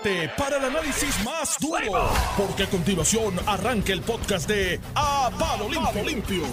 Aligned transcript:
prepárate 0.00 0.30
para 0.38 0.56
el 0.58 0.64
análisis 0.64 1.24
más 1.24 1.56
duro, 1.60 2.00
porque 2.36 2.62
a 2.64 2.66
continuación 2.66 3.34
arranca 3.46 3.92
el 3.92 4.00
podcast 4.00 4.48
de 4.48 4.80
A 4.94 5.30
Palo 5.38 5.68
Limpio. 5.68 6.44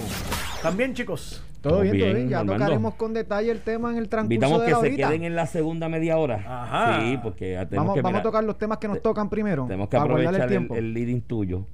También, 0.61 0.93
chicos. 0.93 1.43
Todo 1.61 1.81
bien, 1.81 1.93
todo 1.97 2.05
bien, 2.05 2.15
bien. 2.15 2.29
Ya 2.29 2.39
Armando. 2.39 2.63
tocaremos 2.63 2.95
con 2.95 3.13
detalle 3.13 3.51
el 3.51 3.61
tema 3.61 3.91
en 3.91 3.97
el 3.97 4.07
transcurso 4.09 4.33
Invitamos 4.33 4.59
de 4.61 4.65
que 4.65 4.71
la 4.71 4.79
se 4.79 4.85
horita. 4.87 5.07
queden 5.09 5.23
en 5.23 5.35
la 5.35 5.45
segunda 5.45 5.89
media 5.89 6.17
hora. 6.17 6.35
Ajá. 6.47 7.01
Sí, 7.01 7.17
porque 7.21 7.45
tenemos 7.69 7.69
Vamos, 7.71 7.95
que 7.95 8.01
vamos 8.01 8.11
mira, 8.13 8.19
a 8.19 8.23
tocar 8.23 8.43
los 8.45 8.57
temas 8.57 8.77
que 8.77 8.87
nos 8.87 9.01
tocan 9.01 9.29
primero. 9.29 9.65
tenemos 9.65 9.89
que 9.89 9.97
aprovechar 9.97 10.35
el 10.35 10.41
el, 10.41 10.47
tiempo. 10.47 10.75
el 10.75 10.93
leading 10.93 11.21
tuyo. 11.21 11.65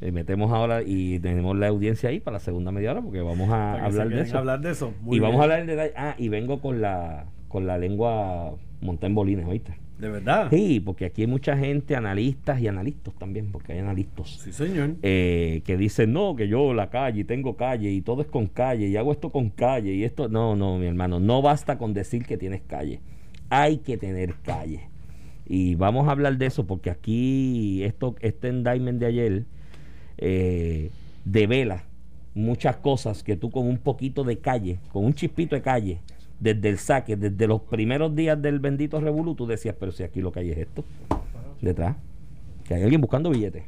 Eh, 0.00 0.12
metemos 0.12 0.50
ahora 0.52 0.82
y 0.84 1.18
tenemos 1.20 1.56
la 1.56 1.68
audiencia 1.68 2.08
ahí 2.10 2.20
para 2.20 2.34
la 2.34 2.40
segunda 2.40 2.72
media 2.72 2.90
hora 2.90 3.00
porque 3.02 3.20
vamos 3.20 3.48
a 3.50 3.84
hablar 3.84 4.08
de 4.08 4.36
hablar 4.36 4.60
de 4.60 4.70
eso. 4.70 4.92
Muy 5.00 5.16
y 5.16 5.20
vamos 5.20 5.40
a 5.40 5.44
hablar 5.44 5.64
de 5.64 5.92
ah 5.96 6.14
y 6.18 6.28
vengo 6.28 6.60
con 6.60 6.80
la 6.80 7.26
con 7.48 7.66
la 7.66 7.78
lengua 7.78 8.54
montada 8.80 9.06
en 9.06 9.14
bolines, 9.14 9.46
¿oíste? 9.46 9.83
De 9.98 10.08
verdad. 10.08 10.48
Sí, 10.50 10.80
porque 10.80 11.04
aquí 11.04 11.22
hay 11.22 11.28
mucha 11.28 11.56
gente, 11.56 11.94
analistas 11.94 12.60
y 12.60 12.68
analistas 12.68 13.14
también, 13.14 13.52
porque 13.52 13.74
hay 13.74 13.78
analistas. 13.78 14.30
Sí, 14.40 14.52
señor. 14.52 14.96
eh, 15.02 15.62
que 15.64 15.76
dicen, 15.76 16.12
no, 16.12 16.34
que 16.34 16.48
yo 16.48 16.74
la 16.74 16.90
calle, 16.90 17.20
y 17.20 17.24
tengo 17.24 17.56
calle, 17.56 17.90
y 17.90 18.00
todo 18.00 18.22
es 18.22 18.28
con 18.28 18.48
calle, 18.48 18.88
y 18.88 18.96
hago 18.96 19.12
esto 19.12 19.30
con 19.30 19.50
calle, 19.50 19.94
y 19.94 20.04
esto, 20.04 20.28
no, 20.28 20.56
no, 20.56 20.78
mi 20.78 20.86
hermano, 20.86 21.20
no 21.20 21.42
basta 21.42 21.78
con 21.78 21.94
decir 21.94 22.24
que 22.24 22.36
tienes 22.36 22.62
calle, 22.62 23.00
hay 23.50 23.78
que 23.78 23.96
tener 23.96 24.34
calle. 24.42 24.88
Y 25.46 25.74
vamos 25.74 26.08
a 26.08 26.12
hablar 26.12 26.38
de 26.38 26.46
eso 26.46 26.66
porque 26.66 26.90
aquí 26.90 27.82
esto, 27.84 28.16
este 28.20 28.48
indictment 28.48 28.98
de 28.98 29.06
ayer 29.06 29.44
eh, 30.16 30.90
devela 31.24 31.84
muchas 32.34 32.76
cosas 32.76 33.22
que 33.22 33.36
tú 33.36 33.50
con 33.50 33.66
un 33.68 33.78
poquito 33.78 34.24
de 34.24 34.38
calle, 34.38 34.78
con 34.92 35.04
un 35.04 35.14
chispito 35.14 35.54
de 35.54 35.62
calle, 35.62 36.00
desde 36.44 36.68
el 36.68 36.78
saque, 36.78 37.16
desde 37.16 37.46
los 37.48 37.62
primeros 37.62 38.14
días 38.14 38.40
del 38.40 38.60
bendito 38.60 39.00
Revolu, 39.00 39.34
tú 39.34 39.46
decías, 39.46 39.74
pero 39.80 39.92
si 39.92 40.02
aquí 40.02 40.20
lo 40.20 40.30
que 40.30 40.40
hay 40.40 40.50
es 40.50 40.58
esto, 40.58 40.84
detrás, 41.62 41.96
que 42.64 42.74
hay 42.74 42.82
alguien 42.82 43.00
buscando 43.00 43.30
billetes. 43.30 43.64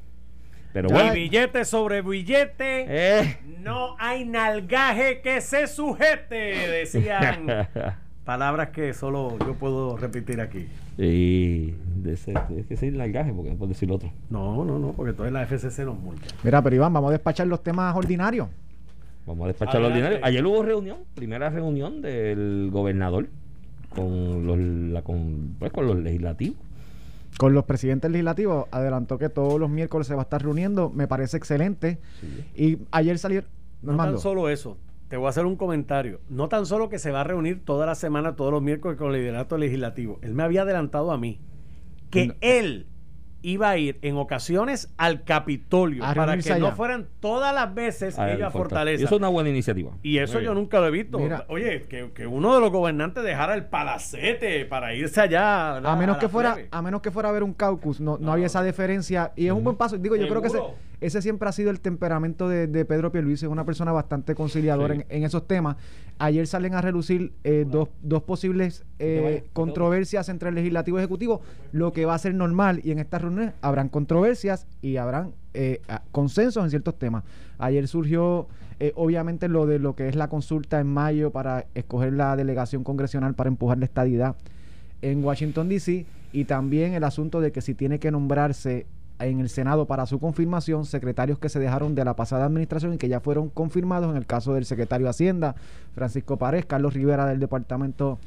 Pero 0.74 0.91
Y 0.91 0.93
bueno, 0.93 1.13
billete 1.15 1.65
sobre 1.65 2.02
billete. 2.02 2.85
eh, 2.87 3.38
No 3.63 3.96
hay 3.99 4.27
nalgaje 4.27 5.23
que 5.23 5.41
se 5.41 5.66
sujete, 5.68 6.35
decían. 6.37 7.46
Palabras 8.27 8.71
que 8.71 8.93
solo 8.93 9.38
yo 9.38 9.55
puedo 9.55 9.96
repetir 9.96 10.40
aquí. 10.40 10.66
y 10.99 11.71
de 12.02 12.13
ese, 12.13 12.33
es 12.33 12.66
que 12.66 12.74
decir 12.74 12.95
largaje 12.95 13.33
porque 13.33 13.51
no 13.52 13.57
puedo 13.57 13.71
decir 13.71 13.90
otro. 13.90 14.13
No, 14.29 14.65
no, 14.66 14.79
no, 14.79 14.93
porque 14.93 15.11
entonces 15.11 15.33
la 15.33 15.46
FCC 15.46 15.85
nos 15.87 15.99
multa. 15.99 16.27
Mira, 16.43 16.61
pero 16.61 16.77
Iván, 16.77 16.93
vamos 16.93 17.09
a 17.09 17.13
despachar 17.13 17.46
los 17.46 17.63
temas 17.63 17.96
ordinarios. 17.96 18.49
Vamos 19.27 19.45
a 19.45 19.49
despachar 19.49 19.80
lo 19.80 19.88
ordinario. 19.88 20.19
Ayer 20.23 20.45
hubo 20.46 20.63
reunión, 20.63 20.99
primera 21.15 21.51
reunión 21.51 22.01
del 22.01 22.69
gobernador 22.73 23.29
con 23.91 24.46
los, 24.46 24.59
la- 24.59 25.02
con, 25.02 25.57
pues, 25.59 25.73
con 25.73 25.87
los 25.87 25.99
legislativos. 25.99 26.57
Con 27.38 27.52
los 27.52 27.65
presidentes 27.65 28.10
legislativos, 28.10 28.66
adelantó 28.71 29.18
que 29.18 29.29
todos 29.29 29.60
los 29.60 29.68
miércoles 29.68 30.07
se 30.07 30.15
va 30.15 30.23
a 30.23 30.24
estar 30.24 30.43
reuniendo. 30.43 30.91
Me 30.91 31.07
parece 31.07 31.37
excelente. 31.37 31.99
Y 32.55 32.79
ayer 32.93 33.18
salieron. 33.18 33.51
No 33.83 33.88
Normando, 33.93 34.15
tan 34.15 34.23
solo 34.23 34.49
eso. 34.49 34.79
Te 35.09 35.16
voy 35.18 35.27
a 35.27 35.30
hacer 35.30 35.45
un 35.45 35.57
comentario. 35.57 36.21
No 36.30 36.49
tan 36.49 36.65
solo 36.66 36.88
que 36.88 36.99
se 36.99 37.11
va 37.11 37.21
a 37.21 37.24
reunir 37.24 37.63
toda 37.65 37.85
la 37.85 37.95
semana, 37.95 38.37
todos 38.37 38.52
los 38.52 38.63
miércoles 38.63 38.96
con 38.96 39.09
el 39.15 39.21
liderato 39.21 39.59
legislativo. 39.59 40.18
Él 40.23 40.35
me 40.35 40.43
había 40.45 40.63
adelantado 40.63 41.13
a 41.13 41.18
mí 41.18 41.38
que 42.11 42.29
No. 42.29 42.35
él 42.40 42.87
iba 43.42 43.70
a 43.70 43.76
ir 43.79 43.98
en 44.02 44.16
ocasiones 44.16 44.92
al 44.96 45.23
Capitolio 45.24 46.04
A 46.04 46.15
para 46.15 46.37
que 46.37 46.59
no 46.59 46.73
fueran 46.73 47.06
todas 47.20 47.54
las 47.54 47.73
veces 47.74 48.18
Ah, 48.18 48.32
ella 48.32 48.51
Fortaleza. 48.51 48.51
fortaleza. 48.52 49.01
Y 49.02 49.04
eso 49.04 49.15
es 49.15 49.18
una 49.20 49.28
buena 49.28 49.51
iniciativa. 49.51 49.90
Y 50.02 50.18
eso 50.18 50.40
yo 50.40 50.52
nunca 50.54 50.80
lo 50.80 50.88
he 50.88 50.90
visto. 50.90 51.18
Mira. 51.18 51.45
Oye, 51.48 51.82
que, 51.88 52.10
que 52.12 52.26
uno 52.26 52.54
de 52.54 52.60
los 52.60 52.70
gobernantes 52.70 53.23
dejara 53.23 53.54
el 53.54 53.66
palacete 53.66 54.65
para 54.65 54.95
irse 54.95 55.20
allá. 55.20 55.74
¿verdad? 55.74 55.93
a 55.93 55.96
menos 55.96 56.16
que 56.18 56.28
fuera 56.28 56.54
plebe. 56.54 56.68
a 56.70 56.82
menos 56.82 57.01
que 57.02 57.10
fuera 57.10 57.28
a 57.28 57.32
ver 57.32 57.43
un 57.43 57.52
caucus 57.54 58.01
no, 58.01 58.12
no 58.18 58.26
No. 58.26 58.32
había 58.32 58.46
esa 58.46 58.62
deferencia 58.62 59.32
y 59.37 59.46
es 59.46 59.52
un 59.52 59.62
buen 59.65 59.76
paso 59.76 59.96
digo 59.98 60.16
yo 60.16 60.28
creo 60.28 60.43
que 60.43 60.50
Seguro. 60.50 60.74
Ese 61.01 61.21
siempre 61.23 61.49
ha 61.49 61.52
sido 61.52 61.71
el 61.71 61.80
temperamento 61.80 62.49
de, 62.49 62.66
de 62.66 62.85
Pedro 62.85 63.13
Pierluisi 63.13 63.45
es 63.47 63.51
una 63.52 63.65
persona 63.65 63.93
bastante 63.93 64.34
conciliadora 64.34 64.95
Sí. 64.95 65.01
en, 65.09 65.17
en 65.19 65.25
esos 65.25 65.47
temas 65.47 65.77
ayer 66.19 66.47
salen 66.47 66.75
a 66.75 66.81
relucir 66.81 67.33
eh, 67.45 67.67
dos, 67.71 67.89
dos 68.03 68.23
posibles 68.23 68.84
eh, 68.99 69.45
controversias 69.53 70.29
entre 70.29 70.49
el 70.49 70.55
legislativo 70.55 70.99
y 70.99 71.01
ejecutivo 71.03 71.43
lo 71.73 71.93
que 71.93 72.05
va 72.06 72.15
a 72.15 72.19
ser 72.19 72.35
normal 72.35 72.81
y 72.85 72.91
en 72.93 72.99
estas 72.99 73.23
reuniones 73.23 73.53
habrán 73.61 73.89
controversias 73.89 74.67
y 74.81 74.97
habrán 74.97 75.33
eh, 75.55 75.81
consensos 76.12 76.65
en 76.65 76.71
ciertos 76.71 76.99
temas 76.99 77.25
ayer 77.59 77.87
surgió 77.89 78.49
eh, 78.79 78.93
obviamente 78.95 79.49
lo 79.49 79.67
de 79.67 79.79
lo 79.79 79.95
que 79.97 80.09
es 80.09 80.17
la 80.17 80.29
consulta 80.29 80.81
en 80.81 80.87
mayo 80.87 81.31
para 81.31 81.67
escoger 81.75 82.12
la 82.12 82.37
delegación 82.37 82.85
congresional 82.85 83.35
para 83.35 83.49
empujar 83.49 83.79
la 83.79 83.87
estadidad 83.87 84.37
en 85.03 85.23
Washington, 85.25 85.69
D.C. 85.69 86.06
y 86.33 86.45
también 86.45 86.95
el 86.95 87.05
asunto 87.05 87.41
de 87.41 87.53
que 87.53 87.61
si 87.61 87.75
tiene 87.75 87.99
que 87.99 88.11
nombrarse 88.11 88.87
en 89.19 89.41
el 89.41 89.49
Senado 89.49 89.87
para 89.87 90.06
su 90.06 90.19
confirmación 90.19 90.84
secretarios 90.84 91.38
que 91.38 91.49
se 91.49 91.59
dejaron 91.59 91.94
de 91.94 92.04
la 92.04 92.16
pasada 92.16 92.44
administración 92.44 92.94
y 92.94 92.99
que 92.99 93.09
ya 93.09 93.21
fueron 93.21 93.49
confirmados 93.49 94.10
en 94.10 94.16
el 94.16 94.27
caso 94.27 94.54
del 94.54 94.65
secretario 94.65 95.06
de 95.06 95.10
Hacienda, 95.10 95.56
Francisco 95.94 96.37
Párez, 96.37 96.66
Carlos 96.66 96.94
Rivera 96.94 97.26
del 97.26 97.41
Departamento 97.41 98.19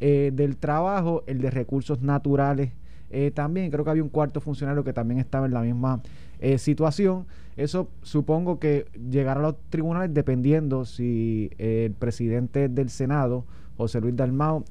eh, 0.00 0.30
del 0.32 0.56
Trabajo, 0.56 1.22
el 1.26 1.40
de 1.40 1.50
Recursos 1.50 2.00
Naturales 2.02 2.70
eh, 3.10 3.30
también, 3.30 3.70
creo 3.70 3.84
que 3.84 3.90
había 3.90 4.02
un 4.02 4.10
cuarto 4.10 4.40
funcionario 4.40 4.84
que 4.84 4.92
también 4.92 5.18
estaba 5.18 5.46
en 5.46 5.54
la 5.54 5.62
misma 5.62 6.02
eh, 6.40 6.58
situación. 6.58 7.26
Eso 7.56 7.88
supongo 8.02 8.58
que 8.58 8.86
llegará 9.10 9.40
a 9.40 9.42
los 9.42 9.56
tribunales 9.70 10.12
dependiendo 10.14 10.84
si 10.84 11.50
el 11.58 11.92
presidente 11.92 12.68
del 12.68 12.90
Senado, 12.90 13.44
José 13.76 14.00
Luis 14.00 14.14
Dalmao, 14.14 14.64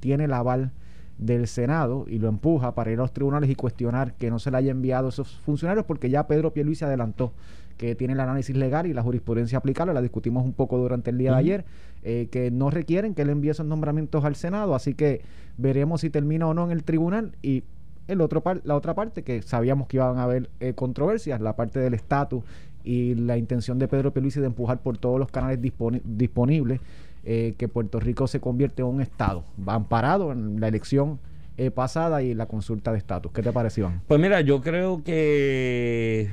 tiene 0.00 0.24
el 0.24 0.32
aval 0.32 0.70
del 1.18 1.46
Senado 1.48 2.04
y 2.08 2.18
lo 2.18 2.28
empuja 2.28 2.74
para 2.74 2.90
ir 2.92 2.98
a 2.98 3.02
los 3.02 3.12
tribunales 3.12 3.50
y 3.50 3.54
cuestionar 3.56 4.14
que 4.14 4.30
no 4.30 4.38
se 4.38 4.50
le 4.50 4.56
haya 4.56 4.70
enviado 4.70 5.06
a 5.06 5.08
esos 5.10 5.40
funcionarios 5.40 5.84
porque 5.84 6.10
ya 6.10 6.26
Pedro 6.26 6.52
Pierluisi 6.52 6.84
adelantó 6.84 7.32
que 7.76 7.94
tiene 7.94 8.14
el 8.14 8.20
análisis 8.20 8.56
legal 8.56 8.86
y 8.86 8.92
la 8.92 9.02
jurisprudencia 9.02 9.58
aplicable, 9.58 9.94
la 9.94 10.02
discutimos 10.02 10.44
un 10.44 10.52
poco 10.52 10.78
durante 10.78 11.10
el 11.10 11.18
día 11.18 11.30
de 11.32 11.36
ayer, 11.38 11.64
eh, 12.02 12.28
que 12.30 12.50
no 12.50 12.70
requieren 12.70 13.14
que 13.14 13.22
él 13.22 13.30
envíe 13.30 13.50
esos 13.50 13.66
nombramientos 13.66 14.24
al 14.24 14.34
Senado, 14.34 14.74
así 14.74 14.94
que 14.94 15.22
veremos 15.58 16.00
si 16.00 16.10
termina 16.10 16.46
o 16.48 16.54
no 16.54 16.64
en 16.64 16.72
el 16.72 16.82
tribunal. 16.82 17.32
Y 17.40 17.62
el 18.08 18.20
otro 18.20 18.40
par- 18.42 18.62
la 18.64 18.74
otra 18.74 18.94
parte 18.94 19.22
que 19.22 19.42
sabíamos 19.42 19.86
que 19.86 19.98
iban 19.98 20.18
a 20.18 20.24
haber 20.24 20.50
eh, 20.58 20.72
controversias, 20.74 21.40
la 21.40 21.54
parte 21.54 21.78
del 21.78 21.94
estatus 21.94 22.42
y 22.82 23.14
la 23.14 23.36
intención 23.38 23.78
de 23.78 23.86
Pedro 23.86 24.12
Pierluisi 24.12 24.40
de 24.40 24.46
empujar 24.46 24.80
por 24.80 24.98
todos 24.98 25.20
los 25.20 25.30
canales 25.30 25.60
disponi- 25.60 26.02
disponibles 26.04 26.80
eh, 27.24 27.54
que 27.58 27.68
Puerto 27.68 28.00
Rico 28.00 28.26
se 28.26 28.40
convierte 28.40 28.82
en 28.82 28.88
un 28.88 29.00
estado, 29.00 29.44
amparado 29.66 30.32
en 30.32 30.60
la 30.60 30.68
elección 30.68 31.18
eh, 31.56 31.70
pasada 31.70 32.22
y 32.22 32.34
la 32.34 32.46
consulta 32.46 32.92
de 32.92 32.98
estatus. 32.98 33.32
¿Qué 33.32 33.42
te 33.42 33.52
parece, 33.52 33.80
Iván? 33.80 34.00
Pues 34.06 34.20
mira, 34.20 34.40
yo 34.40 34.60
creo 34.60 35.02
que 35.02 36.30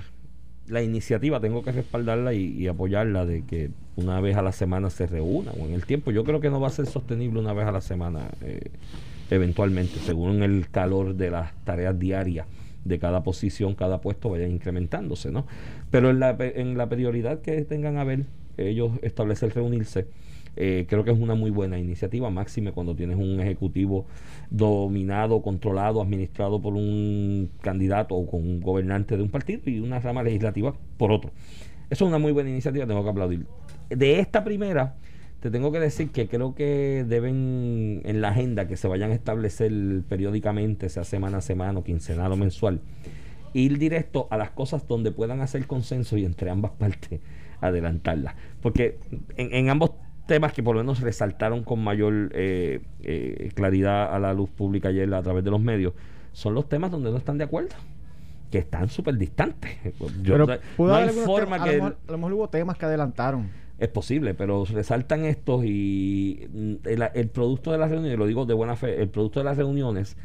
la 0.68 0.82
iniciativa 0.82 1.40
tengo 1.40 1.64
que 1.64 1.72
respaldarla 1.72 2.34
y, 2.34 2.68
apoyarla 2.68 3.26
de 3.26 3.44
que 3.44 3.72
una 3.96 4.20
vez 4.20 4.36
a 4.36 4.42
la 4.42 4.52
semana 4.52 4.90
se 4.90 5.08
reúna 5.08 5.52
o 5.60 5.66
en 5.66 5.74
el 5.74 5.86
tiempo. 5.86 6.12
Yo 6.12 6.24
creo 6.24 6.40
que 6.40 6.50
no 6.50 6.60
va 6.60 6.68
a 6.68 6.72
ser 6.72 6.86
sostenible 6.86 7.40
una 7.40 7.54
vez 7.54 7.66
a 7.66 7.72
la 7.72 7.82
semana 7.82 8.30
eh, 8.42 8.72
eventualmente, 9.30 10.00
según 10.00 10.44
el 10.44 10.70
calor 10.70 11.16
de 11.16 11.32
las 11.32 11.54
tareas 11.64 11.98
diarias 11.98 12.48
de 12.84 13.00
cada 13.00 13.24
posición, 13.24 13.74
cada 13.74 14.02
puesto 14.02 14.30
vaya 14.30 14.48
incrementándose, 14.48 15.32
¿no? 15.32 15.48
Pero 15.90 16.12
en 16.12 16.20
la, 16.20 16.36
en 16.40 16.78
la 16.78 16.88
prioridad 16.88 17.42
que 17.42 17.64
tengan 17.64 17.98
a 17.98 18.04
ver 18.04 18.26
ellos 18.58 18.92
establecer 19.02 19.54
reunirse, 19.54 20.08
eh, 20.58 20.86
creo 20.88 21.04
que 21.04 21.12
es 21.12 21.20
una 21.20 21.36
muy 21.36 21.52
buena 21.52 21.78
iniciativa, 21.78 22.30
máxime 22.30 22.72
cuando 22.72 22.96
tienes 22.96 23.18
un 23.18 23.40
ejecutivo 23.40 24.06
dominado, 24.50 25.42
controlado, 25.42 26.02
administrado 26.02 26.62
por 26.62 26.76
un 26.76 27.50
candidato 27.62 28.16
o 28.16 28.26
con 28.30 28.42
un 28.42 28.62
gobernante 28.62 29.18
de 29.18 29.24
un 29.24 29.30
partido 29.30 29.62
y 29.66 29.80
una 29.80 30.00
rama 30.00 30.24
legislativa 30.24 30.74
por 30.98 31.12
otro. 31.12 31.32
Eso 31.90 32.06
es 32.06 32.10
una 32.10 32.20
muy 32.20 32.32
buena 32.32 32.50
iniciativa, 32.50 32.88
tengo 32.88 33.04
que 33.04 33.10
aplaudir. 33.10 33.46
De 33.90 34.20
esta 34.20 34.44
primera, 34.44 34.96
te 35.42 35.52
tengo 35.52 35.72
que 35.72 35.80
decir 35.80 36.10
que 36.10 36.28
creo 36.28 36.56
que 36.56 37.06
deben 37.08 38.02
en 38.06 38.22
la 38.22 38.30
agenda 38.30 38.68
que 38.68 38.78
se 38.78 38.88
vayan 38.88 39.12
a 39.12 39.14
establecer 39.14 39.72
periódicamente, 40.08 40.90
sea 40.90 41.04
semana 41.04 41.38
a 41.38 41.42
semana, 41.42 41.80
o 41.80 41.84
quincenal 41.84 42.32
o 42.32 42.38
mensual, 42.38 42.82
ir 43.54 43.78
directo 43.78 44.28
a 44.32 44.38
las 44.38 44.52
cosas 44.52 44.88
donde 44.88 45.12
puedan 45.12 45.42
hacer 45.42 45.68
consenso 45.68 46.18
y 46.18 46.26
entre 46.26 46.50
ambas 46.50 46.72
partes 46.80 47.20
adelantarlas. 47.62 48.36
Porque 48.62 48.98
en, 49.38 49.54
en 49.54 49.70
ambos 49.70 49.92
temas 50.26 50.54
que 50.54 50.64
por 50.64 50.76
lo 50.76 50.82
menos 50.82 51.00
resaltaron 51.02 51.64
con 51.64 51.84
mayor 51.84 52.30
eh, 52.34 52.82
eh, 53.02 53.50
claridad 53.54 54.14
a 54.14 54.20
la 54.20 54.34
luz 54.34 54.50
pública 54.50 54.90
ayer 54.90 55.14
a 55.14 55.22
través 55.22 55.44
de 55.44 55.52
los 55.52 55.62
medios, 55.62 55.94
son 56.32 56.54
los 56.54 56.68
temas 56.68 56.92
donde 56.92 57.12
no 57.12 57.18
están 57.18 57.38
de 57.38 57.44
acuerdo 57.46 57.76
que 58.52 58.58
están 58.60 58.90
súper 58.90 59.18
distantes. 59.18 59.72
Yo- 60.22 60.34
Pero 60.34 60.48
no 60.78 60.96
hay 60.96 61.10
forma 61.10 61.58
a, 61.58 61.64
que 61.64 61.78
lo 61.78 61.84
mejor, 61.84 61.98
a 62.08 62.12
lo 62.12 62.18
mejor 62.18 62.34
hubo 62.34 62.50
temas 62.50 62.78
que 62.78 62.86
adelantaron. 62.86 63.50
es 63.80 63.88
posible, 63.90 64.34
pero 64.34 64.64
resaltan 64.66 65.26
estos 65.26 65.66
y 65.66 66.48
mm, 66.54 66.74
el, 66.86 67.10
el 67.14 67.28
producto 67.30 67.72
de 67.72 67.78
las 67.78 67.90
reuniones, 67.90 68.18
lo 68.18 68.26
digo 68.28 68.46
de 68.46 68.54
buena 68.54 68.76
fe, 68.76 69.02
el 69.02 69.10
producto 69.10 69.40
de 69.40 69.46
las 69.46 69.58
reuniones 69.58 70.16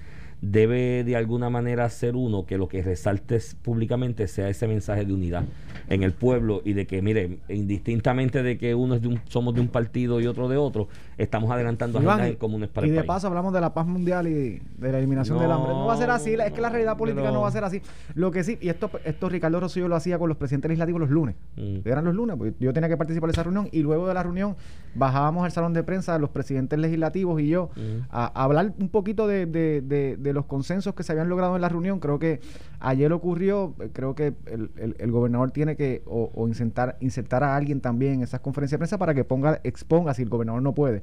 debe 0.43 1.05
de 1.05 1.17
alguna 1.17 1.51
manera 1.51 1.89
ser 1.91 2.17
uno 2.17 2.47
que 2.47 2.57
lo 2.57 2.69
que 2.69 2.83
resaltes 2.83 3.55
públicamente 3.55 4.27
sea 4.27 4.49
ese 4.49 4.67
mensaje 4.67 5.05
de 5.05 5.13
unidad 5.13 5.45
en 5.89 6.03
el 6.03 6.13
pueblo 6.13 6.63
y 6.65 6.73
de 6.73 6.87
que, 6.87 7.03
mire, 7.03 7.39
indistintamente 7.49 8.43
de 8.43 8.57
que 8.57 8.75
uno 8.75 8.95
es 8.95 9.03
de 9.03 9.09
un, 9.09 9.21
somos 9.29 9.55
de 9.55 9.61
un 9.61 9.69
partido 9.69 10.21
y 10.21 10.27
otro 10.27 10.49
de 10.49 10.57
otro, 10.57 10.89
estamos 11.23 11.51
adelantando 11.51 12.01
Iván, 12.01 12.15
agendas 12.21 12.33
en 12.35 12.39
comunes 12.39 12.69
para 12.71 12.87
y 12.87 12.91
el 12.91 12.97
de 12.97 13.01
país. 13.03 13.07
paso 13.09 13.27
hablamos 13.27 13.53
de 13.53 13.61
la 13.61 13.75
paz 13.75 13.87
mundial 13.87 14.27
y 14.27 14.61
de 14.79 14.93
la 14.93 14.99
eliminación 14.99 15.37
No, 15.37 15.43
del 15.43 15.53
hambre. 15.53 15.73
No 15.73 15.87
va 15.87 15.95
a 15.95 15.97
ser 15.97 16.11
así, 16.11 16.33
es 16.35 16.53
que 16.53 16.61
la 16.61 16.69
realidad 16.71 16.97
política 16.97 17.23
pero- 17.25 17.35
no 17.35 17.43
va 17.43 17.49
a 17.49 17.53
ser 17.53 17.65
así. 17.65 17.83
Lo 18.15 18.31
que 18.31 18.43
sí, 18.45 18.59
y 18.61 18.69
esto, 18.69 18.91
esto 19.05 19.29
Ricardo 19.29 19.61
Rosselló 19.61 19.89
lo 19.89 19.97
hacía 19.97 20.19
con 20.19 20.29
los 20.29 20.37
presidentes 20.39 20.69
legislativos 20.69 21.01
los 21.01 21.11
lunes. 21.11 21.35
Mm. 21.57 21.79
Eran 21.85 22.05
los 22.05 22.15
lunes, 22.15 22.37
porque 22.37 22.55
yo 22.59 22.73
tenía 22.73 22.89
que 22.89 22.97
participar 22.97 23.29
de 23.29 23.33
esa 23.33 23.43
reunión 23.43 23.69
y 23.73 23.83
luego 23.83 24.09
de 24.09 24.15
la 24.15 24.23
reunión 24.23 24.57
bajábamos 24.95 25.45
al 25.45 25.53
salón 25.53 25.73
de 25.73 25.83
prensa 25.83 26.19
los 26.19 26.31
presidentes 26.31 26.79
legislativos 26.79 27.41
y 27.41 27.49
yo 27.49 27.71
Mm. 27.77 28.07
a, 28.11 28.25
a 28.41 28.45
hablar 28.45 28.73
un 28.79 28.89
poquito 28.89 29.27
de, 29.27 29.47
de- 29.47 29.81
de- 29.83 30.17
de 30.17 30.33
los 30.33 30.47
consensos 30.47 30.95
que 30.95 31.03
se 31.03 31.13
habían 31.13 31.29
logrado 31.29 31.55
en 31.55 31.63
la 31.63 31.69
reunión. 31.69 32.01
Creo 32.01 32.19
que 32.19 32.41
ayer 32.81 33.13
ocurrió, 33.13 33.75
creo 33.93 34.15
que 34.15 34.33
el, 34.47 34.71
el- 34.77 34.97
el 34.99 35.11
gobernador 35.13 35.51
tiene 35.51 35.77
que 35.77 36.03
o, 36.07 36.31
o 36.35 36.49
insertar, 36.49 36.97
insertar 37.01 37.45
a 37.45 37.55
alguien 37.57 37.81
también 37.81 38.15
en 38.15 38.23
esas 38.23 38.41
conferencias 38.41 38.77
de 38.77 38.79
prensa 38.79 38.99
para 38.99 39.15
que 39.15 39.25
ponga, 39.25 39.61
exponga, 39.65 40.15
si 40.15 40.23
el 40.23 40.29
gobernador 40.29 40.63
no 40.63 40.75
puede, 40.75 41.03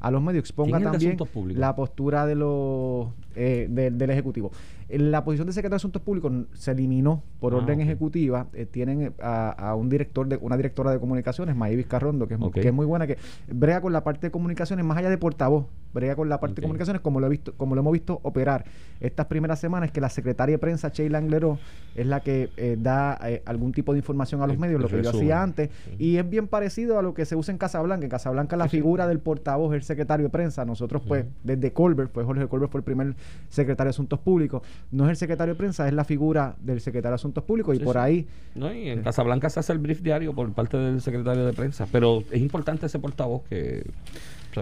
a 0.00 0.10
los 0.10 0.22
medios, 0.22 0.40
exponga 0.42 0.78
¿Quién 0.78 0.80
es 0.80 0.86
el 0.86 0.92
de 0.92 0.98
también 0.98 1.16
la 1.60 1.76
postura 1.76 2.26
de 2.26 2.34
los 2.34 3.08
eh, 3.36 3.66
de- 3.70 3.90
del 3.90 4.10
Ejecutivo. 4.10 4.50
La 4.88 5.22
posición 5.22 5.46
de 5.46 5.52
secretario 5.52 5.74
de 5.74 5.76
Asuntos 5.76 6.02
Públicos 6.02 6.32
se 6.54 6.72
eliminó 6.72 7.22
por 7.38 7.52
Ah, 7.54 7.58
orden 7.58 7.80
ejecutiva. 7.80 8.48
Eh, 8.54 8.66
tienen 8.66 9.02
eh, 9.02 9.12
a, 9.22 9.50
a 9.50 9.74
un 9.76 9.88
director 9.88 10.26
de 10.26 10.36
una 10.40 10.56
directora 10.56 10.90
de 10.90 10.98
comunicaciones, 10.98 11.54
Mayvis 11.54 11.86
Carrondo, 11.86 12.26
que 12.26 12.34
es, 12.34 12.40
que 12.60 12.72
muy 12.72 12.86
buena, 12.86 13.06
que 13.06 13.16
brega 13.48 13.80
con 13.80 13.92
la 13.92 14.02
parte 14.02 14.26
de 14.26 14.30
comunicaciones 14.32 14.84
más 14.84 14.98
allá 14.98 15.08
de 15.08 15.16
portavoz, 15.16 15.66
brega 15.94 16.16
con 16.16 16.28
la 16.28 16.40
parte 16.40 16.56
de 16.56 16.62
comunicaciones 16.62 17.02
como 17.02 17.20
lo 17.20 17.26
he 17.26 17.30
visto, 17.30 17.52
como 17.56 17.76
lo 17.76 17.82
hemos 17.82 17.92
visto 17.92 18.18
operar. 18.24 18.64
Estas 18.98 19.26
primeras 19.26 19.60
semanas, 19.60 19.92
que 19.92 20.00
la 20.00 20.08
secretaria 20.08 20.54
de 20.54 20.58
prensa 20.58 20.88
Sheila 20.88 21.18
Angleró 21.18 21.60
es 21.94 22.06
la 22.06 22.20
que 22.20 22.50
eh, 22.56 22.76
da 22.80 23.16
eh, 23.28 23.42
algún 23.46 23.70
tipo 23.72 23.92
de 23.92 23.98
información 24.00 24.42
a 24.42 24.48
los 24.48 24.58
medios, 24.58 24.80
lo 24.80 24.88
que 24.88 25.02
yo 25.04 25.10
hacía 25.10 25.40
antes, 25.40 25.70
y 26.00 26.16
es 26.16 26.28
bien 26.28 26.48
parecido 26.48 26.98
a 26.98 27.02
lo 27.02 27.14
que 27.14 27.26
se 27.26 27.36
usa 27.36 27.52
en 27.52 27.58
Casablanca. 27.58 28.04
En 28.04 28.10
Casablanca 28.10 28.56
la 28.56 28.68
figura 28.68 29.06
del 29.06 29.20
portavoz 29.20 29.72
el 29.72 29.84
secretario 29.90 30.24
de 30.26 30.30
prensa. 30.30 30.64
Nosotros, 30.64 31.02
pues, 31.06 31.24
desde 31.44 31.72
Colbert, 31.72 32.10
pues 32.12 32.26
Jorge 32.26 32.46
Colbert 32.48 32.70
fue 32.72 32.78
el 32.80 32.84
primer 32.84 33.14
secretario 33.48 33.88
de 33.88 33.90
Asuntos 33.90 34.18
Públicos. 34.20 34.62
No 34.90 35.04
es 35.04 35.10
el 35.10 35.16
secretario 35.16 35.54
de 35.54 35.58
prensa, 35.58 35.86
es 35.88 35.94
la 35.94 36.04
figura 36.04 36.56
del 36.60 36.80
secretario 36.80 37.12
de 37.12 37.16
Asuntos 37.16 37.44
Públicos. 37.44 37.76
Sí, 37.76 37.82
y 37.82 37.84
por 37.84 37.94
sí. 37.96 38.00
ahí, 38.00 38.26
No, 38.54 38.72
y 38.72 38.88
en 38.90 39.02
Casablanca 39.02 39.50
se 39.50 39.60
hace 39.60 39.72
el 39.72 39.78
brief 39.78 40.00
diario 40.02 40.32
por 40.34 40.50
parte 40.52 40.76
del 40.76 41.00
secretario 41.00 41.44
de 41.46 41.52
prensa, 41.52 41.86
pero 41.90 42.22
es 42.30 42.40
importante 42.40 42.86
ese 42.86 42.98
portavoz 42.98 43.42
que... 43.48 43.84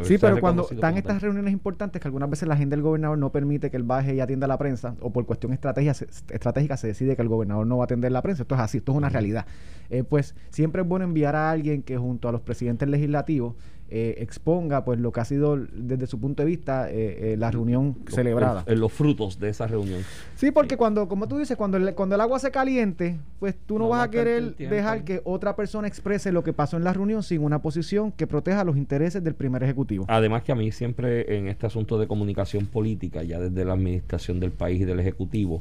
Sí, 0.03 0.19
pero 0.19 0.39
cuando 0.39 0.69
están 0.71 0.99
estas 0.99 1.15
tal. 1.15 1.21
reuniones 1.23 1.51
importantes, 1.51 2.03
que 2.03 2.07
algunas 2.09 2.29
veces 2.29 2.47
la 2.47 2.53
agenda 2.55 2.77
del 2.77 2.83
gobernador 2.83 3.17
no 3.17 3.33
permite 3.33 3.71
que 3.71 3.79
él 3.79 3.85
baje 3.85 4.15
y 4.15 4.21
atienda 4.21 4.47
la 4.47 4.59
prensa, 4.59 4.95
o 5.01 5.11
por 5.11 5.25
cuestión 5.25 5.55
estrategia, 5.55 5.95
se- 5.95 6.05
estratégica 6.31 6.77
se 6.77 6.89
decide 6.89 7.17
que 7.17 7.23
el 7.23 7.29
gobernador 7.29 7.67
no 7.67 7.79
va 7.79 7.85
a 7.85 7.87
atender 7.87 8.13
la 8.13 8.21
prensa. 8.21 8.43
Esto 8.43 8.55
es 8.55 8.61
así, 8.61 8.79
esto 8.79 8.93
es 8.93 8.99
una 8.99 9.09
realidad. 9.09 9.47
Eh, 9.89 10.05
pues 10.05 10.35
siempre 10.51 10.83
es 10.83 10.89
bueno 10.89 11.07
enviar 11.07 11.35
a 11.37 11.51
alguien 11.51 11.83
que 11.83 11.97
junto 11.97 12.29
a 12.29 12.33
los 12.33 12.43
presidentes 12.43 12.87
legislativos 12.87 13.55
eh, 13.91 14.17
exponga 14.19 14.85
pues 14.85 14.99
lo 15.01 15.13
que 15.13 15.21
ha 15.21 15.25
sido 15.25 15.57
desde 15.73 16.07
su 16.07 16.21
punto 16.21 16.43
de 16.43 16.47
vista 16.47 16.91
eh, 16.91 17.33
eh, 17.33 17.37
la 17.39 17.51
reunión 17.51 17.97
celebrada. 18.09 18.65
el- 18.67 18.79
los 18.81 18.93
frutos 18.93 19.39
de 19.41 19.49
esa 19.49 19.67
reunión. 19.67 20.01
Sí, 20.37 20.51
porque 20.51 20.77
cuando, 20.77 21.09
como 21.09 21.27
tú 21.29 21.39
dices, 21.39 21.57
cuando 21.57 21.77
el, 21.79 21.95
cuando 21.95 22.15
el 22.15 22.21
agua 22.21 22.39
se 22.39 22.51
caliente, 22.51 23.17
pues 23.41 23.55
tú 23.67 23.75
no, 23.79 23.85
No 23.85 23.89
vas 23.91 24.01
va 24.01 24.03
a 24.05 24.11
querer 24.11 24.57
dejar 24.57 25.05
que 25.05 25.21
otra 25.25 25.57
persona 25.57 25.89
exprese 25.89 26.33
lo 26.33 26.43
que 26.45 26.53
pasó 26.53 26.77
en 26.77 26.85
la 26.85 26.93
reunión 26.93 27.23
sin 27.23 27.43
una 27.43 27.61
posición 27.63 28.13
que 28.13 28.27
proteja 28.27 28.65
los 28.65 28.77
intereses 28.77 29.25
del 29.25 29.35
primer 29.35 29.63
ejecutivo. 29.63 30.05
Además 30.09 30.43
que 30.43 30.53
a 30.53 30.55
mí 30.55 30.71
siempre 30.73 31.37
en 31.37 31.49
este 31.49 31.67
asunto 31.67 31.99
de 31.99 32.07
comunicación 32.07 32.67
política, 32.67 33.23
ya 33.23 33.39
desde 33.41 33.65
la 33.65 33.73
administración 33.73 34.41
del 34.41 34.51
país 34.53 34.81
y 34.83 34.85
del 34.85 35.01
Ejecutivo, 35.01 35.61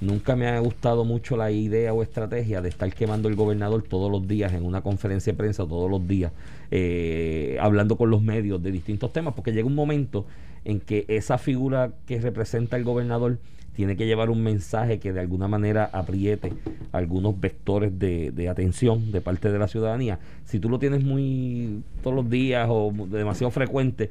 nunca 0.00 0.36
me 0.36 0.46
ha 0.48 0.58
gustado 0.60 1.04
mucho 1.04 1.36
la 1.36 1.50
idea 1.50 1.92
o 1.94 2.02
estrategia 2.02 2.60
de 2.60 2.68
estar 2.68 2.92
quemando 2.92 3.28
el 3.28 3.34
gobernador 3.34 3.82
todos 3.82 4.10
los 4.10 4.26
días 4.28 4.52
en 4.52 4.64
una 4.64 4.82
conferencia 4.82 5.32
de 5.32 5.36
prensa, 5.38 5.64
todos 5.66 5.90
los 5.90 6.06
días, 6.06 6.32
eh, 6.70 7.58
hablando 7.66 7.96
con 7.96 8.10
los 8.10 8.22
medios 8.22 8.62
de 8.62 8.72
distintos 8.72 9.12
temas, 9.12 9.34
porque 9.34 9.52
llega 9.52 9.66
un 9.66 9.74
momento 9.74 10.26
en 10.66 10.80
que 10.80 11.04
esa 11.08 11.38
figura 11.38 11.92
que 12.06 12.20
representa 12.20 12.76
el 12.76 12.84
gobernador 12.84 13.38
tiene 13.74 13.96
que 13.96 14.06
llevar 14.06 14.30
un 14.30 14.42
mensaje 14.42 14.98
que 14.98 15.12
de 15.12 15.20
alguna 15.20 15.48
manera 15.48 15.90
apriete 15.92 16.52
algunos 16.92 17.38
vectores 17.38 17.98
de, 17.98 18.30
de 18.32 18.48
atención 18.48 19.12
de 19.12 19.20
parte 19.20 19.52
de 19.52 19.58
la 19.58 19.68
ciudadanía. 19.68 20.18
Si 20.44 20.58
tú 20.58 20.68
lo 20.68 20.78
tienes 20.78 21.04
muy 21.04 21.82
todos 22.02 22.16
los 22.16 22.28
días 22.28 22.66
o 22.70 22.90
demasiado 23.10 23.50
frecuente, 23.50 24.10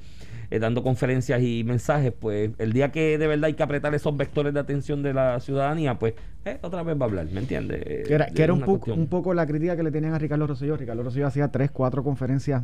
eh, 0.52 0.60
dando 0.60 0.84
conferencias 0.84 1.42
y 1.42 1.64
mensajes, 1.64 2.14
pues 2.18 2.52
el 2.60 2.74
día 2.74 2.92
que 2.92 3.18
de 3.18 3.26
verdad 3.26 3.46
hay 3.46 3.56
que 3.56 3.64
apretar 3.64 3.96
esos 3.96 4.16
vectores 4.16 4.54
de 4.54 4.60
atención 4.60 5.02
de 5.02 5.14
la 5.14 5.40
ciudadanía, 5.40 5.98
pues 5.98 6.14
eh, 6.46 6.60
otra 6.62 6.84
vez 6.84 6.96
va 6.96 7.06
a 7.06 7.10
hablar, 7.10 7.28
¿me 7.32 7.40
entiendes? 7.40 7.82
Eh, 7.86 8.04
Que 8.06 8.14
era, 8.14 8.28
que 8.28 8.44
era 8.44 8.54
un, 8.54 8.62
poco, 8.62 8.94
un 8.94 9.08
poco 9.08 9.34
la 9.34 9.48
crítica 9.48 9.76
que 9.76 9.82
le 9.84 9.92
tenían 9.92 10.14
a 10.14 10.20
Ricardo 10.20 10.46
Rosselló. 10.46 10.78
Ricardo 10.78 11.02
Rosselló 11.02 11.26
hacía 11.26 11.48
tres, 11.48 11.72
cuatro 11.72 12.04
conferencias 12.04 12.64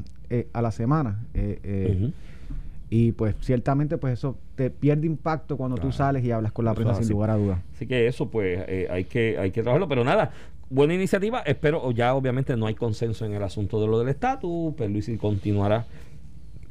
a 0.54 0.62
la 0.62 0.72
semana. 0.72 1.26
Y 2.94 3.14
pues 3.14 3.36
ciertamente 3.40 3.98
pues 3.98 4.14
eso 4.14 4.38
te 4.56 4.70
pierde 4.70 5.08
impacto 5.08 5.56
cuando 5.56 5.78
tú 5.78 5.94
sales 5.94 6.26
y 6.26 6.32
hablas 6.32 6.52
con 6.52 6.66
la 6.66 6.74
prensa 6.74 6.96
sin 6.96 7.04
así. 7.06 7.14
lugar 7.14 7.30
a 7.30 7.38
dudas. 7.38 7.60
Así 7.74 7.88
que 7.88 8.06
eso, 8.06 8.30
pues, 8.30 8.66
eh, 8.68 8.90
hay 8.92 9.06
que 9.06 9.40
hay 9.40 9.52
que 9.52 9.64
trabajarlo. 9.64 9.88
Pero 9.88 10.04
nada, 10.04 10.32
buena 10.70 10.94
iniciativa. 10.94 11.40
Espero, 11.40 11.90
ya 11.92 12.14
obviamente 12.14 12.58
no 12.58 12.68
hay 12.68 12.76
consenso 12.76 13.26
en 13.26 13.34
el 13.34 13.44
asunto 13.44 13.80
de 13.80 13.88
lo 13.88 13.98
del 13.98 14.10
estatus. 14.10 14.74
Pero 14.78 14.90
Luis 14.90 15.10
continuará 15.22 15.86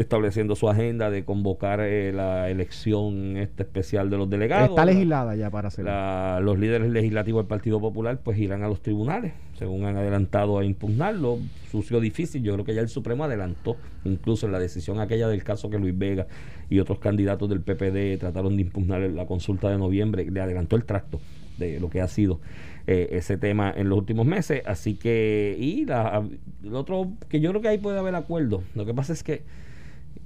estableciendo 0.01 0.57
su 0.57 0.69
agenda 0.69 1.11
de 1.11 1.25
convocar 1.25 1.81
eh, 1.81 2.13
la 2.13 2.49
elección 2.51 3.37
este 3.37 3.63
especial 3.65 4.09
de 4.11 4.17
los 4.17 4.31
delegados. 4.31 4.71
Está 4.71 4.85
La- 4.85 4.93
legislada 4.93 5.37
ya 5.37 5.51
para 5.51 5.69
hacerlo. 5.69 5.91
la- 5.91 6.41
los 6.43 6.59
líderes 6.59 6.91
legislativos 6.91 7.43
del 7.43 7.49
Partido 7.49 7.81
Popular 7.81 8.19
pues 8.23 8.39
irán 8.39 8.63
a 8.63 8.69
los 8.69 8.81
tribunales, 8.83 9.33
según 9.59 9.85
han 9.85 9.97
adelantado 9.97 10.59
a 10.59 10.65
impugnarlo. 10.65 11.39
Sucio 11.71 12.01
difícil, 12.01 12.43
yo 12.43 12.55
creo 12.55 12.65
que 12.65 12.75
ya 12.75 12.81
el 12.81 12.89
Supremo 12.89 13.25
adelantó, 13.25 13.77
incluso 14.05 14.47
en 14.47 14.53
la 14.53 14.59
decisión 14.59 15.01
aquella 15.01 15.29
del 15.29 15.45
caso 15.45 15.69
que 15.71 15.79
Luis 15.79 15.97
Vega 15.97 16.27
y 16.69 16.79
otros 16.81 16.99
candidatos 16.99 17.49
del 17.49 17.61
PPD 17.61 18.19
trataron 18.19 18.57
de 18.57 18.63
impugnar 18.63 19.01
la 19.03 19.27
consulta 19.27 19.69
de 19.71 19.79
noviembre, 19.79 20.31
le 20.31 20.41
adelantó 20.41 20.77
el 20.77 20.85
tracto 20.85 21.21
de 21.59 21.79
lo 21.79 21.91
que 21.91 22.01
ha 22.01 22.09
sido 22.09 22.41
eh, 22.87 23.09
ese 23.13 23.37
tema 23.37 23.71
en 23.77 23.91
los 23.91 23.99
últimos 23.99 24.25
meses. 24.25 24.63
Así 24.65 24.95
que, 24.95 25.55
y 25.59 25.85
la, 25.85 26.27
lo 26.63 26.79
otro, 26.79 27.13
que 27.29 27.39
yo 27.41 27.51
creo 27.51 27.61
que 27.61 27.69
ahí 27.69 27.79
puede 27.79 27.99
haber 27.99 28.15
acuerdo. 28.15 28.63
Lo 28.75 28.87
que 28.87 28.95
pasa 28.95 29.13
es 29.13 29.23
que 29.23 29.43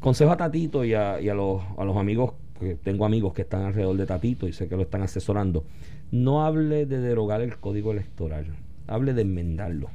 consejo 0.01 0.31
a 0.33 0.37
Tatito 0.37 0.85
y 0.85 0.95
a, 0.95 1.21
y 1.21 1.29
a 1.29 1.35
los, 1.35 1.63
a 1.79 1.85
los 1.85 1.97
amigos, 1.97 2.33
que 2.61 2.75
tengo 2.77 3.05
amigos 3.05 3.33
que 3.35 3.43
están 3.43 3.63
alrededor 3.63 3.97
de 3.97 4.07
Tatito 4.07 4.47
y 4.49 4.53
sé 4.53 4.69
que 4.69 4.77
lo 4.77 4.83
están 4.83 5.03
asesorando, 5.03 5.65
no 6.13 6.45
hable 6.45 6.87
de 6.87 6.99
derogar 7.01 7.41
el 7.41 7.57
código 7.59 7.93
electoral, 7.93 8.47
hable 8.87 9.15
de 9.15 9.23
enmendarlo. 9.23 9.91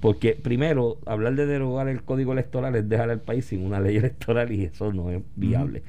Porque 0.00 0.34
primero, 0.34 0.98
hablar 1.06 1.36
de 1.36 1.46
derogar 1.46 1.86
el 1.88 2.02
código 2.02 2.32
electoral 2.32 2.74
es 2.74 2.88
dejar 2.88 3.10
al 3.10 3.20
país 3.20 3.44
sin 3.44 3.64
una 3.64 3.78
ley 3.80 3.96
electoral 3.98 4.50
y 4.52 4.64
eso 4.64 4.92
no 4.92 5.10
es 5.10 5.22
viable. 5.36 5.82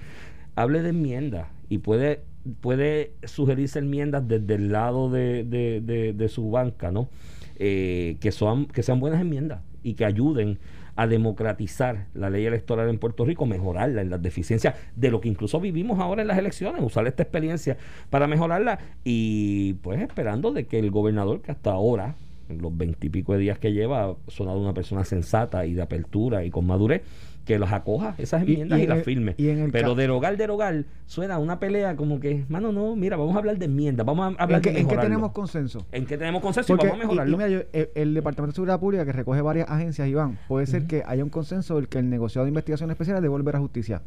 Hable 0.55 0.83
de 0.83 0.89
enmiendas 0.89 1.47
y 1.67 1.79
puede, 1.79 2.21
puede 2.61 3.13
sugerirse 3.23 3.79
enmiendas 3.79 4.27
desde 4.27 4.53
el 4.55 4.71
lado 4.71 5.09
de, 5.09 5.43
de- 5.43 5.81
de- 5.81 6.13
de 6.13 6.27
su 6.29 6.51
banca, 6.51 6.91
¿no? 6.91 7.09
Eh, 7.55 8.17
que, 8.19 8.31
son, 8.31 8.65
que 8.67 8.83
sean 8.83 8.99
buenas 8.99 9.21
enmiendas 9.21 9.61
y 9.83 9.93
que 9.95 10.05
ayuden 10.05 10.59
a 10.95 11.07
democratizar 11.07 12.07
la 12.13 12.29
ley 12.29 12.45
electoral 12.45 12.89
en 12.89 12.99
Puerto 12.99 13.25
Rico, 13.25 13.45
mejorarla 13.45 14.01
en 14.01 14.09
las 14.09 14.21
deficiencias 14.21 14.75
de 14.95 15.11
lo 15.11 15.21
que 15.21 15.29
incluso 15.29 15.59
vivimos 15.59 15.99
ahora 15.99 16.21
en 16.21 16.27
las 16.27 16.37
elecciones, 16.37 16.81
usar 16.83 17.07
esta 17.07 17.23
experiencia 17.23 17.77
para 18.09 18.27
mejorarla 18.27 18.79
y 19.03 19.73
pues 19.75 20.01
esperando 20.01 20.51
de 20.51 20.65
que 20.65 20.79
el 20.79 20.91
gobernador 20.91 21.41
que 21.41 21.51
hasta 21.51 21.71
ahora, 21.71 22.15
en 22.49 22.61
los 22.61 22.75
veintipico 22.75 23.33
de 23.33 23.39
días 23.39 23.59
que 23.59 23.73
lleva, 23.73 24.05
ha 24.05 24.15
sonado 24.27 24.59
una 24.59 24.73
persona 24.73 25.03
sensata 25.03 25.65
y 25.65 25.73
de 25.73 25.81
apertura 25.81 26.43
y 26.45 26.51
con 26.51 26.67
madurez, 26.67 27.01
que 27.45 27.59
los 27.59 27.71
acoja 27.73 28.15
esas 28.17 28.43
enmiendas 28.43 28.79
y, 28.79 28.87
las 28.87 29.03
firme. 29.03 29.35
y 29.37 29.49
en 29.49 29.59
el 29.59 29.71
Pero 29.71 29.95
derogar, 29.95 30.37
derogar, 30.37 30.85
suena 31.07 31.35
a 31.35 31.39
una 31.39 31.59
pelea 31.59 31.95
como 31.97 32.19
que, 32.21 32.45
mano, 32.47 32.71
no, 32.71 32.95
mira, 32.95 33.17
vamos 33.17 33.35
a 33.35 33.39
hablar 33.39 33.57
de 33.57 33.65
enmiendas, 33.65 34.05
vamos 34.05 34.23
a 34.37 34.41
hablar 34.43 34.59
¿En 34.59 34.61
qué, 34.61 34.71
de 34.71 34.79
en 34.79 34.87
qué 34.87 34.97
tenemos 34.97 35.31
consenso? 35.33 35.85
¿En 35.91 36.05
qué 36.05 36.17
tenemos 36.17 36.41
consenso 36.41 36.73
y 36.73 36.77
vamos 36.77 36.93
a 36.93 36.97
mejorarlo? 36.97 37.33
y 37.33 37.37
mira, 37.37 37.49
yo- 37.49 37.61
el, 37.73 37.89
el 37.95 38.13
Departamento 38.13 38.51
de 38.53 38.55
Seguridad 38.55 38.79
Pública, 38.79 39.05
que 39.05 39.11
recoge 39.11 39.41
varias 39.41 39.69
agencias, 39.69 40.07
Iván, 40.07 40.39
puede 40.47 40.67
ser 40.67 40.87
que 40.87 41.03
haya 41.05 41.21
un 41.23 41.29
consenso 41.29 41.75
del 41.75 41.89
que 41.89 41.99
el 41.99 42.09
negociado 42.09 42.45
de 42.45 42.49
investigación 42.49 42.89
especial 42.91 43.17
debe 43.17 43.27
volver 43.27 43.57
a 43.57 43.59
justicia. 43.59 44.01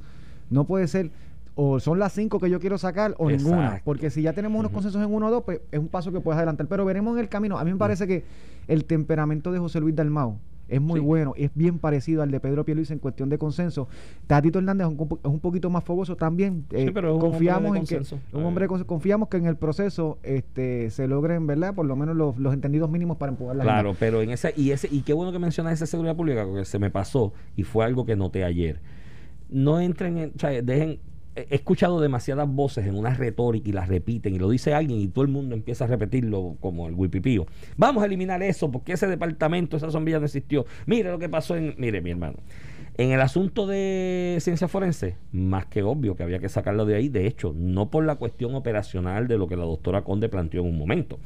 No 0.49 0.65
puede 0.65 0.89
ser, 0.89 1.11
o 1.57 1.79
son 1.81 1.99
las 1.99 2.15
cinco 2.15 2.41
que 2.41 2.49
yo 2.49 2.59
quiero 2.59 2.79
sacar, 2.79 3.15
o 3.19 3.29
ninguna. 3.31 3.83
Porque 3.85 4.09
si 4.11 4.23
ya 4.23 4.33
tenemos 4.33 4.59
unos 4.59 4.73
consensos 4.73 5.03
en 5.05 5.13
uno 5.13 5.27
o 5.27 5.31
dos, 5.31 5.43
pues 5.45 5.61
es 5.73 5.79
un 5.79 5.89
paso 5.89 6.11
que 6.13 6.21
puedes 6.21 6.37
adelantar. 6.39 6.67
Pero 6.69 6.85
veremos 6.87 7.15
en 7.15 7.21
el 7.21 7.29
camino. 7.29 7.59
A 7.59 7.65
mí 7.65 7.73
me 7.73 7.79
parece 7.79 8.07
que 8.07 8.25
el 8.69 8.85
temperamento 8.87 9.53
de 9.53 9.59
José 9.59 9.81
Luis 9.81 9.95
Dalmau 9.95 10.39
es 10.69 10.81
muy 10.81 11.01
Sí. 11.01 11.07
bueno, 11.07 11.33
es 11.37 11.51
bien 11.55 11.79
parecido 11.79 12.23
al 12.23 12.31
de 12.31 12.41
Pedro 12.41 12.65
Pierluisi 12.65 12.93
en 12.93 12.99
cuestión 12.99 13.29
de 13.29 13.39
consenso. 13.39 13.89
Tatito 14.27 14.59
Hernández 14.59 14.87
es 14.87 14.91
un, 14.93 14.97
compo- 14.99 15.19
es 15.23 15.31
un 15.31 15.41
poquito 15.41 15.71
más 15.71 15.85
fogoso 15.85 16.17
también. 16.17 16.65
Sí, 16.71 16.77
eh, 16.79 16.91
pero 16.93 17.09
es 17.11 17.15
un 17.15 17.21
confiamos 17.21 17.77
en 17.77 17.85
que 17.85 18.01
un 18.33 18.45
hombre 18.45 18.67
de 18.67 18.85
confiamos 18.85 19.29
que 19.29 19.37
en 19.37 19.47
el 19.47 19.57
proceso 19.57 20.19
este 20.23 20.91
se 20.91 21.07
logren, 21.09 21.47
¿verdad? 21.47 21.75
Por 21.75 21.87
lo 21.87 21.95
menos 21.97 22.17
los, 22.17 22.37
los 22.39 22.53
entendidos 22.53 22.91
mínimos 22.91 23.17
para 23.17 23.31
empujar 23.33 23.57
la 23.57 23.63
Claro, 23.65 23.91
agenda. 23.91 23.97
pero 24.01 24.23
en 24.23 24.31
ese 24.31 24.53
y 24.57 24.71
ese 24.73 24.89
y 24.91 25.03
qué 25.03 25.13
bueno 25.13 25.33
que 25.33 25.39
mencionas 25.39 25.73
esa 25.75 25.87
seguridad 25.87 26.17
pública 26.17 26.45
porque 26.45 26.65
se 26.65 26.79
me 26.79 26.91
pasó 26.91 27.33
y 27.57 27.63
fue 27.63 27.85
algo 27.85 28.05
que 28.07 28.17
noté 28.17 28.45
ayer. 28.45 28.81
No 29.49 29.79
entren 29.81 30.19
en, 30.19 30.33
o 30.35 30.39
sea, 30.39 30.51
dejen 30.63 30.99
he 31.37 31.55
escuchado 31.55 32.01
demasiadas 32.01 32.49
voces 32.49 32.87
en 32.87 32.97
una 32.97 33.15
retórica 33.15 33.69
y 33.69 33.73
las 33.73 33.89
repiten 33.89 34.35
y 34.35 34.39
lo 34.39 34.49
dice 34.49 34.75
alguien 34.75 34.99
y 35.01 35.09
todo 35.09 35.25
el 35.25 35.31
mundo 35.31 35.55
empieza 35.55 35.85
a 35.85 35.87
repetirlo 35.87 36.57
como 36.61 36.89
el 36.89 36.95
wipipío. 36.95 37.47
Vamos 37.77 38.03
a 38.03 38.07
eliminar 38.07 38.43
eso 38.43 38.71
porque 38.71 38.95
ese 38.95 39.07
departamento, 39.07 39.77
esa 39.77 39.91
sombrilla 39.91 40.19
no 40.19 40.25
existió. 40.25 40.65
Mire 40.87 41.11
lo 41.11 41.19
que 41.19 41.29
pasó 41.29 41.57
en... 41.57 41.75
Mire, 41.79 42.01
mi 42.01 42.11
hermano. 42.11 42.39
En 42.99 43.11
el 43.11 43.21
asunto 43.21 43.67
de 43.67 44.39
ciencia 44.41 44.69
forense, 44.69 45.17
más 45.31 45.67
que 45.67 45.83
obvio 45.83 46.17
que 46.17 46.23
había 46.23 46.39
que 46.39 46.49
sacarlo 46.49 46.87
de 46.87 46.95
ahí, 46.95 47.11
de 47.11 47.27
hecho, 47.27 47.53
no 47.55 47.91
por 47.91 48.07
la 48.07 48.15
cuestión 48.15 48.55
operacional 48.55 49.29
de 49.29 49.37
lo 49.37 49.49
que 49.49 49.57
la 49.57 49.65
doctora 49.65 50.03
Conde 50.03 50.31
planteó 50.31 50.63
en 50.63 50.69
un 50.69 50.79
momento, 50.79 51.19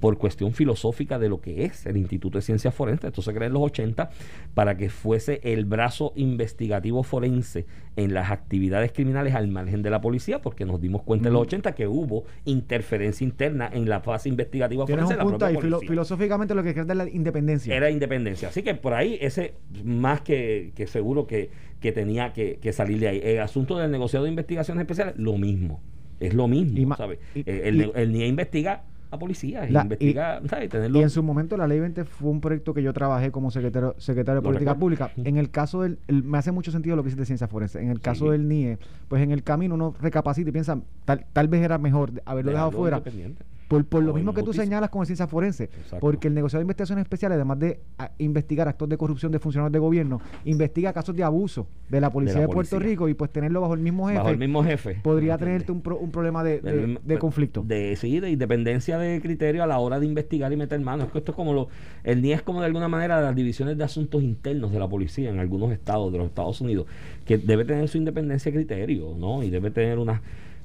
por 0.00 0.16
cuestión 0.16 0.52
filosófica 0.54 1.18
de 1.18 1.28
lo 1.28 1.40
que 1.40 1.64
es 1.64 1.86
el 1.86 1.98
Instituto 1.98 2.38
de 2.38 2.42
Ciencias 2.42 2.74
Forenses. 2.74 3.08
Esto 3.08 3.22
se 3.22 3.32
creó 3.32 3.46
en 3.46 3.52
los 3.52 3.62
80 3.62 4.10
para 4.54 4.76
que 4.76 4.88
fuese 4.88 5.40
el 5.44 5.66
brazo 5.66 6.12
investigativo 6.16 7.02
forense 7.02 7.66
en 7.96 8.14
las 8.14 8.30
actividades 8.30 8.92
criminales 8.92 9.34
al 9.34 9.48
margen 9.48 9.82
de 9.82 9.90
la 9.90 10.00
policía, 10.00 10.40
porque 10.40 10.64
nos 10.64 10.80
dimos 10.80 11.02
cuenta 11.02 11.28
en 11.28 11.34
los 11.34 11.42
80 11.42 11.74
que 11.74 11.86
hubo 11.86 12.24
interferencia 12.46 13.24
interna 13.24 13.70
en 13.72 13.88
la 13.88 14.00
fase 14.00 14.30
investigativa 14.30 14.86
forense. 14.86 15.16
Un 15.16 15.30
punto 15.30 15.44
ahí, 15.44 15.56
filosóficamente 15.86 16.54
lo 16.54 16.62
que 16.62 16.70
es 16.70 16.86
la 16.86 17.08
independencia. 17.08 17.76
Era 17.76 17.90
independencia. 17.90 18.48
Así 18.48 18.62
que 18.62 18.74
por 18.74 18.94
ahí 18.94 19.18
ese 19.20 19.54
más 19.84 20.22
que, 20.22 20.72
seguro 20.86 21.26
que, 21.26 21.50
tenía 21.80 22.32
que, 22.32 22.72
salir 22.72 23.00
de 23.00 23.08
ahí. 23.08 23.20
El 23.22 23.40
asunto 23.40 23.76
del 23.76 23.90
negociado 23.90 24.24
de 24.24 24.30
investigaciones 24.30 24.80
especiales, 24.80 25.14
lo 25.18 25.36
mismo. 25.36 25.82
Es 26.20 26.34
lo 26.34 26.48
mismo, 26.48 26.96
¿sabes? 26.96 27.18
el, 27.34 27.92
el 27.94 28.12
NIE 28.12 28.26
investiga 28.26 28.84
a 29.12 29.18
policía 29.18 29.68
y 29.68 29.72
investigar, 29.82 30.40
y, 30.64 30.98
y 30.98 31.02
en 31.02 31.10
su 31.10 31.22
momento 31.22 31.56
la 31.56 31.66
ley 31.66 31.80
20 31.80 32.04
fue 32.04 32.30
un 32.30 32.40
proyecto 32.40 32.72
que 32.74 32.82
yo 32.82 32.92
trabajé 32.92 33.30
como 33.32 33.50
secretario, 33.50 33.94
secretario 33.98 34.40
de 34.40 34.44
Política 34.46 34.74
Pública. 34.76 35.10
En 35.16 35.36
el 35.36 35.50
caso 35.50 35.82
del, 35.82 35.98
me 36.08 36.38
hace 36.38 36.52
mucho 36.52 36.70
sentido 36.70 36.94
lo 36.96 37.02
que 37.02 37.08
dice 37.08 37.18
de 37.18 37.26
ciencia 37.26 37.48
forense. 37.48 37.80
En 37.80 37.90
el 37.90 38.00
caso 38.00 38.30
del 38.30 38.46
NIE, 38.48 38.78
pues 39.08 39.22
en 39.22 39.32
el 39.32 39.42
camino 39.42 39.74
uno 39.74 39.94
recapacita 40.00 40.48
y 40.50 40.52
piensa, 40.52 40.78
tal, 41.04 41.26
tal 41.32 41.48
vez 41.48 41.62
era 41.62 41.78
mejor 41.78 42.12
haberlo 42.24 42.52
dejado 42.52 42.70
fuera. 42.72 43.02
Por, 43.70 44.02
lo 44.02 44.12
mismo 44.12 44.34
que 44.34 44.42
tú 44.42 44.52
señalas 44.52 44.90
con 44.90 45.06
ciencia 45.06 45.28
forense. 45.28 45.70
Porque 46.00 46.26
el 46.26 46.34
negociado 46.34 46.58
de 46.58 46.64
investigaciones 46.64 47.04
especiales, 47.04 47.36
además 47.36 47.60
de 47.60 47.80
investigar 48.18 48.66
actos 48.66 48.88
de 48.88 48.96
corrupción 48.96 49.30
de 49.30 49.38
funcionarios 49.38 49.72
de 49.72 49.78
gobierno, 49.78 50.20
investiga 50.44 50.92
casos 50.92 51.14
de 51.14 51.22
abuso 51.22 51.68
de 51.88 52.00
la 52.00 52.10
policía 52.10 52.40
de, 52.40 52.48
Puerto 52.48 52.80
Rico 52.80 53.08
y 53.08 53.14
pues 53.14 53.30
tenerlo 53.30 53.60
bajo 53.60 53.74
el 53.74 53.80
mismo 53.80 54.08
jefe. 54.08 54.18
Bajo 54.18 54.30
el 54.30 54.38
mismo 54.38 54.64
jefe. 54.64 54.98
Podría 55.04 55.38
tenerte 55.38 55.70
un, 55.70 55.82
un 56.00 56.10
problema 56.10 56.42
de, 56.42 56.98
de, 57.00 57.18
conflicto. 57.18 57.62
De, 57.62 57.94
sí, 57.94 58.18
de 58.18 58.30
independencia 58.30 58.98
de 58.98 59.20
criterio 59.20 59.62
a 59.62 59.68
la 59.68 59.78
hora 59.78 60.00
de 60.00 60.06
investigar 60.06 60.52
y 60.52 60.56
meter 60.56 60.80
manos. 60.80 61.06
Es 61.06 61.12
que 61.12 61.18
esto 61.18 61.30
es 61.30 61.36
como 61.36 61.52
lo. 61.54 61.68
El 62.02 62.22
NIE 62.22 62.32
es 62.32 62.42
como 62.42 62.58
de 62.58 62.66
alguna 62.66 62.88
manera 62.88 63.20
las 63.20 63.36
divisiones 63.36 63.78
de 63.78 63.84
asuntos 63.84 64.20
internos 64.20 64.72
de 64.72 64.80
la 64.80 64.88
policía 64.88 65.30
en 65.30 65.38
algunos 65.38 65.70
estados 65.70 66.10
de 66.10 66.18
los 66.18 66.26
Estados 66.26 66.60
Unidos, 66.60 66.86
que 67.24 67.38
debe 67.38 67.64
tener 67.64 67.88
su 67.88 67.98
independencia 67.98 68.50
de 68.50 68.58
criterio, 68.58 69.14
¿no? 69.16 69.44
Y 69.44 69.50
debe 69.50 69.70
tener 69.70 70.00
una 70.00 70.22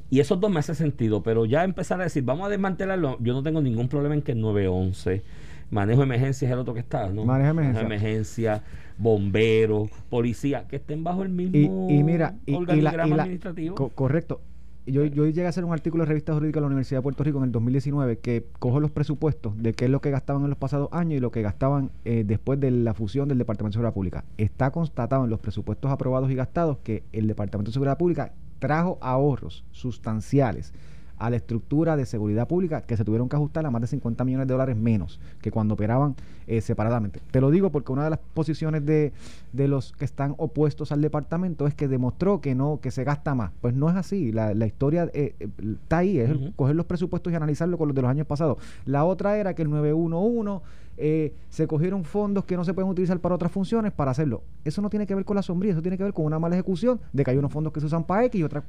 y 0.09 0.19
esos 0.19 0.39
dos 0.39 0.51
me 0.51 0.59
hace 0.59 0.75
sentido, 0.75 1.24
pero 1.24 1.45
ya 1.45 1.63
empezar 1.63 2.00
a 2.00 2.03
decir, 2.03 2.24
vamos 2.24 2.45
a 2.45 2.50
desmantelarlo, 2.50 3.17
yo 3.19 3.33
no 3.33 3.43
tengo 3.43 3.62
ningún 3.62 3.88
problema 3.88 4.15
en 4.15 4.21
que 4.21 4.33
el 4.33 4.41
911, 4.41 5.24
manejo 5.71 6.01
de 6.01 6.05
emergencia 6.05 6.47
es 6.47 6.51
el 6.51 6.59
otro 6.59 6.74
que 6.74 6.79
está, 6.79 7.09
¿no? 7.09 7.25
Manejo 7.25 7.55
de 7.55 7.81
emergencia. 7.81 8.63
bomberos, 8.97 9.89
policía, 10.09 10.67
que 10.67 10.77
estén 10.77 11.03
bajo 11.03 11.24
el 11.24 11.29
mismo 11.29 11.88
y, 11.89 12.03
mira, 12.03 12.35
y, 12.45 12.53
organigrama 12.53 13.24
administrativo. 13.24 13.89
correcto. 13.89 14.41
Yo, 14.88 15.03
yo 15.03 15.25
llegué 15.25 15.47
a 15.47 15.50
hacer 15.50 15.65
un 15.65 15.74
artículo 15.74 16.03
de 16.03 16.09
revista 16.09 16.35
jurídica 16.35 16.59
de 16.59 16.62
la 16.62 16.67
Universidad 16.67 17.00
de 17.00 17.03
Puerto 17.03 17.24
Rico 17.24 17.39
en 17.39 17.45
el 17.45 17.51
2019 17.51 18.19
que 18.19 18.45
cojo 18.59 18.79
los 18.79 18.91
presupuestos 18.91 19.57
de 19.57 19.74
qué 19.74 19.85
es 19.85 19.91
lo 19.91 20.00
que 20.00 20.12
gastaban 20.12 20.43
en 20.43 20.50
los 20.50 20.59
pasados 20.59 20.89
años 20.91 21.17
y 21.17 21.19
lo 21.19 21.31
que 21.31 21.41
gastaban 21.41 21.89
eh, 22.05 22.24
después 22.24 22.59
de 22.59 22.69
la 22.69 22.93
fusión 22.93 23.27
del 23.27 23.39
Departamento 23.39 23.71
de 23.71 23.79
Seguridad 23.79 23.95
Pública. 23.95 24.25
Está 24.38 24.69
constatado 24.69 25.24
en 25.24 25.31
los 25.31 25.39
presupuestos 25.39 25.91
aprobados 25.91 26.29
y 26.29 26.35
gastados 26.35 26.77
que 26.83 27.01
el 27.13 27.25
Departamento 27.25 27.71
de 27.71 27.74
Seguridad 27.74 27.97
Pública 27.97 28.33
trajo 28.59 28.97
ahorros 29.01 29.63
sustanciales 29.71 30.74
a 31.17 31.29
la 31.29 31.38
estructura 31.38 31.95
de 31.95 32.05
seguridad 32.05 32.47
pública 32.47 32.81
que 32.81 32.97
se 32.97 33.05
tuvieron 33.05 33.29
que 33.29 33.35
ajustar 33.35 33.65
a 33.65 33.71
más 33.71 33.81
de 33.81 33.88
50 33.88 34.24
millones 34.25 34.47
de 34.47 34.53
dólares 34.53 34.75
menos 34.75 35.19
que 35.41 35.51
cuando 35.51 35.74
operaban 35.74 36.15
eh, 36.47 36.62
separadamente. 36.62 37.21
Te 37.31 37.41
lo 37.41 37.51
digo 37.51 37.71
porque 37.71 37.91
una 37.91 38.03
de 38.03 38.09
las 38.09 38.19
posiciones 38.19 38.85
de, 38.85 39.13
de, 39.53 39.67
los 39.67 39.93
que 39.93 40.05
están 40.05 40.35
opuestos 40.38 40.91
al 40.91 41.01
departamento 41.01 41.67
es 41.67 41.74
que 41.74 41.88
demostró 41.88 42.41
que 42.41 42.53
no, 42.53 42.79
que 42.81 42.91
se 42.91 43.03
gasta 43.03 43.33
más. 43.33 43.51
Pues 43.62 43.74
no 43.74 43.89
es 43.89 43.95
así. 43.95 44.31
La, 44.31 44.53
la 44.53 44.67
historia 44.67 45.09
eh, 45.13 45.35
eh, 45.39 45.50
está 45.74 46.00
ahí, 46.00 46.19
es 46.19 46.31
coger 46.55 46.75
los 46.75 46.85
presupuestos 46.85 47.31
y 47.31 47.35
analizarlo 47.35 47.77
con 47.77 47.88
los 47.88 47.95
de 47.95 48.01
los 48.01 48.12
años 48.12 48.27
pasados. 48.27 48.57
La 48.85 49.05
otra 49.05 49.38
era 49.38 49.53
que 49.53 49.62
el 49.62 49.69
911 49.69 50.65
eh, 50.97 51.33
se 51.49 51.67
cogieron 51.67 52.03
fondos 52.03 52.45
que 52.45 52.55
no 52.55 52.63
se 52.63 52.73
pueden 52.73 52.89
utilizar 52.89 53.19
para 53.19 53.35
otras 53.35 53.51
funciones 53.51 53.91
para 53.91 54.11
hacerlo. 54.11 54.43
Eso 54.63 54.81
no 54.81 54.89
tiene 54.89 55.05
que 55.05 55.15
ver 55.15 55.25
con 55.25 55.35
la 55.35 55.41
sombría, 55.41 55.71
eso 55.71 55.81
tiene 55.81 55.97
que 55.97 56.03
ver 56.03 56.13
con 56.13 56.25
una 56.25 56.39
mala 56.39 56.55
ejecución 56.55 56.99
de 57.11 57.23
que 57.23 57.31
hay 57.31 57.37
unos 57.37 57.51
fondos 57.51 57.73
que 57.73 57.79
se 57.79 57.85
usan 57.85 58.03
para 58.03 58.25
X 58.25 58.39
y 58.39 58.43
otras 58.43 58.63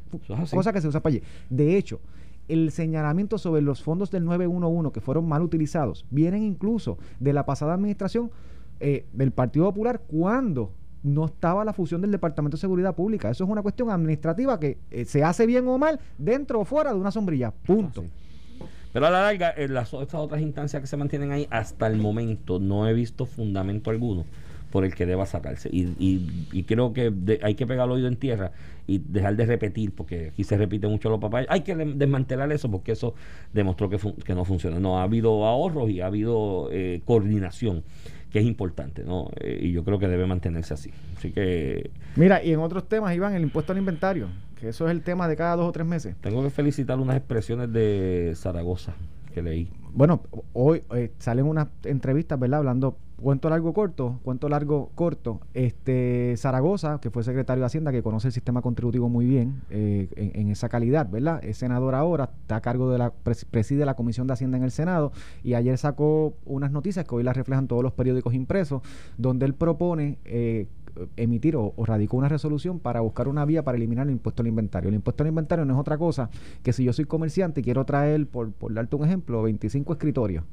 cosas 0.51 0.73
que 0.73 0.81
se 0.81 0.89
usan 0.89 1.03
para 1.03 1.17
Y. 1.17 1.23
De 1.51 1.77
hecho, 1.77 2.01
el 2.49 2.71
señalamiento 2.71 3.39
sobre 3.39 3.63
los 3.63 3.83
fondos 3.83 4.11
del 4.11 4.25
911 4.25 4.93
que 4.93 5.01
fueron 5.01 5.29
mal 5.29 5.43
utilizados 5.43 6.07
vienen 6.11 6.43
incluso 6.43 6.99
de 7.19 7.33
la 7.33 7.45
pasada 7.45 7.75
administración 7.75 8.31
eh, 8.81 9.07
del 9.13 9.33
Partido 9.33 9.67
Popular 9.67 10.03
cuando 10.07 10.73
no 11.03 11.27
estaba 11.27 11.65
la 11.65 11.73
fusión 11.73 12.01
del 12.01 12.11
Departamento 12.11 12.57
de 12.57 12.61
Seguridad 12.61 12.95
Pública. 12.95 13.31
Eso 13.31 13.45
es 13.45 13.51
una 13.51 13.63
cuestión 13.63 13.91
administrativa 13.91 14.59
que 14.59 14.79
eh, 14.91 15.05
se 15.05 15.23
hace 15.23 15.47
bien 15.47 15.67
o 15.69 15.79
mal 15.79 16.01
dentro 16.19 16.61
o 16.61 16.65
fuera 16.65 16.93
de 16.93 16.99
una 16.99 17.11
sombrilla. 17.11 17.53
Punto. 17.53 18.05
Pero 18.97 19.09
a 19.09 19.11
la 19.11 19.21
larga, 19.21 19.53
en 19.55 19.75
las, 19.75 19.93
estas 19.93 20.15
otras 20.15 20.41
instancias 20.41 20.81
que 20.81 20.87
se 20.87 20.97
mantienen 20.97 21.31
ahí, 21.31 21.47
hasta 21.51 21.87
el 21.87 21.99
momento 21.99 22.59
no 22.59 22.89
he 22.89 22.95
visto 22.95 23.27
fundamento 23.27 23.91
alguno 23.91 24.25
por 24.71 24.87
el 24.87 24.95
que 24.95 25.05
deba 25.05 25.27
sacarse. 25.27 25.69
Y, 25.71 26.63
creo 26.63 26.95
que 26.95 27.13
hay 27.43 27.55
que 27.57 27.67
pegar 27.67 27.89
el 27.89 27.93
oído 27.93 28.09
en 28.09 28.17
tierra 28.17 28.53
y 28.87 28.97
dejar 28.97 29.37
de 29.37 29.45
repetir, 29.45 29.93
porque 29.95 30.29
aquí 30.29 30.45
se 30.45 30.57
repite 30.57 30.89
mucho 30.89 31.11
los 31.11 31.21
papás. 31.21 31.45
Hay 31.51 31.61
que 31.61 31.77
desmantelar 31.77 32.51
eso 32.53 32.71
porque 32.71 32.93
eso 32.93 33.15
demostró 33.53 33.91
que, 33.91 33.99
que 34.25 34.35
no 34.35 34.47
funciona. 34.47 34.81
No, 34.81 34.99
ha 34.99 35.03
habido 35.03 35.45
ahorros 35.45 35.91
y 35.91 36.01
ha 36.01 36.07
habido 36.07 36.71
eh, 36.73 37.03
coordinación 37.05 37.85
que 38.37 38.41
es 38.41 38.47
importante, 38.47 39.03
¿no? 39.03 39.31
Eh, 39.41 39.61
y 39.63 39.73
yo 39.73 39.83
creo 39.83 39.99
que 39.99 40.09
debe 40.09 40.27
mantenerse 40.27 40.75
así. 40.75 40.91
Así 41.17 41.33
que... 41.33 41.91
Mira, 42.17 42.45
y 42.45 42.53
en 42.53 42.61
otros 42.61 42.87
temas, 42.87 43.17
Iván, 43.17 43.35
el 43.35 43.41
impuesto 43.41 43.73
al 43.73 43.79
inventario 43.79 44.29
que 44.57 44.69
eso 44.69 44.87
es 44.87 44.91
el 44.91 45.03
tema 45.03 45.27
de 45.27 45.37
cada 45.37 45.57
dos 45.57 45.67
o 45.67 45.73
tres 45.73 45.87
meses. 45.87 46.17
Tengo 46.21 46.43
que 46.43 46.51
felicitar 46.51 46.99
unas 46.99 47.17
expresiones 47.17 47.73
de 47.73 48.33
Zaragoza 48.37 48.95
que 49.33 49.41
leí. 49.41 49.71
Bueno, 49.93 50.23
hoy 50.53 50.83
eh, 50.95 51.13
salen 51.19 51.47
unas 51.47 51.69
entrevistas, 51.85 52.39
¿verdad? 52.39 52.59
Hablando 52.59 52.99
cuento 53.21 53.49
largo 53.49 53.73
corto, 53.73 54.21
cuento 54.23 54.49
largo 54.49 54.91
corto. 54.95 55.41
Este 55.55 56.35
Zaragoza, 56.37 57.01
que 57.01 57.11
fue 57.11 57.23
secretario 57.23 57.61
de 57.63 57.67
Hacienda, 57.67 57.93
que 57.93 58.03
conoce 58.03 58.29
el 58.29 58.33
sistema 58.33 58.63
contributivo 58.63 59.09
muy 59.09 59.27
bien 59.27 59.63
eh, 59.71 60.09
en, 60.17 60.49
esa 60.49 60.69
calidad, 60.69 61.09
¿verdad? 61.09 61.43
Es 61.45 61.59
senador 61.59 61.95
ahora, 61.95 62.31
está 62.43 62.57
a 62.57 62.61
cargo 62.61 62.91
de 62.91 62.99
la 62.99 63.13
preside 63.51 63.85
la 63.87 63.95
Comisión 63.95 64.27
de 64.27 64.35
Hacienda 64.35 64.59
en 64.59 64.65
el 64.65 64.71
Senado 64.71 65.13
y 65.43 65.55
ayer 65.55 65.77
sacó 65.79 66.35
unas 66.45 66.71
noticias 66.71 67.05
que 67.05 67.15
hoy 67.15 67.23
las 67.23 67.37
reflejan 67.37 67.69
todos 67.69 67.83
los 67.83 67.93
periódicos 67.93 68.35
impresos, 68.35 68.83
donde 69.17 69.47
él 69.47 69.55
propone 69.55 70.19
eh, 70.25 70.69
emitir 71.17 71.57
o, 71.57 71.73
radicó 71.85 72.17
una 72.17 72.29
resolución 72.29 72.79
para 72.79 73.01
buscar 73.01 73.29
una 73.29 73.45
vía 73.45 73.63
para 73.63 73.77
eliminar 73.77 74.07
el 74.07 74.13
impuesto 74.13 74.43
al 74.43 74.49
inventario. 74.49 74.89
El 74.89 74.95
impuesto 74.95 75.23
al 75.23 75.29
inventario 75.29 75.65
no 75.65 75.75
es 75.75 75.81
otra 75.81 75.99
cosa 75.99 76.31
que 76.63 76.73
si 76.73 76.85
yo 76.85 76.93
soy 76.93 77.05
comerciante 77.05 77.61
y 77.61 77.65
quiero 77.65 77.85
traer, 77.85 78.27
por, 78.27 78.53
por 78.53 78.73
darte 78.73 78.97
un 78.97 79.05
ejemplo, 79.05 79.43
25 79.43 79.93
escritorios, 79.95 80.45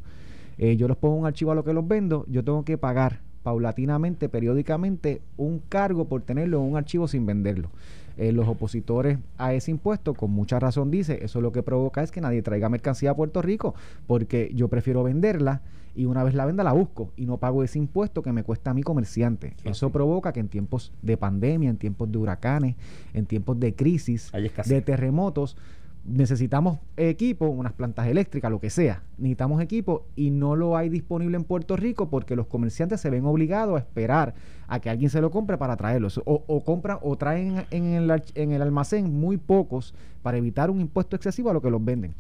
eh, 0.58 0.76
yo 0.78 0.88
los 0.88 0.98
pongo 0.98 1.16
un 1.16 1.26
archivo 1.26 1.52
a 1.52 1.56
lo 1.56 1.64
que 1.64 1.74
los 1.74 1.88
vendo, 1.88 2.26
yo 2.28 2.44
tengo 2.44 2.64
que 2.64 2.78
pagar 2.78 3.22
paulatinamente, 3.44 4.30
periódicamente, 4.30 5.22
un 5.38 5.60
cargo 5.60 6.06
por 6.06 6.22
tenerlo 6.22 6.60
en 6.60 6.64
un 6.72 6.78
archivo 6.78 7.08
sin 7.08 7.26
venderlo. 7.26 7.70
Eh, 8.16 8.32
los 8.32 8.48
opositores 8.48 9.18
a 9.38 9.54
ese 9.54 9.72
impuesto, 9.72 10.14
con 10.14 10.32
mucha 10.32 10.60
razón 10.60 10.92
dice, 10.92 11.20
eso 11.24 11.42
lo 11.42 11.52
que 11.52 11.64
provoca 11.64 12.04
es 12.04 12.12
que 12.12 12.22
nadie 12.22 12.44
traiga 12.44 12.70
mercancía 12.70 13.12
a 13.12 13.16
Puerto 13.16 13.42
Rico, 13.42 13.74
porque 14.06 14.52
yo 14.54 14.68
prefiero 14.68 15.04
venderla 15.04 15.62
y 15.96 16.06
una 16.06 16.24
vez 16.24 16.34
la 16.36 16.46
venda 16.46 16.64
la 16.64 16.74
busco 16.74 17.12
y 17.16 17.26
no 17.26 17.38
pago 17.38 17.64
ese 17.64 17.80
impuesto 17.80 18.22
que 18.22 18.32
me 18.32 18.44
cuesta 18.44 18.72
a 18.72 18.74
mi 18.74 18.84
comerciante. 18.84 19.56
Eso 19.64 19.92
provoca 19.92 20.32
que 20.32 20.40
en 20.40 20.48
tiempos 20.48 20.92
de 21.02 21.18
pandemia, 21.18 21.70
en 21.70 21.78
tiempos 21.78 22.12
de 22.12 22.18
huracanes, 22.18 22.76
en 23.14 23.26
tiempos 23.26 23.60
de 23.60 23.74
crisis, 23.74 24.32
de 24.66 24.82
terremotos, 24.82 25.58
necesitamos 26.06 26.80
equipo, 26.98 27.48
unas 27.48 27.74
plantas 27.74 28.08
eléctricas, 28.08 28.52
lo 28.52 28.60
que 28.60 28.70
sea. 28.70 29.04
Necesitamos 29.18 29.62
equipo 29.62 30.06
y 30.16 30.32
no 30.32 30.56
lo 30.56 30.76
hay 30.76 30.90
disponible 30.90 31.38
en 31.38 31.44
Puerto 31.44 31.78
Rico 31.78 32.10
porque 32.10 32.36
los 32.36 32.48
comerciantes 32.48 33.00
se 33.02 33.10
ven 33.10 33.26
obligados 33.26 33.76
a 33.76 33.80
esperar 33.80 34.34
a 34.68 34.80
que 34.80 34.90
alguien 34.90 35.10
se 35.10 35.22
lo 35.22 35.32
compre 35.32 35.58
para 35.58 35.78
traerlo. 35.78 36.10
O, 36.26 36.64
compran 36.64 36.98
o 37.02 37.16
traen 37.16 37.66
en 37.72 37.86
el, 37.86 38.24
en 38.36 38.52
el 38.52 38.62
almacén 38.62 39.12
muy 39.14 39.38
pocos 39.38 39.94
para 40.22 40.38
evitar 40.38 40.70
un 40.70 40.82
impuesto 40.82 41.16
excesivo 41.16 41.50
a 41.50 41.54
lo 41.54 41.62
que 41.62 41.70
los 41.70 41.84
venden. 41.84 42.14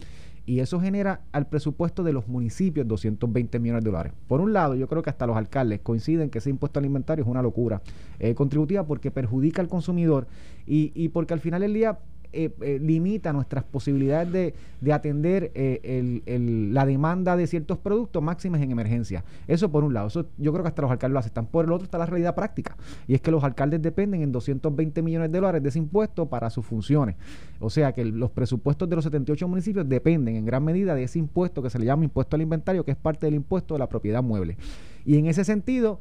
Y 0.45 0.59
eso 0.59 0.79
genera 0.81 1.21
al 1.31 1.47
presupuesto 1.47 2.03
de 2.03 2.11
los 2.11 2.27
municipios 2.27 2.85
220 2.85 3.59
millones 3.59 3.83
de 3.83 3.89
dólares. 3.89 4.13
Por 4.27 4.41
un 4.41 4.51
lado, 4.51 4.75
yo 4.75 4.87
creo 4.87 5.01
que 5.01 5.09
hasta 5.09 5.25
los 5.25 5.37
alcaldes 5.37 5.79
coinciden 5.79 6.29
que 6.29 6.39
ese 6.39 6.49
impuesto 6.49 6.79
alimentario 6.79 7.23
es 7.23 7.29
una 7.29 7.41
locura 7.41 7.81
eh, 8.19 8.35
contributiva 8.35 8.85
porque 8.85 9.09
perjudica 9.09 9.61
al 9.61 9.69
consumidor 9.69 10.27
y, 10.67 10.91
y 10.95 11.09
porque 11.09 11.33
al 11.33 11.39
final 11.39 11.61
del 11.61 11.73
día 11.73 11.97
eh, 12.33 12.51
eh, 12.61 12.79
limita 12.81 13.31
nuestras 13.31 13.63
posibilidades 13.63 14.31
de, 14.31 14.53
de 14.81 14.93
atender 14.93 15.51
eh, 15.55 16.21
el- 16.25 16.73
la 16.73 16.85
demanda 16.85 17.37
de 17.37 17.47
ciertos 17.47 17.77
productos 17.77 18.21
máximas 18.21 18.61
en 18.61 18.71
emergencia. 18.71 19.23
Eso 19.47 19.71
por 19.71 19.83
un 19.83 19.93
lado. 19.93 20.07
Eso 20.07 20.25
yo 20.37 20.51
creo 20.51 20.63
que 20.63 20.69
hasta 20.69 20.81
los 20.81 20.91
alcaldes 20.91 21.13
lo 21.13 21.19
aceptan. 21.19 21.45
Por 21.45 21.65
el 21.65 21.71
otro 21.71 21.85
está 21.85 21.97
la 21.97 22.05
realidad 22.05 22.35
práctica. 22.35 22.75
Y 23.07 23.13
es 23.13 23.21
que 23.21 23.31
los 23.31 23.43
alcaldes 23.43 23.81
dependen 23.81 24.21
en 24.21 24.31
220 24.31 25.01
millones 25.01 25.31
de 25.31 25.37
dólares 25.37 25.63
de 25.63 25.69
ese 25.69 25.79
impuesto 25.79 26.25
para 26.27 26.49
sus 26.49 26.65
funciones. 26.65 27.15
O 27.59 27.69
sea 27.69 27.93
que 27.93 28.03
los 28.05 28.31
presupuestos 28.31 28.89
de 28.89 28.95
los 28.95 29.05
78 29.05 29.47
municipios 29.47 29.87
dependen 29.87 30.35
en 30.35 30.45
gran 30.45 30.63
medida 30.63 30.95
de 30.95 31.03
ese 31.03 31.19
impuesto 31.19 31.61
que 31.61 31.69
se 31.69 31.79
le 31.79 31.85
llama 31.85 32.03
impuesto 32.03 32.35
al 32.35 32.41
inventario, 32.41 32.83
que 32.83 32.91
es 32.91 32.97
parte 32.97 33.25
del 33.27 33.35
impuesto 33.35 33.75
de 33.75 33.79
la 33.79 33.87
propiedad 33.87 34.23
mueble. 34.23 34.57
Y 35.05 35.17
en 35.17 35.27
ese 35.27 35.43
sentido, 35.43 35.99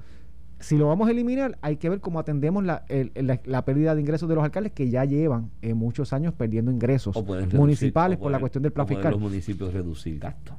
si 0.63 0.79
lo 0.79 0.87
vamos 0.89 1.09
a 1.09 1.11
eliminar, 1.11 1.59
hay 1.61 1.77
que 1.77 1.89
ver 1.91 2.01
cómo 2.01 2.19
atendemos 2.19 2.65
la, 2.65 2.85
el- 2.89 3.13
la, 3.15 3.41
la 3.45 3.65
pérdida 3.65 3.95
de 3.95 4.01
ingresos 4.01 4.29
de 4.29 4.35
los 4.35 4.43
alcaldes 4.45 4.73
que 4.73 4.89
ya 4.89 5.05
llevan 5.05 5.51
eh, 5.61 5.75
muchos 5.75 6.13
años 6.13 6.33
perdiendo 6.35 6.71
ingresos 6.71 7.15
reducir- 7.17 7.55
municipales 7.55 8.19
por 8.19 8.31
la 8.33 8.39
cuestión 8.39 8.63
del 8.63 8.73
plan 8.73 8.87
fiscal. 8.89 9.13
los 9.13 9.21
municipios 9.21 9.73
reducir 9.73 10.19
gastos. 10.19 10.57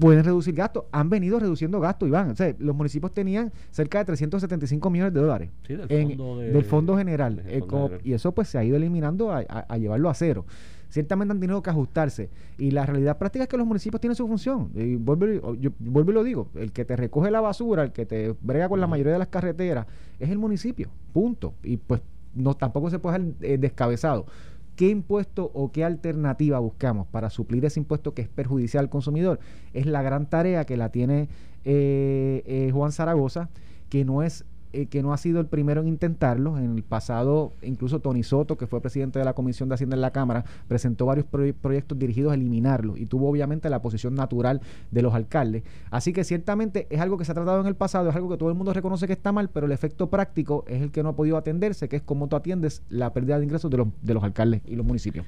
Pueden 0.00 0.24
reducir 0.24 0.52
gastos. 0.52 0.84
Han 0.90 1.08
venido 1.08 1.38
reduciendo 1.38 1.78
gastos, 1.78 2.08
Iván. 2.08 2.30
O 2.30 2.34
sea, 2.34 2.52
los 2.58 2.74
municipios 2.74 3.14
tenían 3.14 3.52
cerca 3.70 3.98
de 4.00 4.06
375 4.06 4.90
millones 4.90 5.14
de 5.14 5.20
dólares 5.20 5.50
Sí, 5.64 5.76
del 5.76 5.86
en- 5.92 6.08
fondo 6.08 6.38
de- 6.40 6.50
del 6.50 6.64
fondo 6.64 6.96
general. 6.96 7.36
del 7.36 7.46
eh, 7.46 7.58
fondo 7.60 7.66
como- 7.68 7.84
general. 7.90 8.06
y 8.08 8.12
eso 8.14 8.32
pues 8.32 8.48
se 8.48 8.58
ha 8.58 8.64
ido 8.64 8.76
eliminando 8.76 9.30
a, 9.30 9.38
a- 9.48 9.66
a 9.68 9.78
llevarlo 9.78 10.10
a 10.10 10.14
cero. 10.14 10.44
Ciertamente 10.88 11.32
han 11.32 11.40
tenido 11.40 11.62
que 11.62 11.70
ajustarse. 11.70 12.30
Y 12.58 12.70
la 12.70 12.86
realidad 12.86 13.18
práctica 13.18 13.44
es 13.44 13.48
que 13.48 13.56
los 13.56 13.66
municipios 13.66 14.00
tienen 14.00 14.14
su 14.16 14.26
función. 14.26 14.70
Y 14.74 14.96
vuelvo, 14.96 15.26
y- 15.54 15.60
yo 15.60 15.70
vuelvo 15.78 16.10
y 16.10 16.14
lo 16.14 16.24
digo. 16.24 16.48
El 16.54 16.72
que 16.72 16.84
te 16.84 16.96
recoge 16.96 17.30
la 17.30 17.40
basura, 17.40 17.82
el 17.84 17.92
que 17.92 18.06
te 18.06 18.34
brega 18.40 18.68
con 18.68 18.80
la 18.80 18.86
mayoría 18.86 19.12
de 19.14 19.18
las 19.18 19.28
carreteras, 19.28 19.86
es 20.18 20.30
el 20.30 20.38
municipio. 20.38 20.88
Punto. 21.12 21.54
Y 21.62 21.76
pues 21.76 22.00
no 22.34 22.54
tampoco 22.54 22.90
se 22.90 22.98
puede 22.98 23.18
dejar 23.18 23.34
eh, 23.42 23.58
descabezado. 23.58 24.26
¿Qué 24.76 24.88
impuesto 24.90 25.50
o 25.54 25.72
qué 25.72 25.84
alternativa 25.84 26.58
buscamos 26.58 27.06
para 27.06 27.30
suplir 27.30 27.64
ese 27.64 27.80
impuesto 27.80 28.12
que 28.12 28.22
es 28.22 28.28
perjudicial 28.28 28.84
al 28.84 28.90
consumidor? 28.90 29.40
Es 29.72 29.86
la 29.86 30.02
gran 30.02 30.28
tarea 30.28 30.66
que 30.66 30.76
la 30.76 30.90
tiene 30.90 31.28
eh, 31.64 32.42
eh, 32.46 32.70
Juan 32.72 32.92
Zaragoza, 32.92 33.48
que 33.88 34.04
no 34.04 34.22
es 34.22 34.44
eh, 34.76 34.86
que 34.86 35.02
no 35.02 35.12
ha 35.12 35.16
sido 35.16 35.40
el 35.40 35.46
primero 35.46 35.80
en 35.80 35.88
intentarlo. 35.88 36.58
En 36.58 36.76
el 36.76 36.82
pasado, 36.82 37.52
incluso 37.62 38.00
Tony 38.00 38.22
Soto, 38.22 38.56
que 38.56 38.66
fue 38.66 38.80
presidente 38.80 39.18
de 39.18 39.24
la 39.24 39.32
Comisión 39.32 39.68
de 39.68 39.74
Hacienda 39.76 39.96
en 39.96 40.02
la 40.02 40.10
Cámara, 40.10 40.44
presentó 40.68 41.06
varios 41.06 41.26
proye- 41.26 41.54
proyectos 41.54 41.98
dirigidos 41.98 42.32
a 42.32 42.34
eliminarlo 42.34 42.96
y 42.96 43.06
tuvo 43.06 43.28
obviamente 43.30 43.70
la 43.70 43.80
posición 43.82 44.14
natural 44.14 44.60
de 44.90 45.02
los 45.02 45.14
alcaldes. 45.14 45.62
Así 45.90 46.12
que 46.12 46.24
ciertamente 46.24 46.86
es 46.90 47.00
algo 47.00 47.16
que 47.18 47.24
se 47.24 47.32
ha 47.32 47.34
tratado 47.34 47.60
en 47.60 47.66
el 47.66 47.74
pasado, 47.74 48.10
es 48.10 48.16
algo 48.16 48.28
que 48.28 48.36
todo 48.36 48.50
el 48.50 48.54
mundo 48.54 48.72
reconoce 48.72 49.06
que 49.06 49.12
está 49.14 49.32
mal, 49.32 49.48
pero 49.48 49.66
el 49.66 49.72
efecto 49.72 50.08
práctico 50.08 50.64
es 50.68 50.82
el 50.82 50.90
que 50.90 51.02
no 51.02 51.10
ha 51.10 51.16
podido 51.16 51.36
atenderse, 51.36 51.88
que 51.88 51.96
es 51.96 52.02
cómo 52.02 52.28
tú 52.28 52.36
atiendes 52.36 52.82
la 52.88 53.12
pérdida 53.12 53.38
de 53.38 53.44
ingresos 53.44 53.70
de 53.70 53.78
los, 53.78 53.88
de 54.02 54.14
los 54.14 54.22
alcaldes 54.22 54.62
y 54.66 54.76
los 54.76 54.84
municipios. 54.86 55.24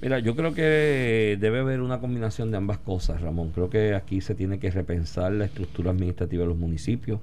Mira, 0.00 0.18
yo 0.18 0.34
creo 0.34 0.52
que 0.52 1.38
debe 1.40 1.60
haber 1.60 1.80
una 1.80 2.00
combinación 2.00 2.50
de 2.50 2.56
ambas 2.56 2.78
cosas, 2.78 3.20
Ramón. 3.20 3.50
Creo 3.54 3.70
que 3.70 3.94
aquí 3.94 4.20
se 4.20 4.34
tiene 4.34 4.58
que 4.58 4.70
repensar 4.70 5.32
la 5.32 5.44
estructura 5.44 5.92
administrativa 5.92 6.42
de 6.42 6.48
los 6.48 6.58
municipios. 6.58 7.20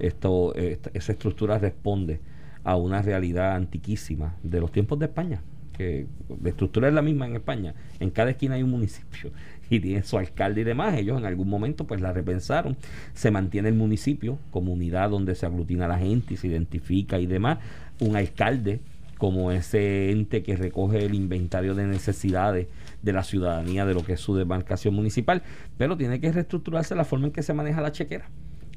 Esto, 0.00 0.54
esta- 0.54 0.90
esa 0.94 1.12
estructura 1.12 1.58
responde 1.58 2.20
a 2.64 2.76
una 2.76 3.00
realidad 3.02 3.54
antiquísima 3.54 4.34
de 4.42 4.60
los 4.60 4.70
tiempos 4.72 4.98
de 4.98 5.06
España, 5.06 5.40
que 5.76 6.06
la 6.42 6.48
estructura 6.50 6.88
es 6.88 6.94
la 6.94 7.02
misma 7.02 7.26
en 7.26 7.36
España. 7.36 7.74
En 8.00 8.10
cada 8.10 8.30
esquina 8.30 8.56
hay 8.56 8.62
un 8.62 8.70
municipio 8.70 9.30
y 9.70 9.80
tiene 9.80 10.02
su 10.02 10.18
alcalde 10.18 10.60
y 10.62 10.64
demás. 10.64 10.94
Ellos 10.98 11.18
en 11.18 11.24
algún 11.24 11.48
momento 11.48 11.86
pues 11.86 12.00
la 12.00 12.12
repensaron. 12.12 12.76
Se 13.14 13.30
mantiene 13.30 13.68
el 13.68 13.74
municipio 13.76 14.38
como 14.50 14.72
unidad 14.72 15.10
donde 15.10 15.34
se 15.34 15.46
aglutina 15.46 15.88
la 15.88 15.98
gente 15.98 16.34
y 16.34 16.36
se 16.36 16.48
identifica 16.48 17.18
y 17.18 17.26
demás. 17.26 17.58
Un 18.00 18.16
alcalde 18.16 18.80
como 19.16 19.52
ese 19.52 20.10
ente 20.10 20.42
que 20.42 20.56
recoge 20.56 21.04
el 21.04 21.14
inventario 21.14 21.74
de 21.74 21.86
necesidades 21.86 22.68
de 23.02 23.12
la 23.12 23.22
ciudadanía 23.22 23.84
de 23.84 23.92
lo 23.94 24.02
que 24.02 24.14
es 24.14 24.20
su 24.20 24.34
demarcación 24.34 24.94
municipal, 24.94 25.42
pero 25.76 25.96
tiene 25.96 26.20
que 26.20 26.32
reestructurarse 26.32 26.94
la 26.94 27.04
forma 27.04 27.26
en 27.26 27.32
que 27.32 27.42
se 27.42 27.52
maneja 27.52 27.82
la 27.82 27.92
chequera 27.92 28.30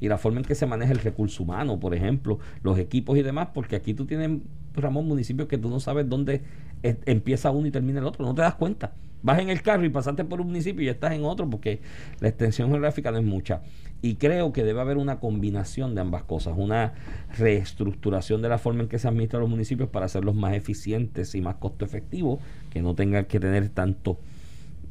y 0.04 0.08
la 0.08 0.18
forma 0.18 0.38
en 0.38 0.44
que 0.44 0.54
se 0.54 0.66
maneja 0.66 0.92
el 0.92 0.98
recurso 0.98 1.42
humano, 1.42 1.80
por 1.80 1.94
ejemplo, 1.94 2.38
los 2.62 2.78
equipos 2.78 3.16
y 3.16 3.22
demás, 3.22 3.48
porque 3.54 3.74
aquí 3.74 3.94
tú 3.94 4.04
tienes, 4.04 4.38
Ramón, 4.74 5.08
municipios 5.08 5.48
que 5.48 5.56
tú 5.56 5.70
no 5.70 5.80
sabes 5.80 6.06
dónde 6.06 6.42
eh, 6.82 6.98
empieza 7.06 7.50
uno 7.50 7.66
y 7.68 7.70
termina 7.70 8.00
el 8.00 8.04
otro, 8.04 8.26
no 8.26 8.34
te 8.34 8.42
das 8.42 8.54
cuenta. 8.54 8.92
Vas 9.22 9.38
en 9.38 9.48
el 9.48 9.62
carro 9.62 9.86
y 9.86 9.88
pasaste 9.88 10.22
por 10.26 10.42
un 10.42 10.48
municipio 10.48 10.84
y 10.84 10.88
estás 10.88 11.12
en 11.12 11.24
otro 11.24 11.48
porque 11.48 11.80
la 12.20 12.28
extensión 12.28 12.68
geográfica 12.68 13.10
no 13.10 13.16
es 13.16 13.24
mucha. 13.24 13.62
Y 14.02 14.16
creo 14.16 14.52
que 14.52 14.62
debe 14.62 14.82
haber 14.82 14.98
una 14.98 15.20
combinación 15.20 15.94
de 15.94 16.02
ambas 16.02 16.24
cosas, 16.24 16.52
una 16.58 16.92
reestructuración 17.38 18.42
de 18.42 18.50
la 18.50 18.58
forma 18.58 18.82
en 18.82 18.88
que 18.88 18.98
se 18.98 19.08
administran 19.08 19.40
los 19.40 19.48
municipios 19.48 19.88
para 19.88 20.04
hacerlos 20.04 20.34
más 20.34 20.52
eficientes 20.52 21.34
y 21.34 21.40
más 21.40 21.54
costo 21.54 21.86
efectivos, 21.86 22.40
que 22.68 22.82
no 22.82 22.94
tengan 22.94 23.24
que 23.24 23.40
tener 23.40 23.70
tanto 23.70 24.18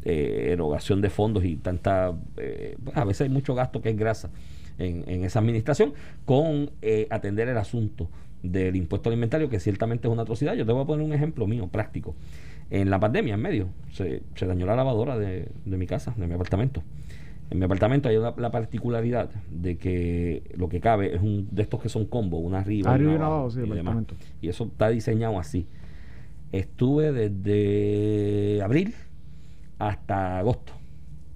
eh, 0.01 0.47
erogación 0.49 1.01
de 1.01 1.11
fondos 1.11 1.45
y 1.45 1.57
tanta... 1.57 2.15
eh, 2.37 2.75
pues, 2.83 2.97
a 2.97 3.05
veces 3.05 3.21
hay 3.21 3.29
mucho 3.29 3.53
gasto 3.53 3.79
que 3.83 3.89
es 3.89 3.95
grasa 3.95 4.31
en, 4.77 5.03
en 5.07 5.23
esa 5.23 5.39
administración, 5.39 5.93
con 6.25 6.71
eh, 6.81 7.07
atender 7.09 7.47
el 7.49 7.57
asunto 7.57 8.09
del 8.41 8.75
impuesto 8.75 9.09
al 9.09 9.13
inventario, 9.13 9.49
que 9.49 9.59
ciertamente 9.59 10.07
es 10.07 10.11
una 10.11 10.23
atrocidad. 10.23 10.53
Yo 10.55 10.65
te 10.65 10.71
voy 10.73 10.83
a 10.83 10.85
poner 10.85 11.05
un 11.05 11.13
ejemplo 11.13 11.47
mío, 11.47 11.67
práctico. 11.67 12.15
En 12.69 12.89
la 12.89 12.99
pandemia, 12.99 13.35
en 13.35 13.41
medio, 13.41 13.67
se, 13.91 14.23
se 14.35 14.45
dañó 14.45 14.65
la 14.65 14.75
lavadora 14.75 15.17
de, 15.17 15.47
de 15.65 15.77
mi 15.77 15.85
casa, 15.87 16.13
de 16.17 16.27
mi 16.27 16.33
apartamento. 16.33 16.83
En 17.49 17.59
mi 17.59 17.65
apartamento 17.65 18.09
hay 18.09 18.17
la 18.17 18.51
particularidad 18.51 19.29
de 19.51 19.77
que 19.77 20.43
lo 20.55 20.69
que 20.69 20.79
cabe 20.79 21.13
es 21.15 21.21
un 21.21 21.47
de 21.51 21.61
estos 21.61 21.81
que 21.81 21.89
son 21.89 22.05
combo, 22.05 22.37
una 22.37 22.59
arriba, 22.59 22.91
Arriba 22.93 23.11
una 23.11 23.25
abajo 23.25 23.41
abajo, 23.41 23.51
sí, 23.51 23.59
y 23.59 23.61
demás. 23.61 23.77
apartamento. 23.77 24.15
Y 24.41 24.49
eso 24.49 24.63
está 24.63 24.89
diseñado 24.89 25.37
así. 25.37 25.67
Estuve 26.51 27.11
desde 27.11 28.61
abril 28.63 28.95
hasta 29.77 30.39
agosto 30.39 30.73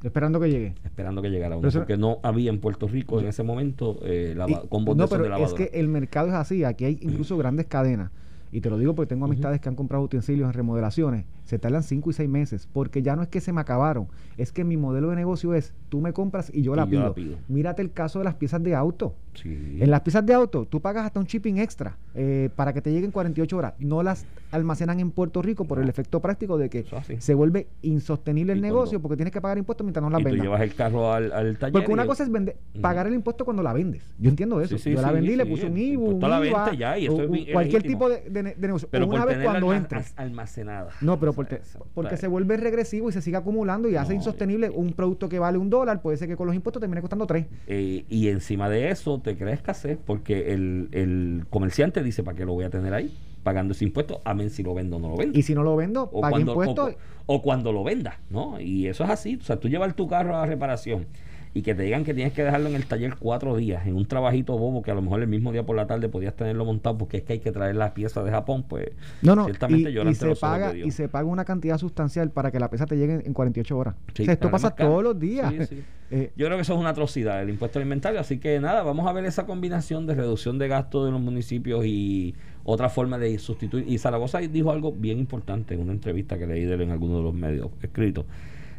Esperando 0.04 0.40
que 0.40 0.50
llegue. 0.50 0.74
esperando 0.84 1.22
que 1.22 1.30
llegara 1.30 1.58
uno, 1.58 1.68
Pero 1.68 1.80
porque 1.82 1.98
no 1.98 2.20
había 2.24 2.52
en 2.52 2.60
Puerto 2.60 2.88
Rico 2.88 3.20
en 3.20 3.28
ese 3.28 3.42
momento 3.44 3.98
eh, 4.04 4.36
Y- 4.48 4.68
combos 4.68 4.96
no, 4.96 5.08
pero 5.08 5.24
de 5.24 5.30
es 5.30 5.32
lavadora. 5.32 5.58
que 5.70 5.80
el 5.80 5.88
mercado 5.88 6.28
es 6.28 6.34
así. 6.36 6.64
Aquí 6.64 6.86
hay 6.86 7.00
incluso 7.02 7.36
grandes 7.38 7.66
cadenas. 7.66 8.12
Y 8.52 8.62
te 8.62 8.70
lo 8.70 8.78
digo 8.78 8.96
porque 8.96 9.10
tengo 9.10 9.26
amistades 9.26 9.60
que 9.60 9.70
han 9.70 9.76
comprado 9.76 10.04
utensilios 10.04 10.48
en 10.48 10.54
remodelaciones. 10.54 11.26
Se 11.48 11.58
tardan 11.60 11.82
5 11.82 12.10
y 12.10 12.14
6 12.14 12.30
meses. 12.30 12.68
Porque 12.72 13.02
ya 13.02 13.16
no 13.16 13.22
es 13.24 13.30
que 13.30 13.40
se 13.42 13.54
me 13.54 13.62
acabaron. 13.62 14.08
Es 14.38 14.52
que 14.52 14.64
mi 14.64 14.78
modelo 14.78 15.10
de 15.10 15.16
negocio 15.16 15.54
es 15.54 15.74
tú 15.90 16.02
me 16.02 16.12
compras 16.14 16.52
y 16.54 16.62
yo, 16.62 16.74
Y 16.74 16.78
la, 16.78 16.84
yo 16.84 16.90
pido. 16.90 17.04
la 17.04 17.14
pido. 17.16 17.38
Mírate 17.48 17.82
el 17.82 17.92
caso 17.92 18.20
de 18.20 18.26
las 18.26 18.36
piezas 18.36 18.62
de 18.62 18.76
auto. 18.76 19.16
Sí. 19.34 19.78
En 19.80 19.92
las 19.92 20.02
piezas 20.02 20.26
de 20.26 20.34
auto, 20.34 20.66
tú 20.66 20.82
pagas 20.82 21.06
hasta 21.06 21.20
un 21.20 21.26
shipping 21.28 21.58
extra 21.60 21.96
eh, 22.16 22.50
para 22.56 22.74
que 22.74 22.82
te 22.82 22.92
lleguen 22.92 23.12
48 23.12 23.56
horas. 23.58 23.74
No 23.80 24.02
las 24.04 24.26
almacenan 24.52 25.00
en 25.00 25.12
Puerto 25.12 25.42
Rico 25.42 25.66
por 25.66 25.80
el 25.80 25.88
efecto 25.90 26.20
práctico 26.22 26.58
de 26.58 26.70
que 26.70 26.86
se 27.20 27.34
vuelve 27.36 27.68
insostenible 27.84 28.54
el 28.54 28.62
negocio 28.62 29.00
porque 29.02 29.16
tienes 29.16 29.32
que 29.32 29.40
pagar 29.42 29.58
impuestos 29.60 29.86
mientras 29.86 30.02
no 30.04 30.10
las 30.10 30.22
y 30.22 30.24
tú 30.24 30.30
vendas. 30.30 30.44
llevas 30.44 30.62
el 30.62 30.74
carro 30.76 31.14
al, 31.14 31.32
al 31.32 31.58
taller. 31.58 31.72
Porque 31.74 31.92
una 31.92 32.06
cosa 32.08 32.24
es 32.24 32.32
vender, 32.32 32.58
pagar 32.82 33.08
el 33.08 33.14
impuesto 33.14 33.46
cuando 33.46 33.62
la 33.64 33.74
vendes. 33.74 34.04
Yo 34.18 34.30
entiendo 34.30 34.60
eso. 34.60 34.78
Sí, 34.78 34.84
sí, 34.86 34.94
Yo 34.96 35.02
la 35.02 35.12
vendí, 35.12 35.36
le 35.36 35.46
puse 35.46 35.68
un 35.68 35.78
IBU, 35.78 36.06
un 36.10 36.18
IVA, 36.18 36.40
venta 36.40 36.74
ya, 36.74 36.98
y 36.98 37.06
eso 37.06 37.16
o- 37.16 37.22
es 37.22 37.28
o 37.30 37.32
bien- 37.32 37.48
es 37.48 37.54
cualquier 37.54 37.84
legítimo. 37.84 38.10
tipo 38.10 38.22
de, 38.24 38.30
de 38.30 38.44
ne- 38.44 38.56
de 38.56 38.68
negocio. 38.68 38.88
Pero 38.92 39.08
una 39.08 39.26
vez 39.26 39.38
cuando 39.44 39.68
alma- 39.68 39.78
entre. 39.78 40.00
as- 40.00 40.14
almacenada. 40.18 40.90
No, 41.02 41.20
pero 41.20 41.34
porque, 41.38 41.62
porque 41.94 42.18
se 42.18 42.28
vuelve 42.28 42.58
regresivo 42.58 43.08
y 43.08 43.14
se 43.14 43.22
sigue 43.22 43.38
acumulando 43.38 43.88
y 43.90 43.96
hace 43.96 44.14
insostenible 44.14 44.70
un 44.70 44.92
producto 44.92 45.30
que 45.30 45.40
vale 45.40 45.58
un 45.58 45.70
dólar, 45.70 46.02
puede 46.02 46.18
ser 46.18 46.28
que 46.28 46.36
con 46.36 46.48
los 46.48 46.56
impuestos 46.56 46.82
termine 46.82 47.00
costando 47.00 47.26
tres. 47.26 47.46
eh, 47.68 48.04
y 48.10 48.28
encima 48.28 48.70
de 48.70 48.90
eso 48.90 49.22
te 49.22 49.38
crea 49.38 49.54
escasez 49.54 49.98
porque 50.06 50.52
el, 50.54 50.90
el 50.92 51.46
comerciante 51.50 52.04
dice, 52.04 52.24
¿para 52.24 52.36
qué 52.36 52.44
lo 52.46 52.52
voy 52.54 52.66
a 52.66 52.70
tener 52.70 52.94
ahí? 52.94 53.16
Pagando 53.44 53.72
ese 53.72 53.86
impuesto, 53.86 54.20
amén 54.26 54.50
si 54.50 54.62
lo 54.64 54.74
vendo 54.74 54.98
o 54.98 55.00
no 55.00 55.10
lo 55.12 55.16
vendo. 55.16 55.40
Y 55.40 55.42
si 55.44 55.56
no 55.56 55.64
lo 55.64 55.78
vendo, 55.78 56.10
o 56.12 56.20
pague 56.20 56.32
cuando, 56.34 56.52
impuestos. 56.52 56.96
o, 57.28 57.36
o 57.36 57.42
cuando 57.42 57.72
lo 57.72 57.84
vendas, 57.86 58.16
¿no? 58.30 58.60
Y 58.60 58.88
eso 58.88 59.06
es 59.06 59.10
así. 59.10 59.38
O 59.40 59.44
sea, 59.44 59.58
tú 59.58 59.70
llevas 59.70 59.96
tu 59.96 60.06
carro 60.08 60.36
a 60.36 60.46
reparación 60.46 61.06
y 61.54 61.62
que 61.62 61.76
te 61.76 61.84
digan 61.84 62.04
que 62.04 62.14
tienes 62.14 62.34
que 62.34 62.44
dejarlo 62.44 62.70
en 62.70 62.76
el 62.76 62.86
taller 62.86 63.16
cuatro 63.18 63.56
días, 63.56 63.86
en 63.88 63.96
un 63.96 64.06
trabajito 64.06 64.58
bobo 64.58 64.82
que 64.82 64.92
a 64.92 64.96
lo 64.96 65.02
mejor 65.02 65.22
el 65.22 65.28
mismo 65.28 65.52
día 65.52 65.66
por 65.66 65.76
la 65.76 65.88
tarde 65.88 66.10
podías 66.10 66.36
tenerlo 66.36 66.66
montado 66.66 66.98
porque 66.98 67.18
es 67.18 67.24
que 67.24 67.34
hay 67.34 67.40
que 67.40 67.52
traer 67.52 67.76
las 67.76 67.92
piezas 67.92 68.26
de 68.26 68.32
Japón, 68.32 68.66
pues 68.68 68.92
No, 69.22 69.36
no, 69.36 69.46
ciertamente 69.46 69.90
y, 69.90 69.94
llora 69.94 70.12
y 70.12 70.16
se 70.16 70.36
paga, 70.36 70.76
y 70.76 70.92
se 70.92 71.10
paga 71.10 71.28
una 71.28 71.46
cantidad 71.46 71.78
sustancial 71.78 72.32
para 72.32 72.52
que 72.52 72.60
la 72.60 72.70
pieza 72.70 72.86
te 72.86 72.98
llegue 72.98 73.22
en 73.26 73.34
48 73.34 73.78
horas. 73.78 73.96
Sí, 74.14 74.24
o 74.24 74.26
sea, 74.26 74.34
esto 74.34 74.52
pasa 74.52 74.72
todos 74.72 75.04
los 75.04 75.20
días. 75.20 75.54
Sí, 75.54 75.66
sí. 75.66 75.84
Eh, 76.10 76.32
Yo 76.38 76.46
creo 76.46 76.58
que 76.58 76.62
eso 76.62 76.74
es 76.74 76.80
una 76.80 76.92
atrocidad, 76.92 77.42
el 77.42 77.50
impuesto 77.50 77.80
al 77.80 77.84
inventario. 77.84 78.20
Así 78.20 78.38
que 78.38 78.60
nada, 78.60 78.82
vamos 78.84 79.08
a 79.08 79.12
ver 79.12 79.26
esa 79.26 79.46
combinación 79.46 80.08
de 80.08 80.16
reducción 80.16 80.58
de 80.58 80.68
gastos 80.68 81.06
de 81.06 81.12
los 81.12 81.20
municipios 81.20 81.86
y 81.86 82.34
otra 82.64 82.90
forma 82.90 83.18
de 83.18 83.38
sustituir. 83.40 83.86
Y 83.88 83.98
Zaragoza 83.98 84.40
dijo 84.40 84.72
algo 84.72 84.92
bien 84.92 85.20
importante 85.20 85.74
en 85.74 85.82
una 85.82 85.92
entrevista 85.92 86.38
que 86.38 86.48
leí 86.48 86.64
de 86.66 86.76
él 86.76 86.82
en 86.82 86.92
alguno 86.92 87.18
de 87.18 87.24
los 87.24 87.34
medios 87.34 87.70
escritos. 87.82 88.26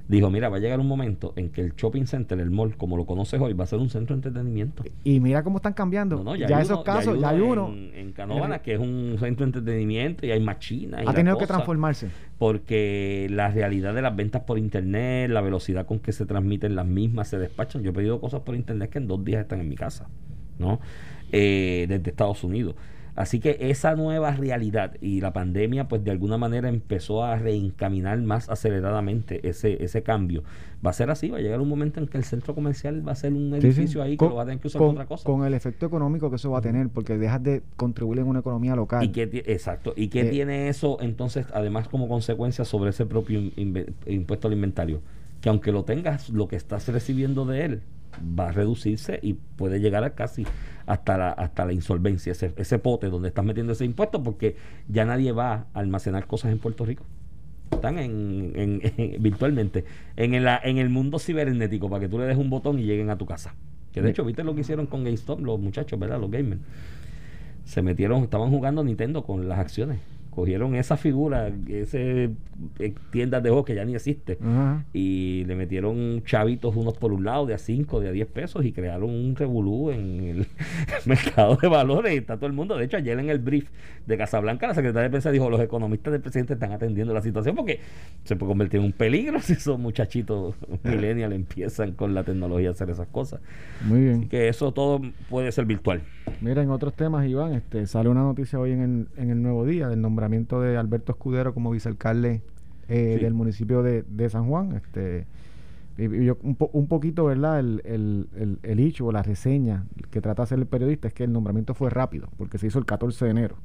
Dijo, 0.08 0.30
mira, 0.30 0.48
va 0.48 0.56
a 0.56 0.60
llegar 0.60 0.80
un 0.80 0.88
momento 0.88 1.34
en 1.36 1.50
que 1.50 1.60
el 1.60 1.74
shopping 1.74 2.06
center, 2.06 2.40
el 2.40 2.50
mall, 2.50 2.76
como 2.78 2.96
lo 2.96 3.04
conoces 3.04 3.38
hoy, 3.38 3.52
va 3.52 3.64
a 3.64 3.66
ser 3.66 3.78
un 3.78 3.90
centro 3.90 4.16
de 4.16 4.26
entretenimiento. 4.26 4.82
y 5.04 5.20
mira 5.20 5.42
cómo 5.42 5.58
están 5.58 5.74
cambiando. 5.74 6.16
No, 6.16 6.24
no, 6.24 6.36
ya 6.36 6.62
esos 6.62 6.82
casos, 6.82 7.20
ya 7.20 7.28
hay 7.28 7.40
uno. 7.40 7.68
En, 7.68 7.92
en 7.94 8.12
Canóvanas, 8.12 8.62
que 8.62 8.72
es 8.72 8.80
un 8.80 9.16
centro 9.20 9.44
de 9.44 9.58
entretenimiento 9.58 10.24
y 10.24 10.30
hay 10.30 10.40
machinas. 10.40 11.06
ha 11.06 11.12
tenido 11.12 11.36
que 11.36 11.46
transformarse. 11.46 12.08
Porque 12.38 13.26
la 13.30 13.50
realidad 13.50 13.94
de 13.94 14.00
las 14.00 14.16
ventas 14.16 14.42
por 14.42 14.58
internet, 14.58 15.30
la 15.30 15.42
velocidad 15.42 15.84
con 15.84 15.98
que 15.98 16.12
se 16.12 16.24
transmiten 16.24 16.74
las 16.74 16.86
mismas, 16.86 17.28
se 17.28 17.38
despachan. 17.38 17.82
Yo 17.82 17.90
he 17.90 17.94
pedido 17.94 18.18
cosas 18.18 18.40
por 18.40 18.54
internet 18.54 18.90
que 18.90 18.98
en 18.98 19.08
dos 19.08 19.22
días 19.22 19.42
están 19.42 19.60
en 19.60 19.68
mi 19.68 19.76
casa, 19.76 20.08
¿no? 20.58 20.80
Eh, 21.32 21.84
desde 21.86 22.08
Estados 22.10 22.42
Unidos. 22.44 22.76
Así 23.18 23.40
que 23.40 23.57
esa 23.59 23.96
nueva 23.96 24.31
realidad 24.31 24.94
y 25.00 25.20
la 25.20 25.33
pandemia 25.33 25.88
pues 25.88 26.04
de 26.04 26.12
alguna 26.12 26.38
manera 26.38 26.68
empezó 26.68 27.24
a 27.24 27.35
reencaminar 27.35 28.16
más 28.20 28.48
aceleradamente 28.48 29.48
ese, 29.48 29.83
ese 29.83 30.04
cambio. 30.04 30.44
Va 30.87 30.90
a 30.90 30.92
ser 30.92 31.11
así, 31.11 31.28
va 31.28 31.38
a 31.38 31.40
llegar 31.40 31.61
un 31.61 31.68
momento 31.68 31.98
en 31.98 32.07
que 32.07 32.16
el 32.16 32.22
centro 32.22 32.54
comercial 32.54 33.07
va 33.07 33.11
a 33.11 33.14
ser 33.16 33.33
un 33.33 33.52
edificio 33.54 34.04
ahí 34.04 34.16
que 34.16 34.24
lo 34.24 34.37
va 34.37 34.44
a 34.44 34.46
tener 34.46 34.61
que 34.61 34.68
usar 34.68 34.78
con, 34.78 34.90
otra 34.90 35.07
cosa. 35.07 35.24
Con 35.24 35.44
el 35.44 35.52
efecto 35.54 35.85
económico 35.87 36.31
que 36.31 36.37
eso 36.37 36.52
va 36.52 36.59
a 36.59 36.61
tener, 36.61 36.90
porque 36.90 37.18
dejas 37.18 37.42
de 37.42 37.64
contribuir 37.74 38.20
en 38.20 38.28
una 38.28 38.38
economía 38.38 38.76
local. 38.76 39.02
¿Y 39.02 39.09
qué, 39.09 39.22
exacto. 39.46 39.94
¿Y 39.96 40.11
qué 40.11 40.20
eh, 40.20 40.31
tiene 40.31 40.68
eso 40.68 40.98
entonces 41.00 41.46
además 41.52 41.88
como 41.88 42.07
consecuencia 42.07 42.64
sobre 42.64 42.90
ese 42.90 43.04
propio 43.04 43.40
impuesto 44.07 44.46
al 44.46 44.54
inventario? 44.54 45.02
Que 45.40 45.48
aunque 45.48 45.72
lo 45.72 45.83
tengas, 45.83 46.28
lo 46.28 46.46
que 46.46 46.54
estás 46.54 46.87
recibiendo 46.87 47.44
de 47.46 47.64
él 47.64 47.83
va 48.38 48.50
a 48.50 48.52
reducirse 48.52 49.18
y 49.22 49.35
puede 49.35 49.81
llegar 49.81 50.04
a 50.04 50.11
casi 50.11 50.46
hasta 50.88 51.18
la, 51.18 51.31
hasta 51.31 51.66
la 51.66 51.72
insolvencia, 51.72 52.33
ese, 52.33 52.53
ese 52.57 52.79
pote 52.79 53.09
donde 53.09 53.29
estás 53.29 53.44
metiendo 53.44 53.74
ese 53.74 53.85
impuesto, 53.85 54.22
porque 54.22 54.57
ya 54.88 55.05
nadie 55.05 55.33
va 55.33 55.53
a 55.53 55.66
almacenar 55.74 56.27
cosas 56.27 56.51
en 56.51 56.59
Puerto 56.59 56.87
Rico. 56.87 57.05
Están 57.70 57.98
en, 57.98 58.53
en, 58.57 58.83
virtualmente 59.22 59.85
en, 60.16 60.33
el, 60.35 60.48
en 60.64 60.79
el 60.79 60.88
mundo 60.88 61.18
cibernético 61.18 61.90
para 61.90 62.01
que 62.01 62.09
tú 62.09 62.18
le 62.18 62.24
des 62.24 62.38
un 62.38 62.48
botón 62.48 62.79
y 62.79 62.85
lleguen 62.85 63.11
a 63.11 63.18
tu 63.18 63.27
casa. 63.27 63.55
Que 63.92 64.01
de 64.01 64.11
hecho, 64.11 64.24
viste 64.24 64.42
lo 64.44 64.55
que 64.55 64.62
hicieron 64.62 64.87
con 64.87 65.05
GameStop, 65.05 65.40
los 65.40 65.61
muchachos, 65.61 65.98
¿verdad? 65.98 66.18
Los 66.20 66.31
gamers. 66.31 66.61
Se 67.64 67.83
metieron, 67.83 68.22
estaban 68.22 68.51
jugando 68.51 68.83
Nintendo 68.83 69.24
con 69.24 69.46
las 69.46 69.59
acciones 69.59 69.98
cogieron 70.30 70.74
esa 70.74 70.96
figura, 70.96 71.50
ese 71.68 72.30
eh, 72.78 72.94
tiendas 73.10 73.42
de 73.42 73.50
juegos 73.50 73.66
que 73.66 73.74
ya 73.74 73.84
ni 73.84 73.94
existe, 73.94 74.38
y 74.92 75.44
le 75.46 75.54
metieron 75.54 76.22
chavitos 76.24 76.74
unos 76.76 76.96
por 76.96 77.12
un 77.12 77.24
lado 77.24 77.46
de 77.46 77.54
a 77.54 77.58
5, 77.58 78.00
de 78.00 78.08
a 78.08 78.12
10 78.12 78.26
pesos 78.28 78.64
y 78.64 78.72
crearon 78.72 79.10
un 79.10 79.36
revolú 79.36 79.90
en 79.90 80.24
el 80.24 80.46
mercado 81.06 81.56
de 81.56 81.68
valores 81.68 82.14
y 82.14 82.18
está 82.18 82.36
todo 82.36 82.46
el 82.46 82.52
mundo. 82.52 82.76
De 82.76 82.84
hecho, 82.84 82.96
ayer 82.96 83.18
en 83.18 83.30
el 83.30 83.38
brief 83.38 83.68
de 84.06 84.16
Casablanca, 84.16 84.66
la 84.66 84.74
secretaria 84.74 85.04
de 85.04 85.10
prensa 85.10 85.30
dijo, 85.30 85.50
los 85.50 85.60
economistas 85.60 86.12
del 86.12 86.22
presidente 86.22 86.54
están 86.54 86.72
atendiendo 86.72 87.12
la 87.12 87.22
situación 87.22 87.54
porque 87.54 87.80
se 88.24 88.36
puede 88.36 88.50
convertir 88.50 88.80
en 88.80 88.86
un 88.86 88.92
peligro 88.92 89.40
si 89.42 89.54
esos 89.54 89.78
muchachitos 89.78 90.54
millennials 90.84 91.34
empiezan 91.34 91.92
con 91.92 92.14
la 92.14 92.24
tecnología 92.24 92.68
a 92.68 92.72
hacer 92.72 92.90
esas 92.90 93.08
cosas. 93.08 93.40
Muy 93.84 94.00
bien. 94.00 94.28
que 94.28 94.48
eso 94.48 94.72
todo 94.72 95.00
puede 95.28 95.52
ser 95.52 95.64
virtual. 95.64 96.02
Mira, 96.40 96.62
en 96.62 96.70
otros 96.70 96.94
temas, 96.94 97.26
Iván, 97.26 97.54
este, 97.54 97.86
sale 97.86 98.08
una 98.08 98.22
noticia 98.22 98.58
hoy 98.58 98.72
en 98.72 98.80
el, 98.80 99.08
en 99.16 99.30
el 99.30 99.42
Nuevo 99.42 99.64
Día 99.64 99.88
del 99.88 100.00
nombramiento 100.18 100.61
de 100.61 100.76
Alberto 100.76 101.12
Escudero 101.12 101.54
como 101.54 101.70
vicealcalde 101.70 102.42
eh, 102.88 103.18
del 103.20 103.35
municipio 103.35 103.85
de, 103.85 104.31
San 104.31 104.48
Juan. 104.48 104.74
Este, 104.74 105.26
y 105.96 106.24
yo, 106.24 106.38
un, 106.42 106.57
un, 106.72 106.88
poquito, 106.88 107.26
¿verdad? 107.26 107.61
El, 107.61 107.83
el, 107.85 108.59
el, 108.62 108.81
hecho 108.81 109.07
o 109.07 109.12
la 109.12 109.22
reseña 109.22 109.85
que 110.11 110.20
trata 110.20 110.42
de 110.42 110.44
hacer 110.44 110.59
el 110.59 110.66
periodista 110.66 111.07
es 111.07 111.14
que 111.14 111.22
el 111.22 111.33
nombramiento 111.33 111.74
fue 111.74 111.88
rápido, 111.88 112.28
porque 112.37 112.59
se 112.59 112.66
hizo 112.66 112.81
el 112.81 112.85
14 112.85 113.26
de 113.26 113.31
enero. 113.31 113.57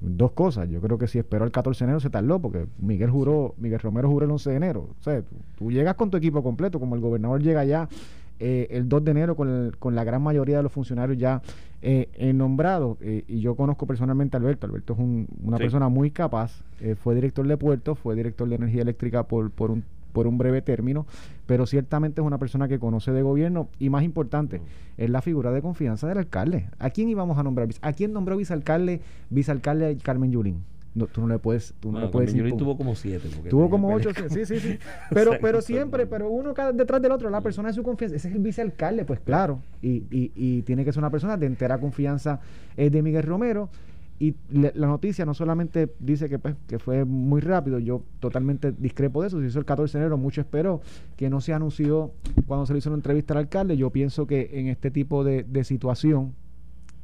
Dos 0.00 0.32
cosas, 0.32 0.68
yo 0.70 0.80
creo 0.80 0.96
que 0.96 1.06
si 1.06 1.18
esperó 1.18 1.44
el 1.44 1.50
14 1.50 1.84
de 1.84 1.88
enero 1.88 2.00
se 2.00 2.10
tardó, 2.10 2.40
porque 2.40 2.66
Miguel 2.78 3.10
juró, 3.10 3.54
Miguel 3.58 3.80
Romero 3.80 4.08
juró 4.08 4.24
el 4.24 4.30
11 4.32 4.50
de 4.50 4.56
enero. 4.56 4.88
O 4.98 5.02
sea, 5.02 5.22
tú 5.58 5.70
llegas 5.70 5.94
con 5.96 6.10
tu 6.10 6.16
equipo 6.16 6.42
completo, 6.42 6.80
como 6.80 6.94
el 6.94 7.02
gobernador 7.02 7.42
llega 7.42 7.64
ya 7.64 7.88
eh, 8.40 8.68
el 8.70 8.88
2 8.88 9.04
de 9.04 9.10
enero 9.10 9.36
con, 9.36 9.72
con, 9.78 9.94
la 9.94 10.04
gran 10.04 10.22
mayoría 10.22 10.56
de 10.56 10.62
los 10.62 10.72
funcionarios 10.72 11.18
ya 11.18 11.42
eh, 11.86 12.32
nombrados. 12.34 12.96
Eh, 13.02 13.24
y 13.28 13.40
yo 13.40 13.56
conozco 13.56 13.86
personalmente 13.86 14.36
a 14.36 14.40
Alberto. 14.40 14.66
Alberto 14.66 14.94
es 14.94 14.98
una 14.98 15.58
persona 15.58 15.90
muy 15.90 16.10
capaz. 16.10 16.62
Eh, 16.80 16.94
fue 16.94 17.14
director 17.14 17.46
de 17.46 17.58
puertos, 17.58 17.98
fue 17.98 18.14
director 18.14 18.48
de 18.48 18.54
energía 18.56 18.80
eléctrica 18.82 19.24
por, 19.24 19.50
por, 19.50 19.70
un, 19.70 19.84
por 20.12 20.26
un 20.26 20.38
breve 20.38 20.62
término, 20.62 21.06
pero 21.46 21.66
ciertamente 21.66 22.22
es 22.22 22.26
una 22.26 22.38
persona 22.38 22.68
que 22.68 22.78
conoce 22.78 23.12
de 23.12 23.20
gobierno 23.20 23.68
y 23.78 23.90
más 23.90 24.02
importante, 24.02 24.62
es 24.96 25.10
la 25.10 25.20
figura 25.20 25.52
de 25.52 25.60
confianza 25.60 26.08
del 26.08 26.16
alcalde. 26.16 26.70
¿A 26.78 26.88
quién 26.88 27.10
íbamos 27.10 27.36
a 27.36 27.42
nombrar? 27.42 27.68
¿A 27.82 27.92
quién 27.92 28.14
nombró 28.14 28.38
vicealcalde, 28.38 29.02
vicealcalde 29.28 29.98
Carmen 30.02 30.32
Yulín? 30.32 30.64
No, 30.94 31.06
tú 31.06 31.22
no 31.22 31.26
le 31.26 31.38
puedes, 31.40 31.74
tú 31.80 31.90
no 31.90 32.00
le 32.00 32.08
puedes 32.08 32.32
decir. 32.32 32.56
tuvo 32.56 32.76
como 32.76 32.94
siete. 32.94 33.28
Tuvo 33.50 33.68
como 33.68 33.92
ocho, 33.92 34.10
sí, 34.30 34.46
sí, 34.46 34.60
sí. 34.60 34.78
Pero, 35.10 35.32
pero 35.40 35.60
siempre, 35.60 36.06
pero 36.06 36.30
uno 36.30 36.54
cada, 36.54 36.72
detrás 36.72 37.02
del 37.02 37.10
otro, 37.10 37.30
la 37.30 37.40
persona 37.40 37.68
de 37.68 37.74
su 37.74 37.82
confianza. 37.82 38.16
Ese 38.16 38.28
es 38.28 38.34
el 38.34 38.40
vicealcalde, 38.40 39.04
pues 39.04 39.20
claro. 39.20 39.60
Y, 39.82 40.04
y, 40.10 40.32
y 40.36 40.62
tiene 40.62 40.84
que 40.84 40.92
ser 40.92 41.00
una 41.00 41.10
persona 41.10 41.36
de 41.36 41.46
entera 41.46 41.78
confianza 41.78 42.40
eh, 42.76 42.90
de 42.90 43.02
Miguel 43.02 43.24
Romero. 43.24 43.70
Y 44.20 44.36
la 44.52 44.86
noticia 44.86 45.26
no 45.26 45.34
solamente 45.34 45.92
dice 45.98 46.28
que, 46.28 46.38
pues, 46.38 46.54
que 46.68 46.78
fue 46.78 47.04
muy 47.04 47.40
rápido, 47.40 47.80
yo 47.80 48.04
totalmente 48.20 48.70
discrepo 48.70 49.20
de 49.20 49.28
eso. 49.28 49.40
Se 49.40 49.46
hizo 49.46 49.58
el 49.58 49.64
14 49.64 49.98
de 49.98 50.04
enero, 50.04 50.16
mucho 50.16 50.40
espero 50.40 50.80
que 51.16 51.28
no 51.28 51.40
se 51.40 51.52
anunció 51.52 52.12
cuando 52.46 52.64
se 52.64 52.72
le 52.72 52.78
hizo 52.78 52.90
una 52.90 52.96
entrevista 52.98 53.34
al 53.34 53.38
alcalde. 53.38 53.76
Yo 53.76 53.90
pienso 53.90 54.26
que 54.26 54.50
en 54.54 54.68
este 54.68 54.92
tipo 54.92 55.24
de, 55.24 55.42
de 55.42 55.64
situación, 55.64 56.34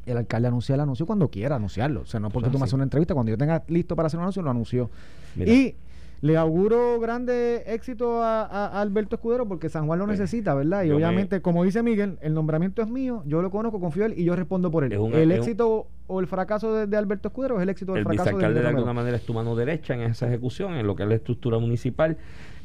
el 0.07 0.17
alcalde 0.17 0.49
anuncia 0.49 0.75
el 0.75 0.81
anuncio 0.81 1.07
cuando 1.07 1.29
quiera 1.29 1.57
anunciarlo. 1.57 2.03
O 2.03 2.07
sea, 2.07 2.21
no 2.21 2.31
porque 2.31 2.51
tú 2.51 2.59
me 2.59 2.65
haces 2.65 2.75
una 2.75 2.85
entrevista, 2.85 3.15
cuando 3.15 3.31
yo 3.31 3.39
tenga 3.39 3.63
listo 3.69 3.97
para 3.97 4.07
hacer 4.07 4.19
un 4.19 4.23
anuncio, 4.25 4.43
lo 4.43 4.51
anunció. 4.51 4.91
Y 5.37 5.75
le 6.23 6.37
auguro 6.37 7.01
grande 7.01 7.65
éxito 7.67 8.23
a, 8.23 8.81
Alberto 8.81 9.17
Escudero 9.17 9.49
porque 9.49 9.69
San 9.69 9.87
Juan 9.87 9.99
lo 9.99 10.07
necesita, 10.07 10.55
¿verdad? 10.55 10.85
Y 10.85 10.91
obviamente, 10.91 11.41
como 11.41 11.65
dice 11.65 11.83
Miguel, 11.83 12.19
el 12.21 12.35
nombramiento 12.35 12.83
es 12.83 12.89
mío, 12.89 13.23
yo 13.27 13.41
lo 13.41 13.51
conozco, 13.51 13.81
confío 13.81 14.05
en 14.05 14.13
él 14.13 14.19
y 14.19 14.25
yo 14.25 14.37
respondo 14.37 14.71
por 14.71 14.85
él. 14.85 14.93
el 14.93 15.33
éxito 15.33 15.87
o 16.07 16.21
el 16.21 16.27
fracaso 16.27 16.87
de, 16.87 16.97
Alberto 16.97 17.29
Escudero 17.29 17.57
es 17.57 17.63
el 17.63 17.69
éxito 17.69 17.95
del 17.95 18.05
fracaso 18.05 18.25
de 18.25 18.31
El 18.31 18.37
vicealcalde 18.37 18.61
de 18.61 18.69
alguna 18.69 18.93
manera 18.93 19.17
es 19.17 19.25
tu 19.25 19.33
mano 19.33 19.55
derecha 19.57 19.95
en 19.95 20.03
esa 20.03 20.27
ejecución, 20.27 20.75
en 20.75 20.87
lo 20.87 20.95
que 20.95 21.05
es 21.05 21.09
la 21.09 21.15
estructura 21.15 21.59
municipal 21.59 22.19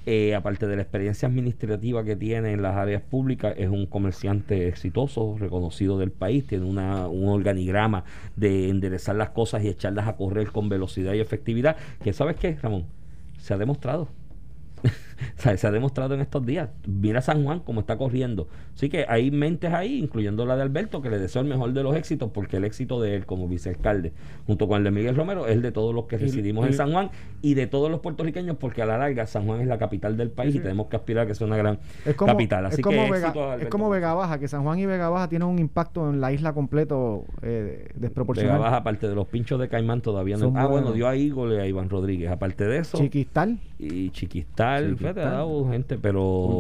eh, 0.06 0.36
aparte 0.36 0.68
de 0.68 0.76
la 0.76 0.84
experiencia 0.84 1.28
administrativa 1.28 2.04
que 2.04 2.16
tiene 2.16 2.52
en 2.52 2.62
las 2.62 2.76
áreas 2.76 3.02
públicas, 3.02 3.56
es 3.58 3.70
un 3.70 3.88
comerciante 3.88 4.68
exitoso, 4.68 5.36
reconocido 5.40 5.98
del 5.98 6.12
país, 6.12 6.46
tiene 6.46 6.66
una, 6.66 7.08
un 7.08 7.28
organigrama 7.28 8.04
de 8.36 8.70
enderezar 8.70 9.16
las 9.16 9.30
cosas 9.32 9.64
y 9.64 9.68
echarlas 9.68 10.08
a 10.08 10.16
correr 10.16 10.52
con 10.52 10.70
velocidad 10.70 11.14
y 11.14 11.20
efectividad, 11.20 11.76
que 12.04 12.14
sabes 12.14 12.36
qué, 12.36 12.56
Ramón, 12.62 12.86
se 13.40 13.54
ha 13.54 13.58
demostrado. 13.58 14.10
se 15.36 15.68
ha 15.68 15.72
demostrado 15.72 16.14
en 16.16 16.22
estos 16.22 16.46
días. 16.46 16.70
Mira 16.88 17.22
San 17.22 17.44
Juan 17.44 17.60
como 17.60 17.82
está 17.82 17.98
corriendo. 17.98 18.48
Así 18.74 18.90
que 18.90 19.06
hay 19.08 19.32
mentes 19.32 19.74
ahí, 19.74 20.00
incluyendo 20.00 20.46
la 20.46 20.56
de 20.56 20.64
Alberto, 20.64 21.02
que 21.02 21.10
le 21.10 21.20
deseo 21.20 21.42
el 21.42 21.48
mejor 21.48 21.74
de 21.74 21.84
los 21.84 21.96
éxitos, 21.96 22.32
porque 22.32 22.58
el 22.58 22.66
éxito 22.66 23.02
de 23.02 23.16
él 23.16 23.26
como 23.26 23.48
vicealcalde, 23.48 24.14
junto 24.46 24.68
con 24.68 24.78
el 24.78 24.84
de 24.84 24.92
Miguel 24.92 25.16
Romero, 25.16 25.48
es 25.48 25.54
el 25.54 25.62
de 25.62 25.72
todos 25.72 25.94
los 25.94 26.06
que 26.06 26.18
residimos 26.18 26.66
en 26.68 26.74
San 26.74 26.92
Juan 26.92 27.10
y 27.42 27.54
de 27.54 27.68
todos 27.68 27.90
los 27.90 28.02
puertorriqueños, 28.02 28.58
porque 28.58 28.82
a 28.82 28.86
la 28.86 28.98
larga 28.98 29.26
San 29.28 29.46
Juan 29.46 29.62
es 29.62 29.68
la 29.68 29.78
capital 29.78 30.18
del 30.18 30.32
país 30.32 30.56
y 30.56 30.60
tenemos 30.60 30.88
que 30.88 30.96
aspirar 30.96 31.26
a 31.26 31.28
que 31.28 31.36
sea 31.36 31.48
una 31.48 31.58
gran 31.58 31.80
capital. 32.18 32.66
Así 32.66 32.78
es 32.78 32.82
como, 32.82 33.10
Vega, 33.10 33.34
es 33.60 33.68
como 33.68 33.90
Vega 33.90 34.14
Baja, 34.14 34.40
que 34.40 34.48
San 34.48 34.64
Juan 34.64 34.80
y 34.80 34.86
Vega 34.86 35.10
Baja 35.10 35.30
tienen 35.30 35.48
un 35.48 35.60
impacto 35.60 36.10
en 36.10 36.20
la 36.20 36.32
isla 36.32 36.54
completo 36.54 37.26
eh, 37.42 37.90
desproporcionado. 37.96 38.60
Vega 38.60 38.66
Baja, 38.66 38.78
aparte 38.78 39.08
de 39.08 39.16
los 39.16 39.28
pinchos 39.28 39.60
de 39.60 39.70
Caimán, 39.70 40.02
todavía 40.02 40.38
no. 40.38 40.54
Ah, 40.56 40.68
bueno, 40.68 40.92
dio 40.92 41.08
a 41.08 41.16
Igor 41.16 41.54
y 41.54 41.58
a 41.58 41.68
Iván 41.68 41.90
Rodríguez. 41.90 42.30
Aparte 42.30 42.66
de 42.66 42.80
eso. 42.80 42.98
Chiquistal. 42.98 43.60
Y 43.78 44.10
Chiquistal, 44.12 44.92
Chiquistal 44.92 45.05
gente, 45.72 45.98
pero 45.98 46.60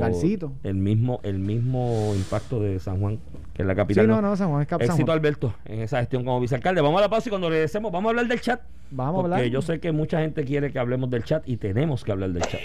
el 0.64 0.76
mismo, 0.76 1.20
el 1.24 1.40
mismo 1.40 2.14
impacto 2.16 2.60
de 2.60 2.80
San 2.80 3.00
Juan, 3.00 3.20
que 3.54 3.64
es 3.64 3.68
la 3.68 3.76
capital. 3.76 4.06
Sí, 4.06 4.10
no, 4.10 4.22
no, 4.22 4.36
San 4.36 4.50
Juan 4.50 4.62
es 4.62 4.68
Éxito 4.72 4.86
San 4.86 5.06
Juan. 5.06 5.18
Alberto 5.18 5.54
en 5.66 5.82
esa 5.82 6.00
gestión 6.00 6.24
como 6.24 6.40
vicealcalde. 6.40 6.82
Vamos 6.82 7.00
a 7.00 7.02
la 7.02 7.10
pausa 7.10 7.30
y 7.30 7.32
cuando 7.32 7.50
regresemos 7.50 7.92
vamos 7.92 8.10
a 8.10 8.12
hablar 8.12 8.28
del 8.28 8.42
chat. 8.42 8.62
Vamos 8.92 9.22
a 9.22 9.24
hablar. 9.24 9.46
yo 9.46 9.62
sé 9.62 9.80
que 9.80 9.92
mucha 9.92 10.20
gente 10.20 10.46
quiere 10.46 10.72
que 10.72 10.80
hablemos 10.80 11.10
del 11.10 11.24
chat 11.24 11.48
y 11.48 11.58
tenemos 11.58 12.04
que 12.04 12.12
hablar 12.12 12.32
del 12.32 12.44
chat. 12.44 12.62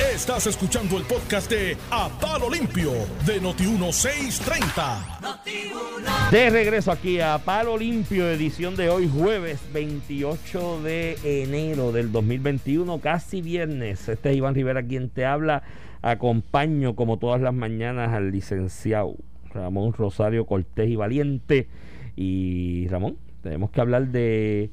Estás 0.00 0.46
escuchando 0.46 0.96
el 0.96 1.02
podcast 1.04 1.50
de 1.50 1.76
A 1.90 2.08
Palo 2.20 2.48
Limpio 2.48 2.92
de 3.26 3.42
Noti1630. 3.42 6.30
De 6.30 6.50
regreso 6.50 6.92
aquí 6.92 7.18
a 7.20 7.38
Palo 7.38 7.76
Limpio, 7.76 8.30
edición 8.30 8.76
de 8.76 8.90
hoy, 8.90 9.08
jueves 9.08 9.60
28 9.72 10.82
de 10.82 11.18
enero 11.24 11.90
del 11.90 12.12
2021, 12.12 13.00
casi 13.00 13.42
viernes. 13.42 14.08
Este 14.08 14.30
es 14.30 14.36
Iván 14.36 14.54
Rivera 14.54 14.84
quien 14.84 15.10
te 15.10 15.26
habla. 15.26 15.64
Acompaño 16.00 16.94
como 16.94 17.18
todas 17.18 17.40
las 17.40 17.52
mañanas 17.52 18.12
al 18.12 18.30
licenciado 18.30 19.16
Ramón 19.52 19.94
Rosario 19.94 20.46
Cortés 20.46 20.88
y 20.88 20.94
Valiente. 20.94 21.66
Y 22.14 22.86
Ramón, 22.86 23.16
tenemos 23.42 23.70
que 23.70 23.80
hablar 23.80 24.06
de 24.08 24.70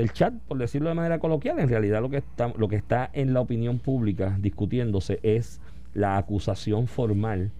del 0.00 0.12
chat, 0.12 0.32
por 0.48 0.58
decirlo 0.58 0.88
de 0.88 0.94
manera 0.94 1.18
coloquial. 1.18 1.58
En 1.58 1.68
realidad 1.68 2.00
lo 2.00 2.10
que 2.10 2.18
está, 2.18 2.52
lo 2.56 2.68
que 2.68 2.76
está 2.76 3.10
en 3.12 3.34
la 3.34 3.40
opinión 3.40 3.78
pública 3.78 4.36
discutiéndose 4.40 5.20
es 5.22 5.60
la 5.92 6.16
acusación 6.16 6.86
formal 6.86 7.50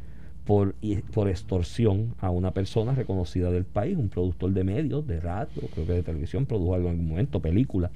por, 0.45 0.75
por 1.13 1.29
extorsión 1.29 2.15
a 2.19 2.31
una 2.31 2.53
persona 2.53 2.95
reconocida 2.95 3.51
del 3.51 3.65
país, 3.65 3.97
un 3.97 4.09
productor 4.09 4.53
de 4.53 4.65
medios, 4.65 5.07
de 5.07 5.21
radio, 5.21 5.63
creo 5.75 5.87
que 5.87 5.93
de 5.93 6.03
televisión, 6.03 6.47
produjo 6.47 6.75
algo 6.75 6.89
en 6.89 6.95
algún 6.95 7.09
momento, 7.09 7.41
película 7.41 7.91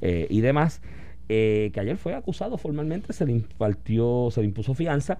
eh, 0.00 0.26
y 0.28 0.40
demás, 0.40 0.82
eh, 1.28 1.70
que 1.72 1.80
ayer 1.80 1.96
fue 1.96 2.14
acusado 2.14 2.58
formalmente, 2.58 3.12
se 3.12 3.24
le 3.24 3.32
impartió, 3.32 4.28
se 4.30 4.40
le 4.40 4.48
impuso 4.48 4.74
fianza 4.74 5.18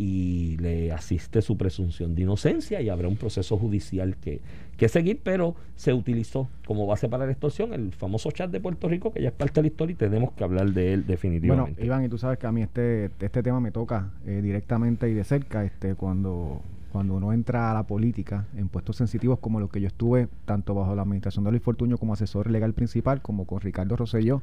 y 0.00 0.56
le 0.56 0.92
asiste 0.92 1.42
su 1.42 1.58
presunción 1.58 2.14
de 2.14 2.22
inocencia 2.22 2.80
y 2.80 2.88
habrá 2.88 3.06
un 3.06 3.16
proceso 3.16 3.58
judicial 3.58 4.16
que, 4.16 4.40
que 4.78 4.88
seguir, 4.88 5.20
pero 5.22 5.54
se 5.76 5.92
utilizó 5.92 6.48
como 6.66 6.86
base 6.86 7.06
para 7.06 7.26
la 7.26 7.32
extorsión 7.32 7.74
el 7.74 7.92
famoso 7.92 8.30
chat 8.30 8.50
de 8.50 8.60
Puerto 8.60 8.88
Rico, 8.88 9.12
que 9.12 9.20
ya 9.20 9.28
es 9.28 9.34
parte 9.34 9.56
de 9.56 9.64
la 9.64 9.68
historia 9.68 9.92
y 9.92 9.96
tenemos 9.96 10.32
que 10.32 10.42
hablar 10.42 10.72
de 10.72 10.94
él 10.94 11.06
definitivamente. 11.06 11.72
Bueno, 11.72 11.86
Iván, 11.86 12.04
y 12.06 12.08
tú 12.08 12.16
sabes 12.16 12.38
que 12.38 12.46
a 12.46 12.52
mí 12.52 12.62
este, 12.62 13.10
este 13.20 13.42
tema 13.42 13.60
me 13.60 13.72
toca 13.72 14.10
eh, 14.24 14.40
directamente 14.42 15.06
y 15.10 15.12
de 15.12 15.22
cerca, 15.22 15.66
este 15.66 15.94
cuando 15.94 16.62
cuando 16.90 17.14
uno 17.14 17.32
entra 17.32 17.70
a 17.70 17.74
la 17.74 17.84
política 17.84 18.46
en 18.56 18.68
puestos 18.68 18.96
sensitivos 18.96 19.38
como 19.38 19.60
los 19.60 19.70
que 19.70 19.80
yo 19.80 19.86
estuve, 19.86 20.28
tanto 20.44 20.74
bajo 20.74 20.96
la 20.96 21.02
administración 21.02 21.44
de 21.44 21.52
Luis 21.52 21.62
Fortuño 21.62 21.98
como 21.98 22.14
asesor 22.14 22.50
legal 22.50 22.72
principal, 22.72 23.22
como 23.22 23.44
con 23.44 23.60
Ricardo 23.60 23.96
Rosselló, 23.96 24.42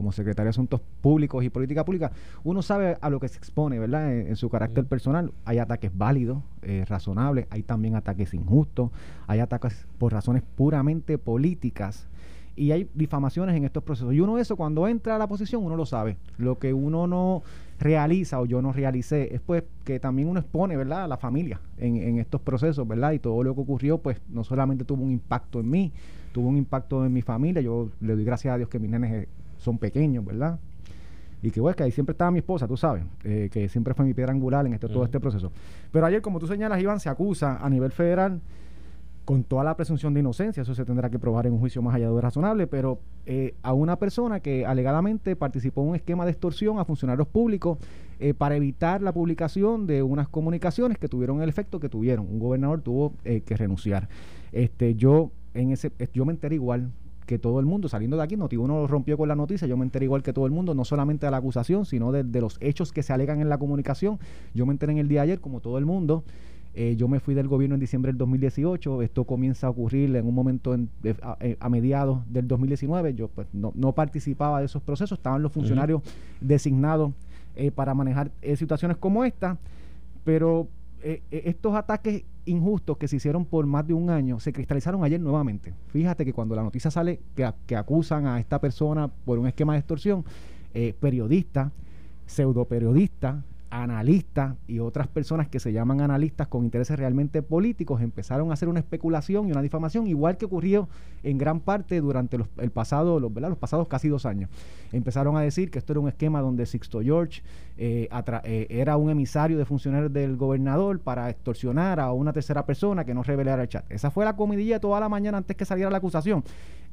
como 0.00 0.12
secretario 0.12 0.46
de 0.46 0.50
Asuntos 0.50 0.80
Públicos 1.02 1.44
y 1.44 1.50
Política 1.50 1.84
Pública, 1.84 2.10
uno 2.42 2.62
sabe 2.62 2.96
a 3.02 3.10
lo 3.10 3.20
que 3.20 3.28
se 3.28 3.36
expone, 3.36 3.78
¿verdad? 3.78 4.10
En, 4.10 4.34
su 4.34 4.48
carácter 4.48 4.86
personal. 4.86 5.30
Hay 5.44 5.58
ataques 5.58 5.90
válidos, 5.94 6.38
eh, 6.62 6.86
razonables, 6.88 7.46
hay 7.50 7.62
también 7.62 7.96
ataques 7.96 8.32
injustos, 8.32 8.90
hay 9.26 9.40
ataques 9.40 9.86
por 9.98 10.14
razones 10.14 10.42
puramente 10.56 11.18
políticas 11.18 12.08
y 12.56 12.72
hay 12.72 12.88
difamaciones 12.94 13.54
en 13.54 13.64
estos 13.64 13.82
procesos. 13.82 14.14
Y 14.14 14.20
uno 14.20 14.38
eso 14.38 14.56
cuando 14.56 14.88
entra 14.88 15.16
a 15.16 15.18
la 15.18 15.26
posición 15.26 15.62
uno 15.62 15.76
lo 15.76 15.84
sabe. 15.84 16.16
Lo 16.38 16.58
que 16.58 16.72
uno 16.72 17.06
no 17.06 17.42
realiza 17.78 18.40
o 18.40 18.46
yo 18.46 18.62
no 18.62 18.72
realicé 18.72 19.34
es 19.34 19.42
pues 19.42 19.64
que 19.84 20.00
también 20.00 20.28
uno 20.28 20.40
expone, 20.40 20.78
¿verdad? 20.78 21.04
A 21.04 21.08
la 21.08 21.18
familia 21.18 21.60
en, 21.76 21.96
en 21.96 22.18
estos 22.18 22.40
procesos, 22.40 22.88
¿verdad? 22.88 23.12
Y 23.12 23.18
todo 23.18 23.42
lo 23.42 23.54
que 23.54 23.60
ocurrió 23.60 23.98
pues 23.98 24.18
no 24.30 24.44
solamente 24.44 24.86
tuvo 24.86 25.04
un 25.04 25.10
impacto 25.10 25.60
en 25.60 25.68
mí, 25.68 25.92
tuvo 26.32 26.48
un 26.48 26.56
impacto 26.56 27.04
en 27.04 27.12
mi 27.12 27.20
familia. 27.20 27.60
Yo 27.60 27.90
le 28.00 28.14
doy 28.14 28.24
gracias 28.24 28.54
a 28.54 28.56
Dios 28.56 28.70
que 28.70 28.78
mis 28.78 28.90
nenes 28.90 29.28
son 29.60 29.78
pequeños, 29.78 30.24
¿verdad? 30.24 30.58
Y 31.42 31.50
que, 31.50 31.60
bueno, 31.60 31.76
que 31.76 31.84
ahí 31.84 31.92
siempre 31.92 32.12
estaba 32.12 32.30
mi 32.30 32.40
esposa, 32.40 32.68
tú 32.68 32.76
sabes, 32.76 33.04
eh, 33.24 33.48
que 33.50 33.68
siempre 33.68 33.94
fue 33.94 34.04
mi 34.04 34.12
piedra 34.12 34.32
angular 34.32 34.66
en 34.66 34.74
este, 34.74 34.88
todo 34.88 35.04
este 35.04 35.20
proceso. 35.20 35.50
Pero 35.90 36.04
ayer, 36.04 36.20
como 36.20 36.38
tú 36.38 36.46
señalas, 36.46 36.80
Iván, 36.82 37.00
se 37.00 37.08
acusa 37.08 37.56
a 37.56 37.70
nivel 37.70 37.92
federal 37.92 38.40
con 39.30 39.44
toda 39.44 39.62
la 39.62 39.76
presunción 39.76 40.12
de 40.12 40.20
inocencia, 40.20 40.62
eso 40.62 40.74
se 40.74 40.84
tendrá 40.84 41.08
que 41.08 41.18
probar 41.18 41.46
en 41.46 41.52
un 41.52 41.60
juicio 41.60 41.80
más 41.82 41.94
allá 41.94 42.10
de 42.10 42.20
razonable, 42.20 42.66
pero 42.66 42.98
eh, 43.26 43.54
a 43.62 43.72
una 43.72 43.96
persona 43.96 44.40
que 44.40 44.66
alegadamente 44.66 45.36
participó 45.36 45.82
en 45.82 45.90
un 45.90 45.94
esquema 45.94 46.24
de 46.24 46.32
extorsión 46.32 46.80
a 46.80 46.84
funcionarios 46.84 47.28
públicos 47.28 47.78
eh, 48.18 48.34
para 48.34 48.56
evitar 48.56 49.02
la 49.02 49.12
publicación 49.12 49.86
de 49.86 50.02
unas 50.02 50.28
comunicaciones 50.28 50.98
que 50.98 51.06
tuvieron 51.06 51.42
el 51.42 51.48
efecto 51.48 51.78
que 51.78 51.88
tuvieron. 51.88 52.26
Un 52.28 52.40
gobernador 52.40 52.80
tuvo 52.80 53.14
eh, 53.24 53.42
que 53.42 53.56
renunciar. 53.56 54.08
Este, 54.50 54.96
yo 54.96 55.30
en 55.54 55.70
ese, 55.70 55.92
yo 56.12 56.24
me 56.24 56.32
enteré 56.32 56.56
igual 56.56 56.90
que 57.30 57.38
todo 57.38 57.60
el 57.60 57.66
mundo, 57.66 57.88
saliendo 57.88 58.16
de 58.16 58.24
aquí, 58.24 58.36
Noti 58.36 58.56
uno 58.56 58.88
rompió 58.88 59.16
con 59.16 59.28
la 59.28 59.36
noticia, 59.36 59.68
yo 59.68 59.76
me 59.76 59.84
enteré 59.84 60.04
igual 60.04 60.24
que 60.24 60.32
todo 60.32 60.46
el 60.46 60.50
mundo, 60.50 60.74
no 60.74 60.84
solamente 60.84 61.26
de 61.26 61.30
la 61.30 61.36
acusación, 61.36 61.86
sino 61.86 62.10
de, 62.10 62.24
de 62.24 62.40
los 62.40 62.58
hechos 62.60 62.92
que 62.92 63.04
se 63.04 63.12
alegan 63.12 63.40
en 63.40 63.48
la 63.48 63.56
comunicación. 63.56 64.18
Yo 64.52 64.66
me 64.66 64.72
enteré 64.72 64.90
en 64.90 64.98
el 64.98 65.06
día 65.06 65.20
de 65.20 65.26
ayer, 65.26 65.40
como 65.40 65.60
todo 65.60 65.78
el 65.78 65.86
mundo. 65.86 66.24
Eh, 66.74 66.96
yo 66.96 67.06
me 67.06 67.20
fui 67.20 67.34
del 67.34 67.46
gobierno 67.46 67.74
en 67.74 67.80
diciembre 67.80 68.10
del 68.10 68.18
2018, 68.18 69.02
esto 69.02 69.22
comienza 69.22 69.68
a 69.68 69.70
ocurrir 69.70 70.16
en 70.16 70.26
un 70.26 70.34
momento 70.34 70.74
eh, 70.74 71.56
a, 71.60 71.68
mediados 71.68 72.18
del 72.28 72.48
2019, 72.48 73.14
yo 73.14 73.28
pues 73.28 73.46
no, 73.52 73.72
no, 73.76 73.92
participaba 73.92 74.58
de 74.58 74.66
esos 74.66 74.82
procesos, 74.82 75.18
estaban 75.20 75.40
los 75.40 75.52
funcionarios 75.52 76.02
designados 76.40 77.12
eh, 77.54 77.70
para 77.70 77.94
manejar 77.94 78.32
situaciones 78.56 78.96
como 78.96 79.24
esta, 79.24 79.56
pero 80.24 80.66
estos 81.30 81.74
ataques 81.74 82.24
injustos 82.44 82.96
que 82.98 83.08
se 83.08 83.16
hicieron 83.16 83.44
por 83.44 83.66
más 83.66 83.86
de 83.86 83.94
un 83.94 84.10
año 84.10 84.40
se 84.40 84.52
cristalizaron 84.52 85.04
ayer 85.04 85.20
nuevamente. 85.20 85.72
Fíjate 85.88 86.24
que 86.24 86.32
cuando 86.32 86.54
la 86.54 86.62
noticia 86.62 86.90
sale 86.90 87.20
que, 87.34 87.76
acusan 87.76 88.26
a 88.26 88.38
esta 88.40 88.60
persona 88.60 89.08
por 89.08 89.38
un 89.38 89.46
esquema 89.46 89.74
de 89.74 89.80
extorsión, 89.80 90.24
periodista, 91.00 91.72
pseudo 92.26 92.64
periodista, 92.64 93.42
analistas 93.70 94.56
y 94.66 94.80
otras 94.80 95.06
personas 95.06 95.48
que 95.48 95.60
se 95.60 95.72
llaman 95.72 96.00
analistas 96.00 96.48
con 96.48 96.64
intereses 96.64 96.98
realmente 96.98 97.40
políticos 97.40 98.02
empezaron 98.02 98.50
a 98.50 98.54
hacer 98.54 98.68
una 98.68 98.80
especulación 98.80 99.48
y 99.48 99.52
una 99.52 99.62
difamación, 99.62 100.08
igual 100.08 100.36
que 100.36 100.44
ocurrió 100.44 100.88
en 101.22 101.38
gran 101.38 101.60
parte 101.60 102.00
durante 102.00 102.36
los, 102.36 102.48
el 102.58 102.70
pasado, 102.70 103.20
los, 103.20 103.32
los 103.32 103.58
pasados 103.58 103.86
casi 103.86 104.08
dos 104.08 104.26
años. 104.26 104.50
Empezaron 104.92 105.36
a 105.36 105.40
decir 105.40 105.70
que 105.70 105.78
esto 105.78 105.92
era 105.92 106.00
un 106.00 106.08
esquema 106.08 106.40
donde 106.40 106.66
Sixto 106.66 107.00
George 107.00 107.42
eh, 107.78 108.08
eh, 108.44 108.66
era 108.70 108.96
un 108.96 109.08
emisario 109.08 109.56
de 109.56 109.64
funcionarios 109.64 110.12
del 110.12 110.36
gobernador 110.36 110.98
para 110.98 111.30
extorsionar 111.30 112.00
a 112.00 112.12
una 112.12 112.32
tercera 112.32 112.66
persona 112.66 113.04
que 113.04 113.14
no 113.14 113.22
revelara 113.22 113.62
el 113.62 113.68
chat. 113.68 113.84
Esa 113.90 114.10
fue 114.10 114.24
la 114.24 114.34
comidilla 114.34 114.80
toda 114.80 114.98
la 114.98 115.08
mañana 115.08 115.38
antes 115.38 115.56
que 115.56 115.64
saliera 115.64 115.90
la 115.90 115.98
acusación. 115.98 116.42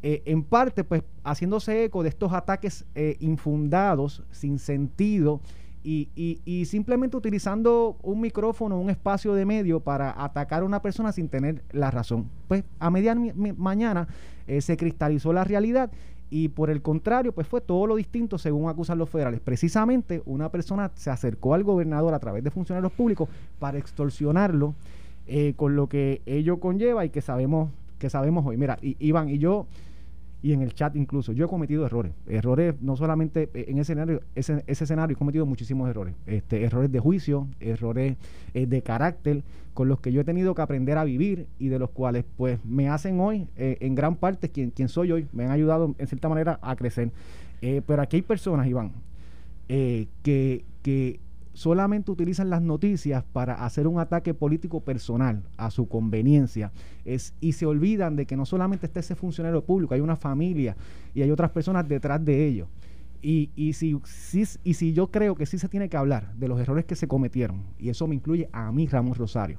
Eh, 0.04 0.22
en 0.26 0.44
parte, 0.44 0.84
pues, 0.84 1.02
haciéndose 1.24 1.86
eco 1.86 2.04
de 2.04 2.10
estos 2.10 2.32
ataques 2.34 2.86
infundados, 3.20 4.24
sin 4.32 4.60
sentido, 4.60 5.42
y, 5.84 6.66
simplemente 6.66 7.16
utilizando 7.16 7.98
un 8.04 8.20
micrófono, 8.20 8.80
un 8.80 8.90
espacio 8.90 9.34
de 9.34 9.46
medio 9.46 9.80
para 9.80 10.24
atacar 10.24 10.64
a 10.64 10.66
una 10.66 10.82
persona 10.82 11.12
sin 11.12 11.30
tener 11.30 11.64
la 11.72 11.92
razón. 11.92 12.30
Pues 12.48 12.64
a 12.80 12.90
media 12.90 13.16
mañana 13.16 14.08
eh, 14.48 14.62
se 14.62 14.76
cristalizó 14.76 15.32
la 15.32 15.44
realidad 15.44 15.90
y 16.30 16.50
por 16.50 16.70
el 16.70 16.82
contrario, 16.82 17.32
pues 17.32 17.48
fue 17.48 17.62
todo 17.62 17.88
lo 17.88 17.96
distinto 17.96 18.38
según 18.38 18.70
acusan 18.70 18.98
los 18.98 19.10
federales. 19.10 19.40
Precisamente 19.40 20.22
una 20.26 20.50
persona 20.50 20.92
se 20.96 21.10
acercó 21.10 21.54
al 21.54 21.64
gobernador 21.64 22.14
a 22.14 22.20
través 22.20 22.44
de 22.44 22.52
funcionarios 22.52 22.92
públicos 22.92 23.30
para 23.60 23.78
extorsionarlo 23.78 24.76
eh, 25.26 25.54
con 25.56 25.76
lo 25.76 25.88
que 25.88 26.22
ello 26.26 26.60
conlleva 26.60 27.06
y 27.06 27.10
que 27.10 27.22
sabemos 27.22 27.70
que 27.98 28.10
sabemos 28.10 28.46
hoy. 28.46 28.58
Mira, 28.58 28.78
Iván 28.82 29.30
y 29.30 29.40
yo 29.40 29.66
y 30.48 30.54
en 30.54 30.62
el 30.62 30.74
chat 30.74 30.96
incluso. 30.96 31.34
Yo 31.34 31.44
he 31.44 31.48
cometido 31.50 31.86
errores, 31.86 32.14
errores 32.26 32.74
no 32.80 32.96
solamente 32.96 33.50
en 33.54 33.80
ese 33.80 33.92
escenario, 33.92 34.22
ese, 34.34 34.64
escenario 34.66 35.14
he 35.14 35.18
cometido 35.18 35.46
muchísimos 35.46 35.90
errores, 35.90 36.16
este, 36.26 36.64
errores 36.64 36.90
de 36.90 37.02
juicio, 37.02 37.50
errores 37.60 38.16
eh, 38.54 38.66
de 38.66 38.82
carácter, 38.82 39.44
con 39.74 39.90
los 39.90 40.00
que 40.00 40.14
yo 40.14 40.22
he 40.22 40.24
tenido 40.24 40.56
que 40.56 40.62
aprender 40.62 40.98
a 40.98 41.04
vivir 41.04 41.48
y 41.60 41.68
de 41.68 41.80
los 41.80 41.90
cuales 41.90 42.24
pues 42.38 42.64
me 42.64 42.88
hacen 42.88 43.20
hoy, 43.20 43.50
eh, 43.58 43.76
en 43.82 43.94
gran 43.94 44.16
parte, 44.16 44.48
quien, 44.48 44.88
soy 44.88 45.12
hoy, 45.12 45.28
me 45.34 45.44
han 45.44 45.52
ayudado 45.52 45.94
en 45.98 46.08
cierta 46.08 46.30
manera 46.30 46.60
a 46.62 46.78
crecer. 46.78 47.12
Eh, 47.62 47.82
pero 47.86 48.02
aquí 48.02 48.16
hay 48.16 48.22
personas, 48.22 48.68
Iván, 48.68 48.94
que, 49.68 50.64
que 50.82 51.20
solamente 51.58 52.12
utilizan 52.12 52.52
las 52.52 52.62
noticias 52.62 53.24
para 53.34 53.66
hacer 53.66 53.88
un 53.88 54.00
ataque 54.00 54.36
político 54.36 54.82
personal 54.82 55.42
a 55.58 55.72
su 55.72 55.88
conveniencia 55.88 56.72
es, 57.04 57.34
y 57.40 57.54
se 57.54 57.66
olvidan 57.66 58.16
de 58.16 58.28
que 58.28 58.38
no 58.38 58.46
solamente 58.46 58.86
está 58.86 59.00
ese 59.00 59.16
funcionario 59.16 59.66
público, 59.66 59.96
hay 59.96 60.02
una 60.02 60.16
familia 60.16 60.78
y 61.16 61.24
hay 61.24 61.32
otras 61.32 61.50
personas 61.50 61.88
detrás 61.88 62.24
de 62.24 62.46
ellos. 62.46 62.68
Y, 63.24 63.50
y, 63.56 63.74
si, 63.74 64.00
si, 64.04 64.44
y 64.64 64.76
si 64.76 64.94
yo 64.94 65.10
creo 65.10 65.34
que 65.34 65.48
sí 65.48 65.58
se 65.58 65.68
tiene 65.68 65.90
que 65.90 65.98
hablar 65.98 66.32
de 66.36 66.48
los 66.48 66.60
errores 66.60 66.86
que 66.86 66.96
se 66.96 67.08
cometieron, 67.08 67.64
y 67.80 67.90
eso 67.90 68.06
me 68.06 68.14
incluye 68.14 68.48
a 68.54 68.72
mí, 68.72 68.86
Ramos 68.86 69.18
Rosario, 69.18 69.58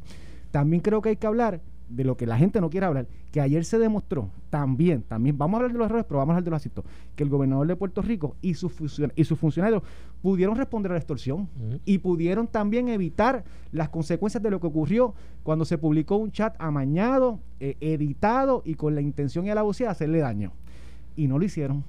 también 0.52 0.80
creo 0.80 1.02
que 1.02 1.08
hay 1.08 1.16
que 1.16 1.26
hablar 1.26 1.61
de 1.88 2.05
lo 2.05 2.16
que 2.16 2.27
la 2.27 2.37
gente 2.37 2.61
no 2.61 2.70
quiere 2.70 2.87
hablar, 2.87 3.07
que 3.33 3.40
ayer 3.40 3.64
se 3.64 3.79
demostró 3.79 4.31
también, 4.51 5.03
también 5.03 5.38
vamos 5.38 5.55
a 5.55 5.57
hablar 5.59 5.72
de 5.72 5.79
los 5.79 5.87
errores, 5.87 6.07
pero 6.07 6.18
vamos 6.18 6.33
a 6.33 6.37
hablar 6.37 6.44
de 6.44 6.51
los 6.51 6.57
aciertos, 6.59 6.85
que 7.16 7.22
el 7.22 7.29
gobernador 7.29 7.66
de 7.66 7.77
Puerto 7.77 8.03
Rico 8.03 8.37
y 8.42 8.55
sus 8.55 8.72
y 9.14 9.24
sus 9.24 9.38
funcionarios 9.38 9.83
pudieron 10.22 10.57
responder 10.57 10.92
a 10.92 10.94
la 10.94 10.98
extorsión 10.98 11.48
y 11.85 11.98
pudieron 11.98 12.46
también 12.46 12.88
evitar 12.88 13.44
las 13.72 13.88
consecuencias 13.88 14.42
de 14.42 14.51
lo 14.51 14.61
que 14.61 14.66
ocurrió 14.66 15.14
cuando 15.42 15.64
se 15.64 15.79
publicó 15.79 16.16
un 16.16 16.33
chat 16.33 16.55
amañado, 16.59 17.40
eh, 17.61 17.77
editado 17.81 18.62
y 18.64 18.74
con 18.74 18.94
la 18.94 19.01
intención 19.01 19.46
y 19.46 19.55
la 19.55 19.62
voz 19.62 19.79
de 19.79 19.87
hacerle 19.87 20.18
daño. 20.18 20.53
Y 21.16 21.29
no 21.29 21.38
lo 21.38 21.44
hicieron. 21.44 21.85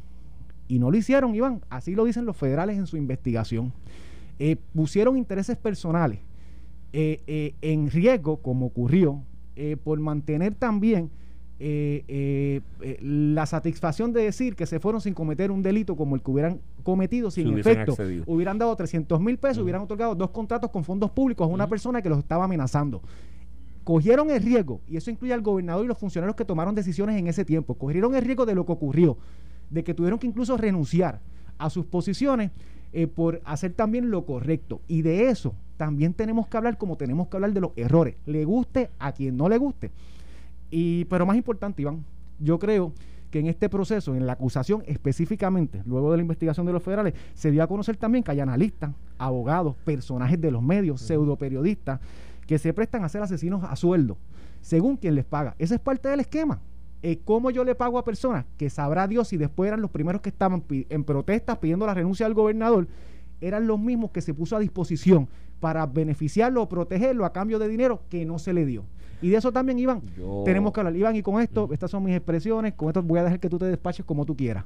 Y 0.67 0.79
no 0.79 0.91
lo 0.91 0.97
hicieron, 0.97 1.33
Iván. 1.35 1.61
Así 1.69 1.95
lo 1.95 2.05
dicen 2.05 2.25
los 2.25 2.37
federales 2.37 2.77
en 2.77 2.87
su 2.87 2.97
investigación. 2.97 3.73
Eh, 4.37 4.55
pusieron 4.73 5.17
intereses 5.17 5.57
personales 5.57 6.19
eh, 6.93 7.55
en 7.61 7.89
riesgo, 7.89 8.37
como 8.37 8.67
ocurrió, 8.67 9.23
eh, 9.61 9.75
por 9.75 9.99
mantener 9.99 10.55
también 10.55 11.11
eh, 11.59 12.05
eh, 12.07 12.97
la 13.01 13.45
satisfacción 13.45 14.13
de 14.13 14.21
decir 14.21 14.55
que 14.55 14.65
se 14.65 14.79
fueron 14.79 15.01
sin 15.01 15.13
cometer 15.13 15.51
un 15.51 15.61
delito 15.61 15.97
como 15.97 16.15
el 16.15 16.21
que 16.21 16.31
hubieran 16.31 16.61
cometido 16.81 17.29
sin 17.29 17.57
efecto. 17.57 17.93
Hubieran 18.25 18.57
dado 18.57 18.73
300 18.73 19.19
mil 19.19 19.37
pesos, 19.37 19.61
hubieran 19.61 19.81
otorgado 19.81 20.15
dos 20.15 20.29
contratos 20.29 20.69
con 20.69 20.85
fondos 20.85 21.11
públicos 21.11 21.45
a 21.45 21.51
una 21.51 21.67
persona 21.67 22.01
que 22.01 22.07
los 22.07 22.19
estaba 22.19 22.45
amenazando. 22.45 23.01
Cogieron 23.83 24.29
el 24.29 24.41
riesgo, 24.41 24.79
y 24.87 24.95
eso 24.95 25.11
incluye 25.11 25.33
al 25.33 25.41
gobernador 25.41 25.83
y 25.83 25.89
los 25.89 25.97
funcionarios 25.97 26.37
que 26.37 26.45
tomaron 26.45 26.73
decisiones 26.73 27.19
en 27.19 27.27
ese 27.27 27.43
tiempo, 27.43 27.73
cogieron 27.73 28.15
el 28.15 28.23
riesgo 28.23 28.45
de 28.45 28.55
lo 28.55 28.65
que 28.65 28.71
ocurrió, 28.71 29.17
de 29.69 29.83
que 29.83 29.93
tuvieron 29.93 30.19
que 30.19 30.27
incluso 30.27 30.55
renunciar 30.55 31.19
a 31.57 31.69
sus 31.69 31.85
posiciones 31.85 32.51
por 33.13 33.41
hacer 33.43 33.73
también 33.73 34.09
lo 34.09 34.25
correcto. 34.25 34.79
Y 34.87 35.01
de 35.01 35.29
eso 35.29 35.53
también 35.79 36.13
tenemos 36.13 36.45
que 36.49 36.57
hablar 36.57 36.77
como 36.77 36.97
tenemos 36.97 37.29
que 37.29 37.37
hablar 37.37 37.53
de 37.53 37.61
los 37.61 37.71
errores, 37.77 38.17
le 38.25 38.43
guste 38.43 38.89
a 38.99 39.13
quien 39.13 39.37
no 39.37 39.47
le 39.47 39.57
guste. 39.57 39.91
Y, 40.69 41.05
pero 41.05 41.25
más 41.25 41.37
importante, 41.37 41.81
Iván, 41.81 42.03
yo 42.37 42.59
creo 42.59 42.91
que 43.31 43.39
en 43.39 43.47
este 43.47 43.69
proceso, 43.69 44.13
en 44.13 44.27
la 44.27 44.33
acusación 44.33 44.83
específicamente, 44.87 45.81
luego 45.85 46.11
de 46.11 46.17
la 46.17 46.21
investigación 46.23 46.65
de 46.65 46.73
los 46.73 46.83
federales, 46.83 47.13
se 47.33 47.49
dio 47.49 47.63
a 47.63 47.67
conocer 47.67 47.95
también 47.95 48.25
que 48.25 48.31
hay 48.31 48.41
analistas, 48.41 48.91
abogados, 49.17 49.77
personajes 49.85 50.41
de 50.41 50.51
los 50.51 50.61
medios, 50.61 50.99
pseudo 50.99 51.37
periodistas, 51.37 52.01
que 52.45 52.59
se 52.59 52.73
prestan 52.73 53.05
a 53.05 53.09
ser 53.09 53.21
asesinos 53.21 53.63
a 53.63 53.73
sueldo, 53.77 54.17
según 54.59 54.97
quien 54.97 55.15
les 55.15 55.23
paga. 55.23 55.55
Ese 55.59 55.75
es 55.75 55.79
parte 55.79 56.09
del 56.09 56.19
esquema. 56.19 56.59
Eh, 57.01 57.21
¿Cómo 57.23 57.51
yo 57.51 57.63
le 57.63 57.73
pago 57.73 57.97
a 57.97 58.03
personas 58.03 58.43
que 58.57 58.69
sabrá 58.69 59.07
Dios 59.07 59.29
si 59.29 59.37
después 59.37 59.69
eran 59.69 59.81
los 59.81 59.91
primeros 59.91 60.21
que 60.21 60.27
estaban 60.27 60.61
en 60.67 61.03
protestas 61.05 61.57
pidiendo 61.57 61.85
la 61.85 61.93
renuncia 61.93 62.25
del 62.25 62.33
gobernador? 62.33 62.89
Eran 63.39 63.65
los 63.65 63.79
mismos 63.79 64.11
que 64.11 64.19
se 64.19 64.33
puso 64.33 64.57
a 64.57 64.59
disposición 64.59 65.29
para 65.59 65.85
beneficiarlo 65.85 66.63
o 66.63 66.69
protegerlo 66.69 67.25
a 67.25 67.33
cambio 67.33 67.59
de 67.59 67.67
dinero 67.67 68.01
que 68.09 68.25
no 68.25 68.39
se 68.39 68.53
le 68.53 68.65
dio. 68.65 68.85
Y 69.21 69.29
de 69.29 69.37
eso 69.37 69.51
también, 69.51 69.77
Iván, 69.79 70.01
tenemos 70.45 70.71
que 70.71 70.79
hablar. 70.79 70.95
Iván, 70.95 71.15
y 71.15 71.21
con 71.21 71.41
esto, 71.41 71.69
estas 71.71 71.91
son 71.91 72.03
mis 72.03 72.15
expresiones, 72.15 72.73
con 72.73 72.87
esto 72.87 73.03
voy 73.03 73.19
a 73.19 73.23
dejar 73.23 73.39
que 73.39 73.49
tú 73.49 73.59
te 73.59 73.65
despaches 73.65 74.05
como 74.05 74.25
tú 74.25 74.35
quieras. 74.35 74.63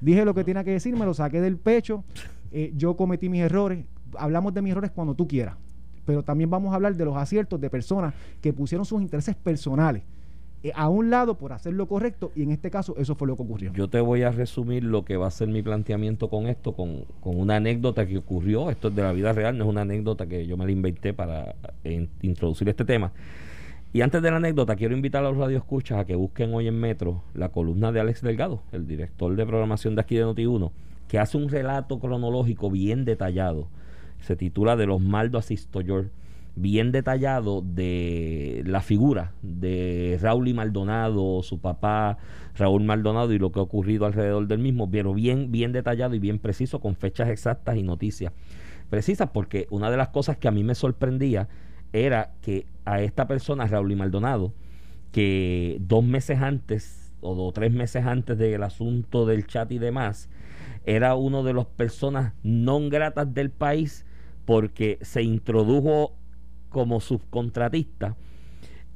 Dije 0.00 0.24
lo 0.24 0.34
que 0.34 0.42
tenía 0.42 0.64
que 0.64 0.72
decir, 0.72 0.96
me 0.96 1.04
lo 1.04 1.14
saqué 1.14 1.40
del 1.40 1.56
pecho, 1.56 2.02
eh, 2.50 2.72
yo 2.76 2.96
cometí 2.96 3.28
mis 3.28 3.42
errores, 3.42 3.84
hablamos 4.18 4.52
de 4.52 4.62
mis 4.62 4.72
errores 4.72 4.90
cuando 4.90 5.14
tú 5.14 5.28
quieras. 5.28 5.56
pero 6.04 6.24
también 6.24 6.50
vamos 6.50 6.72
a 6.72 6.74
hablar 6.74 6.96
de 6.96 7.04
los 7.04 7.16
aciertos 7.16 7.60
de 7.60 7.70
personas 7.70 8.12
que 8.40 8.52
pusieron 8.52 8.84
sus 8.84 9.00
intereses 9.00 9.36
personales 9.36 10.02
a 10.74 10.88
un 10.88 11.10
lado 11.10 11.38
por 11.38 11.52
hacer 11.52 11.72
lo 11.72 11.88
correcto 11.88 12.30
y 12.36 12.42
en 12.42 12.52
este 12.52 12.70
caso 12.70 12.94
eso 12.96 13.14
fue 13.16 13.26
lo 13.26 13.36
que 13.36 13.42
ocurrió. 13.42 13.72
Yo 13.72 13.88
te 13.88 14.00
voy 14.00 14.22
a 14.22 14.30
resumir 14.30 14.84
lo 14.84 15.04
que 15.04 15.16
va 15.16 15.26
a 15.26 15.30
ser 15.30 15.48
mi 15.48 15.62
planteamiento 15.62 16.28
con 16.28 16.46
esto, 16.46 16.72
con, 16.74 17.04
con 17.20 17.38
una 17.38 17.56
anécdota 17.56 18.06
que 18.06 18.18
ocurrió, 18.18 18.70
esto 18.70 18.88
es 18.88 18.94
de 18.94 19.02
la 19.02 19.12
vida 19.12 19.32
real, 19.32 19.58
no 19.58 19.64
es 19.64 19.70
una 19.70 19.80
anécdota 19.80 20.26
que 20.26 20.46
yo 20.46 20.56
me 20.56 20.64
la 20.64 20.72
inventé 20.72 21.12
para 21.12 21.56
eh, 21.84 22.06
introducir 22.22 22.68
este 22.68 22.84
tema. 22.84 23.12
Y 23.94 24.00
antes 24.00 24.22
de 24.22 24.30
la 24.30 24.38
anécdota, 24.38 24.74
quiero 24.74 24.94
invitar 24.94 25.22
a 25.22 25.28
los 25.28 25.36
radioescuchas 25.36 25.98
a 25.98 26.06
que 26.06 26.14
busquen 26.14 26.54
hoy 26.54 26.66
en 26.66 26.80
Metro 26.80 27.24
la 27.34 27.50
columna 27.50 27.92
de 27.92 28.00
Alex 28.00 28.22
Delgado, 28.22 28.62
el 28.72 28.86
director 28.86 29.36
de 29.36 29.44
programación 29.44 29.96
de 29.96 30.00
aquí 30.00 30.16
de 30.16 30.24
Noti1, 30.24 30.70
que 31.08 31.18
hace 31.18 31.36
un 31.36 31.50
relato 31.50 31.98
cronológico 31.98 32.70
bien 32.70 33.04
detallado. 33.04 33.68
Se 34.20 34.34
titula 34.34 34.76
De 34.76 34.86
los 34.86 35.02
Maldo 35.02 35.40
George 35.42 36.10
bien 36.54 36.92
detallado 36.92 37.62
de 37.62 38.62
la 38.66 38.80
figura 38.80 39.32
de 39.42 40.18
Raúl 40.20 40.48
y 40.48 40.54
Maldonado, 40.54 41.42
su 41.42 41.60
papá 41.60 42.18
Raúl 42.54 42.84
Maldonado 42.84 43.32
y 43.32 43.38
lo 43.38 43.52
que 43.52 43.60
ha 43.60 43.62
ocurrido 43.62 44.06
alrededor 44.06 44.46
del 44.46 44.58
mismo, 44.58 44.90
pero 44.90 45.14
bien, 45.14 45.50
bien 45.50 45.72
detallado 45.72 46.14
y 46.14 46.18
bien 46.18 46.38
preciso, 46.38 46.80
con 46.80 46.96
fechas 46.96 47.28
exactas 47.30 47.76
y 47.76 47.82
noticias 47.82 48.32
precisas, 48.92 49.30
porque 49.32 49.66
una 49.70 49.90
de 49.90 49.96
las 49.96 50.08
cosas 50.08 50.36
que 50.36 50.48
a 50.48 50.50
mí 50.50 50.64
me 50.64 50.74
sorprendía 50.74 51.48
era 51.94 52.34
que 52.42 52.66
a 52.84 53.00
esta 53.00 53.26
persona, 53.26 53.66
Raúl 53.66 53.92
y 53.92 53.96
Maldonado, 53.96 54.52
que 55.12 55.78
dos 55.80 56.04
meses 56.04 56.42
antes 56.42 57.10
o 57.22 57.52
tres 57.52 57.72
meses 57.72 58.04
antes 58.04 58.36
del 58.36 58.62
asunto 58.62 59.24
del 59.24 59.46
chat 59.46 59.72
y 59.72 59.78
demás, 59.78 60.28
era 60.84 61.14
uno 61.14 61.42
de 61.42 61.54
las 61.54 61.64
personas 61.64 62.34
no 62.42 62.86
gratas 62.90 63.32
del 63.32 63.50
país 63.50 64.04
porque 64.44 64.98
se 65.00 65.22
introdujo 65.22 66.14
como 66.72 67.00
subcontratista 67.00 68.16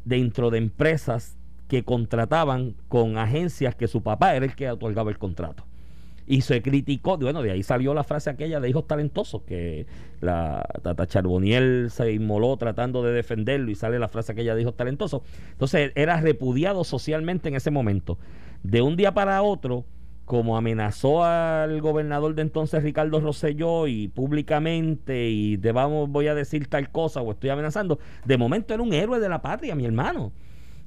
dentro 0.05 0.51
de 0.51 0.59
empresas 0.59 1.37
que 1.69 1.85
contrataban 1.85 2.75
con 2.89 3.19
agencias 3.19 3.75
que 3.75 3.89
su 3.89 4.03
papá 4.03 4.35
era 4.35 4.47
el 4.47 4.55
que 4.55 4.71
otorgaba 4.71 5.11
el 5.11 5.19
contrato. 5.19 5.65
Y 6.29 6.41
se 6.41 6.61
criticó, 6.61 7.19
bueno, 7.19 7.41
de 7.41 7.53
ahí 7.53 7.63
salió 7.63 7.95
la 7.95 8.03
frase 8.03 8.31
aquella 8.31 8.59
de 8.59 8.69
hijos 8.69 8.87
talentosos, 8.89 9.43
que 9.43 9.87
la 10.21 10.67
Tata 10.83 11.07
Charboniel 11.07 11.89
se 11.91 12.13
inmoló 12.13 12.57
tratando 12.57 13.05
de 13.05 13.13
defenderlo 13.13 13.71
y 13.71 13.77
sale 13.77 14.01
la 14.01 14.09
frase 14.09 14.33
aquella 14.33 14.57
de 14.57 14.63
hijos 14.63 14.77
talentosos. 14.77 15.23
Entonces 15.53 15.93
era 15.95 16.21
repudiado 16.21 16.83
socialmente 16.83 17.49
en 17.49 17.55
ese 17.55 17.71
momento. 17.71 18.19
De 18.65 18.83
un 18.83 18.97
día 18.97 19.15
para 19.15 19.41
otro, 19.43 19.85
como 20.27 20.57
amenazó 20.57 21.25
al 21.25 21.81
gobernador 21.81 22.35
de 22.35 22.43
entonces 22.43 22.83
Ricardo 22.83 23.21
Rosselló 23.21 23.87
y 23.87 24.09
públicamente 24.09 25.29
y 25.29 25.57
de 25.57 25.71
vamos 25.71 26.11
voy 26.11 26.27
a 26.27 26.35
decir 26.35 26.67
tal 26.67 26.91
cosa 26.91 27.23
o 27.23 27.31
estoy 27.31 27.51
amenazando, 27.51 28.01
de 28.25 28.37
momento 28.37 28.75
era 28.75 28.83
un 28.83 28.93
héroe 28.93 29.21
de 29.21 29.29
la 29.29 29.41
patria, 29.41 29.75
mi 29.75 29.87
hermano. 29.87 30.33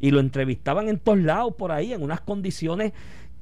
Y 0.02 0.12
lo 0.12 0.20
entrevistaban 0.20 0.88
en 0.88 1.00
todos 1.00 1.20
lados 1.20 1.56
por 1.58 1.72
ahí 1.72 1.94
en 1.94 2.04
unas 2.04 2.22
condiciones 2.22 2.94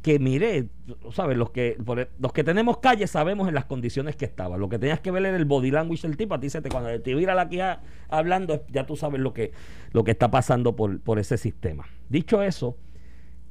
que 0.02 0.20
mire, 0.20 0.70
sabes, 1.12 1.36
los 1.36 1.50
que 1.50 1.78
e, 1.98 2.08
los 2.20 2.32
que 2.32 2.44
tenemos 2.44 2.78
calle 2.78 3.08
sabemos 3.08 3.48
en 3.48 3.56
las 3.56 3.66
condiciones 3.66 4.16
que 4.16 4.26
estaba. 4.26 4.58
Lo 4.58 4.70
que 4.70 4.78
tenías 4.80 5.00
que 5.00 5.12
ver 5.12 5.26
era 5.26 5.36
el 5.36 5.46
body 5.46 5.72
language 5.72 6.08
del 6.08 6.16
tipo, 6.16 6.36
a 6.36 6.40
ti 6.40 6.50
se 6.50 6.62
te 6.62 6.70
cuando 6.70 6.90
te 7.02 7.14
la 7.16 7.42
aquí 7.42 7.60
hablando, 8.08 8.64
ya 8.70 8.86
tú 8.86 8.96
sabes 8.96 9.20
lo 9.20 9.34
que 9.34 9.52
lo 9.92 10.04
que 10.04 10.12
está 10.12 10.30
pasando 10.30 10.76
por 10.76 11.00
por 11.02 11.18
ese 11.20 11.38
sistema. 11.38 11.86
Dicho 12.10 12.42
eso, 12.42 12.78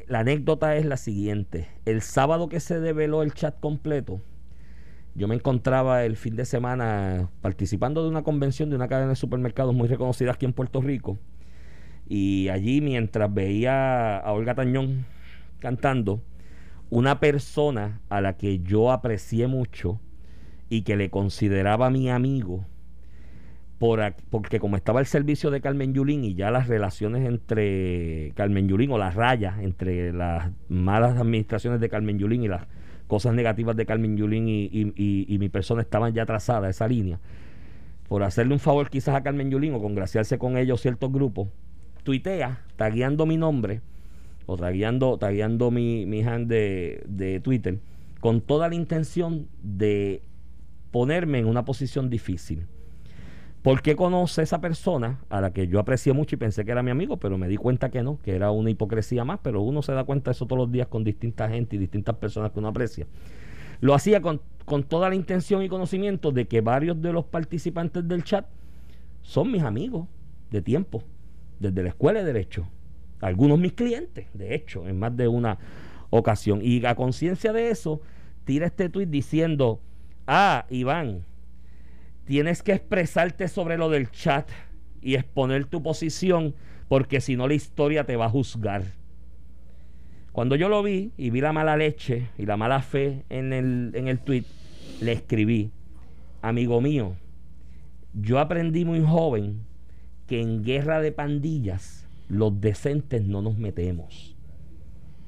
la 0.08 0.20
anécdota 0.20 0.76
es 0.76 0.86
la 0.86 0.96
siguiente. 0.96 1.68
El 1.84 2.00
sábado 2.00 2.48
que 2.48 2.60
se 2.60 2.80
develó 2.80 3.22
el 3.22 3.34
chat 3.34 3.58
completo, 3.58 4.20
yo 5.14 5.28
me 5.28 5.34
encontraba 5.34 6.04
el 6.04 6.16
fin 6.16 6.36
de 6.36 6.44
semana 6.44 7.30
participando 7.40 8.02
de 8.02 8.10
una 8.10 8.22
convención 8.22 8.70
de 8.70 8.76
una 8.76 8.88
cadena 8.88 9.10
de 9.10 9.16
supermercados 9.16 9.74
muy 9.74 9.88
reconocida 9.88 10.32
aquí 10.32 10.44
en 10.44 10.52
Puerto 10.52 10.80
Rico. 10.80 11.18
Y 12.08 12.48
allí 12.48 12.80
mientras 12.80 13.32
veía 13.32 14.18
a 14.18 14.32
Olga 14.32 14.54
Tañón 14.54 15.06
cantando, 15.58 16.22
una 16.90 17.18
persona 17.18 18.00
a 18.08 18.20
la 18.20 18.36
que 18.36 18.60
yo 18.60 18.92
aprecié 18.92 19.48
mucho 19.48 20.00
y 20.68 20.82
que 20.82 20.96
le 20.96 21.10
consideraba 21.10 21.90
mi 21.90 22.10
amigo, 22.10 22.64
porque 23.78 24.58
como 24.58 24.76
estaba 24.76 25.00
el 25.00 25.06
servicio 25.06 25.50
de 25.50 25.60
Carmen 25.60 25.92
Yulín 25.92 26.24
y 26.24 26.34
ya 26.34 26.50
las 26.50 26.66
relaciones 26.66 27.26
entre 27.26 28.32
Carmen 28.34 28.68
Yulín 28.68 28.90
o 28.90 28.98
las 28.98 29.14
rayas 29.14 29.58
entre 29.60 30.12
las 30.14 30.50
malas 30.68 31.18
administraciones 31.18 31.80
de 31.80 31.88
Carmen 31.90 32.18
Yulín 32.18 32.44
y 32.44 32.48
las 32.48 32.66
cosas 33.06 33.34
negativas 33.34 33.76
de 33.76 33.84
Carmen 33.84 34.16
Yulín 34.16 34.48
y, 34.48 35.38
mi 35.38 35.48
persona 35.50 35.82
estaban 35.82 36.14
ya 36.14 36.24
trazadas, 36.24 36.70
esa 36.70 36.88
línea, 36.88 37.20
por 38.08 38.22
hacerle 38.22 38.54
un 38.54 38.60
favor 38.60 38.88
quizás 38.88 39.14
a 39.14 39.22
Carmen 39.22 39.50
Yulín 39.50 39.74
o 39.74 39.80
congraciarse 39.80 40.38
con 40.38 40.56
ellos 40.56 40.80
ciertos 40.80 41.12
grupos, 41.12 41.48
tuitea, 42.02 42.62
tagueando 42.76 43.26
mi 43.26 43.36
nombre 43.36 43.82
o 44.46 44.56
tagueando, 44.56 45.18
tagueando 45.18 45.70
mi, 45.70 46.06
mi 46.06 46.22
hand 46.22 46.48
de, 46.48 47.04
de 47.06 47.40
Twitter, 47.40 47.80
con 48.20 48.40
toda 48.40 48.68
la 48.70 48.74
intención 48.74 49.48
de 49.62 50.22
ponerme 50.90 51.40
en 51.40 51.46
una 51.46 51.66
posición 51.66 52.08
difícil 52.08 52.66
¿Por 53.66 53.82
qué 53.82 53.96
conoce 53.96 54.42
esa 54.42 54.60
persona 54.60 55.18
a 55.28 55.40
la 55.40 55.52
que 55.52 55.66
yo 55.66 55.80
aprecié 55.80 56.12
mucho 56.12 56.36
y 56.36 56.38
pensé 56.38 56.64
que 56.64 56.70
era 56.70 56.84
mi 56.84 56.92
amigo, 56.92 57.16
pero 57.16 57.36
me 57.36 57.48
di 57.48 57.56
cuenta 57.56 57.90
que 57.90 58.00
no, 58.00 58.20
que 58.22 58.36
era 58.36 58.52
una 58.52 58.70
hipocresía 58.70 59.24
más, 59.24 59.40
pero 59.42 59.60
uno 59.60 59.82
se 59.82 59.90
da 59.90 60.04
cuenta 60.04 60.30
de 60.30 60.36
eso 60.36 60.46
todos 60.46 60.60
los 60.60 60.70
días 60.70 60.86
con 60.86 61.02
distinta 61.02 61.48
gente 61.48 61.74
y 61.74 61.80
distintas 61.80 62.14
personas 62.14 62.52
que 62.52 62.60
uno 62.60 62.68
aprecia. 62.68 63.08
Lo 63.80 63.92
hacía 63.92 64.22
con, 64.22 64.40
con 64.64 64.84
toda 64.84 65.08
la 65.08 65.16
intención 65.16 65.64
y 65.64 65.68
conocimiento 65.68 66.30
de 66.30 66.46
que 66.46 66.60
varios 66.60 67.02
de 67.02 67.12
los 67.12 67.24
participantes 67.24 68.06
del 68.06 68.22
chat 68.22 68.46
son 69.22 69.50
mis 69.50 69.64
amigos 69.64 70.06
de 70.52 70.62
tiempo, 70.62 71.02
desde 71.58 71.82
la 71.82 71.88
escuela 71.88 72.20
de 72.20 72.26
derecho. 72.26 72.68
Algunos 73.20 73.58
mis 73.58 73.72
clientes, 73.72 74.28
de 74.32 74.54
hecho, 74.54 74.86
en 74.86 74.96
más 74.96 75.16
de 75.16 75.26
una 75.26 75.58
ocasión. 76.10 76.60
Y 76.62 76.86
a 76.86 76.94
conciencia 76.94 77.52
de 77.52 77.70
eso, 77.70 78.00
tira 78.44 78.66
este 78.66 78.88
tuit 78.90 79.10
diciendo, 79.10 79.80
ah, 80.28 80.66
Iván, 80.70 81.24
tienes 82.26 82.62
que 82.62 82.72
expresarte 82.72 83.48
sobre 83.48 83.78
lo 83.78 83.88
del 83.88 84.10
chat 84.10 84.50
y 85.00 85.14
exponer 85.14 85.64
tu 85.66 85.82
posición, 85.82 86.54
porque 86.88 87.20
si 87.20 87.36
no 87.36 87.48
la 87.48 87.54
historia 87.54 88.04
te 88.04 88.16
va 88.16 88.26
a 88.26 88.30
juzgar. 88.30 88.82
Cuando 90.32 90.56
yo 90.56 90.68
lo 90.68 90.82
vi 90.82 91.12
y 91.16 91.30
vi 91.30 91.40
la 91.40 91.52
mala 91.52 91.76
leche 91.76 92.28
y 92.36 92.44
la 92.44 92.56
mala 92.56 92.82
fe 92.82 93.24
en 93.30 93.52
el, 93.52 93.92
en 93.94 94.08
el 94.08 94.18
tweet, 94.18 94.44
le 95.00 95.12
escribí, 95.12 95.70
amigo 96.42 96.80
mío, 96.80 97.14
yo 98.12 98.38
aprendí 98.38 98.84
muy 98.84 99.00
joven 99.00 99.62
que 100.26 100.40
en 100.40 100.64
guerra 100.64 101.00
de 101.00 101.12
pandillas 101.12 102.06
los 102.28 102.60
decentes 102.60 103.22
no 103.22 103.40
nos 103.40 103.56
metemos. 103.56 104.36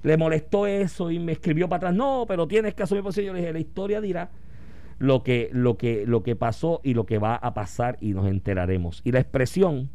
Le 0.03 0.17
molestó 0.17 0.67
eso 0.67 1.11
y 1.11 1.19
me 1.19 1.33
escribió 1.33 1.69
para 1.69 1.79
atrás, 1.79 1.95
no, 1.95 2.25
pero 2.27 2.49
tienes 2.49 2.75
que 2.75 2.83
asumir 2.83 3.05
posición. 3.05 3.27
Yo 3.27 3.33
le 3.35 3.41
dije, 3.41 3.53
la 3.53 3.61
historia 3.61 4.01
dirá 4.01 4.31
lo 4.99 5.23
que, 5.23 5.51
lo 5.53 5.77
que, 5.77 6.05
lo 6.07 6.23
que 6.23 6.37
pasó 6.37 6.81
y 6.83 6.95
lo 6.95 7.07
que 7.07 7.19
va 7.19 7.37
a 7.37 7.55
pasar 7.55 7.97
y 8.01 8.15
nos 8.15 8.27
enteraremos. 8.27 9.01
Y 9.05 9.13
la 9.13 9.21
expresión 9.21 9.91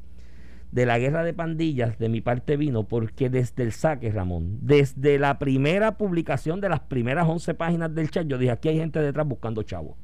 de 0.71 0.85
la 0.85 0.97
guerra 0.97 1.23
de 1.23 1.33
pandillas 1.33 1.99
de 1.99 2.09
mi 2.09 2.21
parte 2.21 2.57
vino 2.57 2.87
porque 2.87 3.29
desde 3.29 3.63
el 3.63 3.71
saque, 3.73 4.11
Ramón, 4.11 4.57
desde 4.61 5.19
la 5.19 5.37
primera 5.37 5.97
publicación 5.97 6.61
de 6.61 6.69
las 6.69 6.79
primeras 6.79 7.27
11 7.27 7.53
páginas 7.53 7.93
del 7.93 8.09
chat, 8.09 8.25
yo 8.27 8.37
dije, 8.37 8.51
aquí 8.51 8.69
hay 8.69 8.77
gente 8.77 8.99
detrás 8.99 9.27
buscando 9.27 9.61
chavos. 9.63 9.95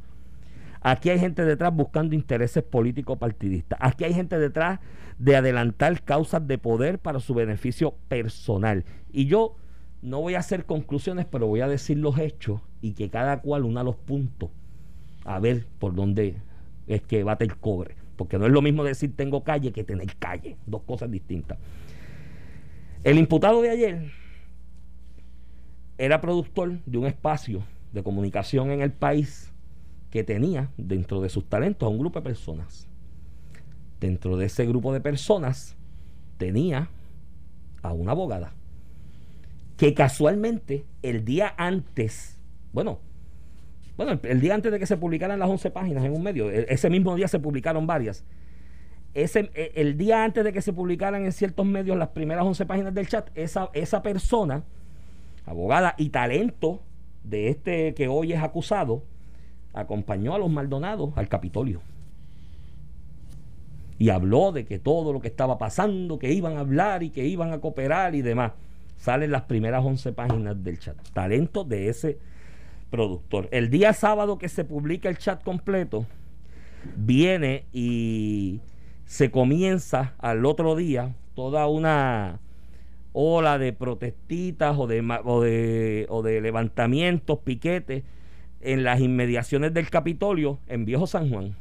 Aquí 0.82 1.10
hay 1.10 1.20
gente 1.20 1.44
detrás 1.44 1.74
buscando 1.74 2.16
intereses 2.16 2.64
políticos 2.64 3.18
partidistas. 3.18 3.80
Aquí 3.82 4.04
hay 4.04 4.14
gente 4.14 4.40
detrás 4.40 4.80
de 5.18 5.36
adelantar 5.36 6.04
causas 6.04 6.48
de 6.48 6.58
poder 6.58 7.00
para 7.00 7.20
su 7.20 7.34
beneficio 7.34 7.96
personal. 8.08 8.86
Y 9.12 9.26
yo 9.26 9.56
no 10.02 10.22
voy 10.22 10.36
a 10.36 10.40
hacer 10.40 10.66
conclusiones, 10.66 11.26
pero 11.26 11.48
voy 11.48 11.62
a 11.62 11.68
decir 11.68 11.98
los 11.98 12.18
hechos 12.18 12.62
y 12.80 12.94
que 12.94 13.10
cada 13.10 13.42
cual 13.42 13.66
una 13.66 13.84
los 13.84 13.98
puntos 13.98 14.52
a 15.30 15.40
ver 15.40 15.68
por 15.78 15.94
dónde 15.94 16.38
es 16.88 17.04
que 17.04 17.24
bate 17.24 17.46
el 17.46 17.56
cobre. 17.56 17.96
Porque 18.16 18.40
no 18.40 18.48
es 18.48 18.52
lo 18.52 18.64
mismo 18.64 18.84
decir 18.84 19.16
tengo 19.16 19.44
calle 19.44 19.72
que 19.72 19.84
tener 19.84 20.16
calle. 20.16 20.58
Dos 20.66 20.82
cosas 20.82 21.12
distintas. 21.12 21.60
El 23.04 23.20
imputado 23.20 23.62
de 23.62 23.70
ayer 23.70 24.12
era 26.00 26.20
productor 26.20 26.80
de 26.84 26.98
un 26.98 27.06
espacio 27.06 27.64
de 27.94 28.02
comunicación 28.02 28.72
en 28.72 28.82
el 28.82 28.92
país 28.92 29.54
que 30.10 30.24
tenía 30.24 30.72
dentro 30.78 31.22
de 31.22 31.30
sus 31.30 31.48
talentos 31.48 31.86
a 31.86 31.90
un 31.90 32.00
grupo 32.00 32.20
de 32.20 32.24
personas. 32.24 32.88
Dentro 34.00 34.36
de 34.36 34.48
ese 34.48 34.66
grupo 34.66 34.92
de 34.94 35.00
personas 35.00 35.76
tenía 36.40 36.90
a 37.84 37.94
una 37.94 38.14
abogada 38.14 38.54
que 39.78 39.94
casualmente 39.94 40.86
el 41.04 41.24
día 41.24 41.54
antes, 41.56 42.42
bueno, 42.74 43.00
bueno, 44.00 44.18
el, 44.24 44.40
día 44.40 44.56
antes 44.56 44.72
de 44.72 44.80
que 44.80 44.86
se 44.86 44.96
publicaran 44.96 45.40
las 45.40 45.50
11 45.50 45.72
páginas 45.72 46.06
en 46.06 46.14
un 46.14 46.24
medio, 46.24 46.50
e, 46.50 46.66
ese 46.70 46.90
mismo 46.90 47.18
día 47.18 47.28
se 47.28 47.38
publicaron 47.38 47.86
varias. 47.86 48.24
Ese, 49.14 49.52
e, 49.54 49.74
el 49.76 49.98
día 49.98 50.24
antes 50.24 50.46
de 50.46 50.54
que 50.54 50.62
se 50.62 50.72
publicaran 50.72 51.26
en 51.26 51.34
ciertos 51.34 51.66
medios 51.66 51.98
las 51.98 52.08
primeras 52.08 52.46
11 52.46 52.66
páginas 52.66 52.94
del 52.94 53.10
chat, 53.10 53.30
esa, 53.36 53.70
esa 53.74 54.02
persona, 54.02 54.64
abogada 55.46 55.96
y 55.98 56.12
talento 56.12 56.82
de 57.26 57.50
este 57.50 57.94
que 57.94 58.08
hoy 58.08 58.32
es 58.32 58.42
acusado, 58.42 59.04
acompañó 59.74 60.34
a 60.34 60.40
los 60.40 60.50
Maldonados 60.50 61.12
al 61.18 61.28
Capitolio. 61.28 61.82
y 63.98 64.12
habló 64.12 64.54
de 64.54 64.64
que 64.64 64.80
todo 64.80 65.12
lo 65.12 65.20
que 65.20 65.28
estaba 65.28 65.58
pasando, 65.58 66.20
que 66.20 66.32
iban 66.32 66.56
a 66.56 66.62
hablar 66.62 67.04
y 67.04 67.10
que 67.10 67.26
iban 67.26 67.52
a 67.52 67.60
cooperar 67.60 68.16
y 68.16 68.22
demás. 68.22 68.54
Salen 68.96 69.32
las 69.32 69.42
primeras 69.42 69.84
11 69.84 70.14
páginas 70.14 70.64
del 70.64 70.80
chat. 70.80 70.96
Talento 71.12 71.66
de 71.66 71.90
ese 71.90 72.18
productor. 72.90 73.48
El 73.52 73.70
día 73.70 73.94
sábado 73.94 74.38
que 74.38 74.50
se 74.50 74.64
publica 74.64 75.10
el 75.10 75.18
chat 75.18 75.44
completo, 75.44 76.06
viene 76.96 77.66
y 77.72 78.62
se 79.06 79.32
comienza 79.32 80.14
al 80.20 80.46
otro 80.46 80.76
día 80.76 81.16
toda 81.34 81.68
una 81.68 82.40
ola 83.12 83.58
de 83.58 83.74
protestitas 83.74 84.78
o 84.78 84.88
de, 84.88 85.02
o 85.24 85.42
de, 85.42 86.06
o 86.10 86.22
de 86.22 86.42
levantamientos, 86.42 87.40
piquetes 87.40 88.04
en 88.62 88.84
las 88.84 89.00
inmediaciones 89.00 89.74
del 89.74 89.90
Capitolio 89.90 90.60
en 90.68 90.86
Viejo 90.86 91.08
San 91.08 91.30
Juan. 91.30 91.56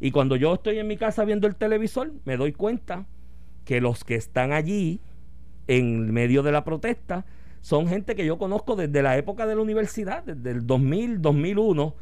Y 0.00 0.10
cuando 0.10 0.36
yo 0.36 0.54
estoy 0.54 0.78
en 0.78 0.86
mi 0.86 0.96
casa 0.96 1.24
viendo 1.24 1.46
el 1.46 1.56
televisor, 1.56 2.12
me 2.24 2.36
doy 2.36 2.52
cuenta 2.52 3.06
que 3.64 3.80
los 3.80 4.04
que 4.04 4.14
están 4.14 4.52
allí 4.52 5.00
en 5.66 6.12
medio 6.12 6.42
de 6.42 6.52
la 6.52 6.64
protesta 6.64 7.24
son 7.66 7.88
gente 7.88 8.14
que 8.14 8.24
yo 8.24 8.38
conozco 8.38 8.76
desde 8.76 9.02
la 9.02 9.18
época 9.18 9.44
de 9.44 9.56
la 9.56 9.60
universidad, 9.60 10.22
desde 10.22 10.52
el 10.52 10.68
2000, 10.68 11.20
2001, 11.20 11.94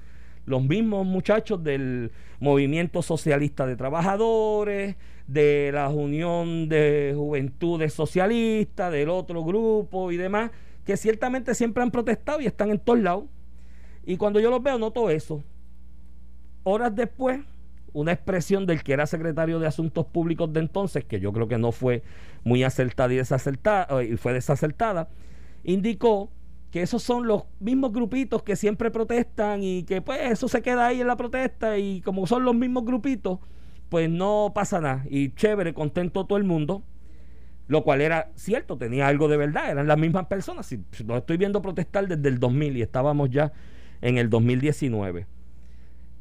los 0.44 0.62
mismos 0.62 1.06
muchachos 1.06 1.64
del 1.64 2.12
movimiento 2.38 3.00
socialista 3.00 3.66
de 3.66 3.74
trabajadores, 3.74 4.96
de 5.26 5.70
la 5.72 5.88
Unión 5.88 6.68
de 6.68 7.14
Juventudes 7.16 7.94
Socialistas, 7.94 8.92
del 8.92 9.08
otro 9.08 9.42
grupo 9.42 10.12
y 10.12 10.18
demás, 10.18 10.50
que 10.84 10.98
ciertamente 10.98 11.54
siempre 11.54 11.82
han 11.82 11.90
protestado 11.90 12.42
y 12.42 12.46
están 12.46 12.68
en 12.68 12.78
todos 12.78 12.98
lados. 12.98 13.24
Y 14.04 14.18
cuando 14.18 14.40
yo 14.40 14.50
los 14.50 14.62
veo, 14.62 14.76
noto 14.76 15.08
eso. 15.08 15.42
Horas 16.64 16.94
después, 16.94 17.40
una 17.94 18.12
expresión 18.12 18.66
del 18.66 18.82
que 18.82 18.92
era 18.92 19.06
secretario 19.06 19.58
de 19.60 19.66
Asuntos 19.66 20.04
Públicos 20.04 20.52
de 20.52 20.60
entonces, 20.60 21.06
que 21.06 21.20
yo 21.20 21.32
creo 21.32 21.48
que 21.48 21.56
no 21.56 21.72
fue 21.72 22.02
muy 22.42 22.64
acertada 22.64 23.14
y 23.14 23.16
desacertada, 23.16 24.04
y 24.04 24.18
fue 24.18 24.34
desacertada, 24.34 25.08
indicó 25.64 26.30
que 26.70 26.82
esos 26.82 27.02
son 27.02 27.26
los 27.26 27.44
mismos 27.60 27.92
grupitos 27.92 28.42
que 28.42 28.56
siempre 28.56 28.90
protestan 28.90 29.62
y 29.62 29.84
que 29.84 30.02
pues 30.02 30.20
eso 30.30 30.48
se 30.48 30.62
queda 30.62 30.86
ahí 30.86 31.00
en 31.00 31.06
la 31.06 31.16
protesta 31.16 31.78
y 31.78 32.00
como 32.00 32.26
son 32.26 32.44
los 32.44 32.54
mismos 32.54 32.84
grupitos, 32.84 33.38
pues 33.88 34.10
no 34.10 34.52
pasa 34.54 34.80
nada. 34.80 35.04
Y 35.08 35.30
chévere, 35.34 35.72
contento 35.72 36.26
todo 36.26 36.36
el 36.36 36.44
mundo, 36.44 36.82
lo 37.68 37.84
cual 37.84 38.00
era 38.00 38.32
cierto, 38.34 38.76
tenía 38.76 39.06
algo 39.06 39.28
de 39.28 39.36
verdad, 39.36 39.70
eran 39.70 39.86
las 39.86 39.98
mismas 39.98 40.26
personas, 40.26 40.66
si, 40.66 40.80
lo 41.06 41.16
estoy 41.16 41.36
viendo 41.36 41.62
protestar 41.62 42.08
desde 42.08 42.28
el 42.28 42.40
2000 42.40 42.76
y 42.76 42.82
estábamos 42.82 43.30
ya 43.30 43.52
en 44.00 44.18
el 44.18 44.28
2019 44.28 45.26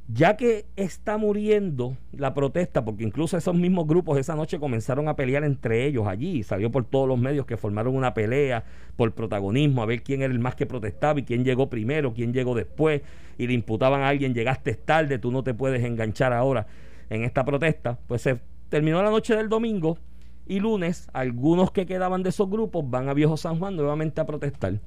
ya 0.07 0.35
que 0.35 0.65
está 0.75 1.17
muriendo 1.17 1.95
la 2.11 2.33
protesta, 2.33 2.83
porque 2.83 3.03
incluso 3.03 3.37
esos 3.37 3.55
mismos 3.55 3.87
grupos 3.87 4.17
esa 4.17 4.35
noche 4.35 4.59
comenzaron 4.59 5.07
a 5.07 5.15
pelear 5.15 5.43
entre 5.43 5.85
ellos 5.85 6.07
allí, 6.07 6.43
salió 6.43 6.71
por 6.71 6.83
todos 6.85 7.07
los 7.07 7.17
medios 7.17 7.45
que 7.45 7.55
formaron 7.55 7.95
una 7.95 8.13
pelea 8.13 8.65
por 8.97 9.13
protagonismo, 9.13 9.81
a 9.81 9.85
ver 9.85 10.03
quién 10.03 10.21
era 10.21 10.33
el 10.33 10.39
más 10.39 10.55
que 10.55 10.65
protestaba 10.65 11.19
y 11.19 11.23
quién 11.23 11.45
llegó 11.45 11.69
primero, 11.69 12.13
quién 12.13 12.33
llegó 12.33 12.53
después, 12.53 13.01
y 13.37 13.47
le 13.47 13.53
imputaban 13.53 14.01
a 14.01 14.09
alguien, 14.09 14.33
llegaste 14.33 14.75
tarde, 14.75 15.19
tú 15.19 15.31
no 15.31 15.43
te 15.43 15.53
puedes 15.53 15.83
enganchar 15.83 16.33
ahora 16.33 16.67
en 17.09 17.23
esta 17.23 17.45
protesta, 17.45 17.97
pues 18.07 18.21
se 18.21 18.39
terminó 18.69 19.01
la 19.01 19.09
noche 19.09 19.35
del 19.35 19.49
domingo 19.49 19.97
y 20.45 20.59
lunes 20.59 21.07
algunos 21.13 21.71
que 21.71 21.85
quedaban 21.85 22.23
de 22.23 22.29
esos 22.29 22.49
grupos 22.49 22.89
van 22.89 23.07
a 23.07 23.13
Viejo 23.13 23.37
San 23.37 23.57
Juan 23.59 23.75
nuevamente 23.75 24.19
a 24.19 24.25
protestar. 24.25 24.79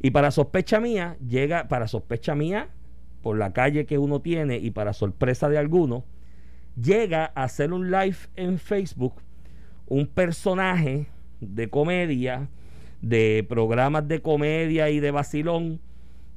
Y 0.00 0.10
para 0.10 0.30
sospecha 0.30 0.78
mía, 0.78 1.16
llega, 1.26 1.68
para 1.68 1.88
sospecha 1.88 2.34
mía, 2.34 2.68
por 3.26 3.36
la 3.36 3.52
calle 3.52 3.86
que 3.86 3.98
uno 3.98 4.20
tiene 4.20 4.58
y 4.58 4.70
para 4.70 4.92
sorpresa 4.92 5.48
de 5.48 5.58
alguno, 5.58 6.04
llega 6.80 7.32
a 7.34 7.42
hacer 7.42 7.72
un 7.72 7.90
live 7.90 8.18
en 8.36 8.60
Facebook 8.60 9.14
un 9.88 10.06
personaje 10.06 11.08
de 11.40 11.68
comedia, 11.68 12.48
de 13.02 13.44
programas 13.48 14.06
de 14.06 14.22
comedia 14.22 14.90
y 14.90 15.00
de 15.00 15.10
vacilón, 15.10 15.80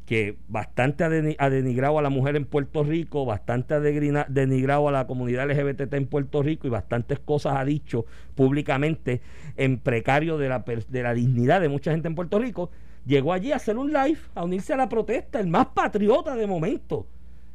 que 0.08 0.40
bastante 0.48 1.04
ha, 1.04 1.50
denigrado 1.52 2.00
a 2.00 2.02
la 2.02 2.10
mujer 2.10 2.36
en 2.36 2.46
Puerto 2.46 2.84
Rico, 2.84 3.24
bastante 3.24 3.76
ha 3.76 3.80
denigrado 3.80 4.88
a 4.90 4.92
la 4.92 5.06
comunidad 5.06 5.48
LGBT 5.48 5.94
en 5.94 6.08
Puerto 6.08 6.42
Rico 6.42 6.66
y 6.66 6.72
bastantes 6.72 7.20
cosas 7.20 7.56
ha 7.56 7.66
dicho 7.66 8.08
públicamente 8.34 9.22
en 9.58 9.78
precario 9.78 10.40
de 10.40 10.50
la, 10.50 10.66
de 10.66 11.04
la 11.04 11.14
dignidad 11.14 11.62
de 11.62 11.70
mucha 11.70 11.92
gente 11.92 12.08
en 12.08 12.16
Puerto 12.16 12.40
Rico 12.40 12.72
llegó 13.10 13.34
allí 13.34 13.52
a 13.52 13.58
hacer 13.58 13.78
un 13.78 13.92
live, 13.92 14.20
a 14.36 14.44
unirse 14.44 14.74
a 14.74 14.78
la 14.78 14.88
protesta, 14.88 15.40
el 15.40 15.48
más 15.48 15.68
patriota 15.68 16.36
de 16.36 16.48
momento. 16.48 17.08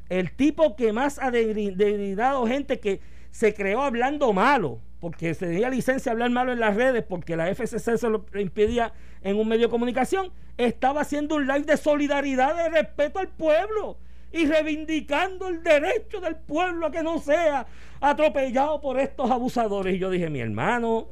El 0.09 0.33
tipo 0.33 0.77
que 0.77 0.93
más 0.93 1.19
ha 1.19 1.31
denigrado 1.31 2.47
gente 2.47 2.81
que 2.81 3.01
se 3.31 3.55
creó 3.55 3.83
hablando 3.83 4.33
malo, 4.33 4.81
porque 5.01 5.33
se 5.33 5.47
tenía 5.47 5.71
licencia 5.71 6.11
de 6.11 6.15
hablar 6.15 6.31
malo 6.31 6.53
en 6.53 6.61
las 6.61 6.75
redes, 6.75 7.05
porque 7.09 7.37
la 7.37 7.47
FCC 7.55 7.97
se 7.97 8.11
lo 8.11 8.27
impedía 8.35 8.93
en 9.23 9.37
un 9.39 9.49
medio 9.49 9.69
de 9.69 9.71
comunicación, 9.71 10.33
estaba 10.59 11.03
haciendo 11.03 11.37
un 11.37 11.47
live 11.47 11.63
de 11.63 11.77
solidaridad, 11.77 12.57
de 12.57 12.69
respeto 12.69 13.21
al 13.21 13.29
pueblo 13.29 13.97
y 14.33 14.47
reivindicando 14.47 15.49
el 15.49 15.63
derecho 15.63 16.21
del 16.21 16.35
pueblo 16.35 16.87
a 16.87 16.91
que 16.91 17.05
no 17.05 17.21
sea 17.21 17.67
atropellado 18.01 18.81
por 18.81 18.99
estos 18.99 19.31
abusadores. 19.31 19.95
Y 19.95 19.99
yo 19.99 20.11
dije, 20.11 20.29
mi 20.29 20.41
hermano, 20.41 21.07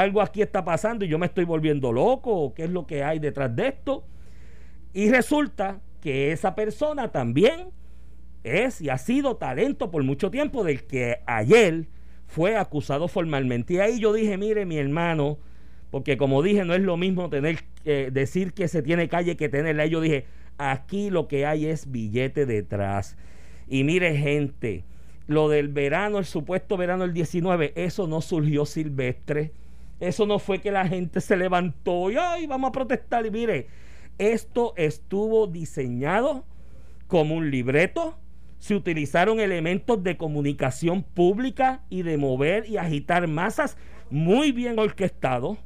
algo 0.00 0.22
aquí 0.22 0.40
está 0.40 0.64
pasando 0.64 1.04
y 1.04 1.08
yo 1.08 1.18
me 1.18 1.26
estoy 1.26 1.44
volviendo 1.44 1.92
loco, 1.92 2.54
qué 2.54 2.64
es 2.64 2.70
lo 2.70 2.86
que 2.86 3.04
hay 3.04 3.18
detrás 3.18 3.54
de 3.54 3.68
esto. 3.68 4.04
Y 4.94 5.10
resulta 5.10 5.82
que 6.00 6.32
esa 6.32 6.54
persona 6.54 7.12
también 7.12 7.68
es 8.42 8.80
y 8.80 8.88
ha 8.88 8.96
sido 8.96 9.36
talento 9.36 9.90
por 9.90 10.02
mucho 10.02 10.30
tiempo 10.30 10.64
del 10.64 10.84
que 10.84 11.18
ayer 11.26 11.88
fue 12.26 12.56
acusado 12.56 13.06
formalmente. 13.06 13.74
Y 13.74 13.78
ahí 13.80 14.00
yo 14.00 14.14
dije, 14.14 14.38
mire 14.38 14.64
mi 14.64 14.78
hermano, 14.78 15.36
porque 15.90 16.16
como 16.16 16.42
dije, 16.42 16.64
no 16.64 16.72
es 16.72 16.80
lo 16.80 16.96
mismo 16.96 17.28
tener 17.28 17.58
que 17.84 18.10
decir 18.10 18.54
que 18.54 18.68
se 18.68 18.80
tiene 18.80 19.10
calle 19.10 19.36
que 19.36 19.50
tenerla. 19.50 19.84
Y 19.84 19.90
yo 19.90 20.00
dije, 20.00 20.24
aquí 20.56 21.10
lo 21.10 21.28
que 21.28 21.44
hay 21.44 21.66
es 21.66 21.92
billete 21.92 22.46
detrás. 22.46 23.18
Y 23.68 23.84
mire 23.84 24.16
gente, 24.16 24.84
lo 25.26 25.50
del 25.50 25.68
verano, 25.68 26.18
el 26.18 26.24
supuesto 26.24 26.78
verano 26.78 27.02
del 27.02 27.12
19, 27.12 27.74
eso 27.76 28.06
no 28.06 28.22
surgió 28.22 28.64
silvestre 28.64 29.52
eso 30.02 30.26
no 30.26 30.40
fue 30.40 30.58
que 30.58 30.72
la 30.72 30.88
gente 30.88 31.20
se 31.20 31.36
levantó 31.36 32.10
y 32.10 32.16
ay, 32.16 32.48
vamos 32.48 32.70
a 32.70 32.72
protestar. 32.72 33.24
Y 33.24 33.30
mire, 33.30 33.68
esto 34.18 34.74
estuvo 34.76 35.46
diseñado 35.46 36.44
como 37.06 37.36
un 37.36 37.52
libreto. 37.52 38.18
Se 38.58 38.74
utilizaron 38.74 39.38
elementos 39.38 40.02
de 40.02 40.16
comunicación 40.16 41.04
pública 41.04 41.84
y 41.88 42.02
de 42.02 42.16
mover 42.16 42.68
y 42.68 42.78
agitar 42.78 43.28
masas 43.28 43.76
muy 44.10 44.50
bien 44.50 44.76
orquestados, 44.80 45.58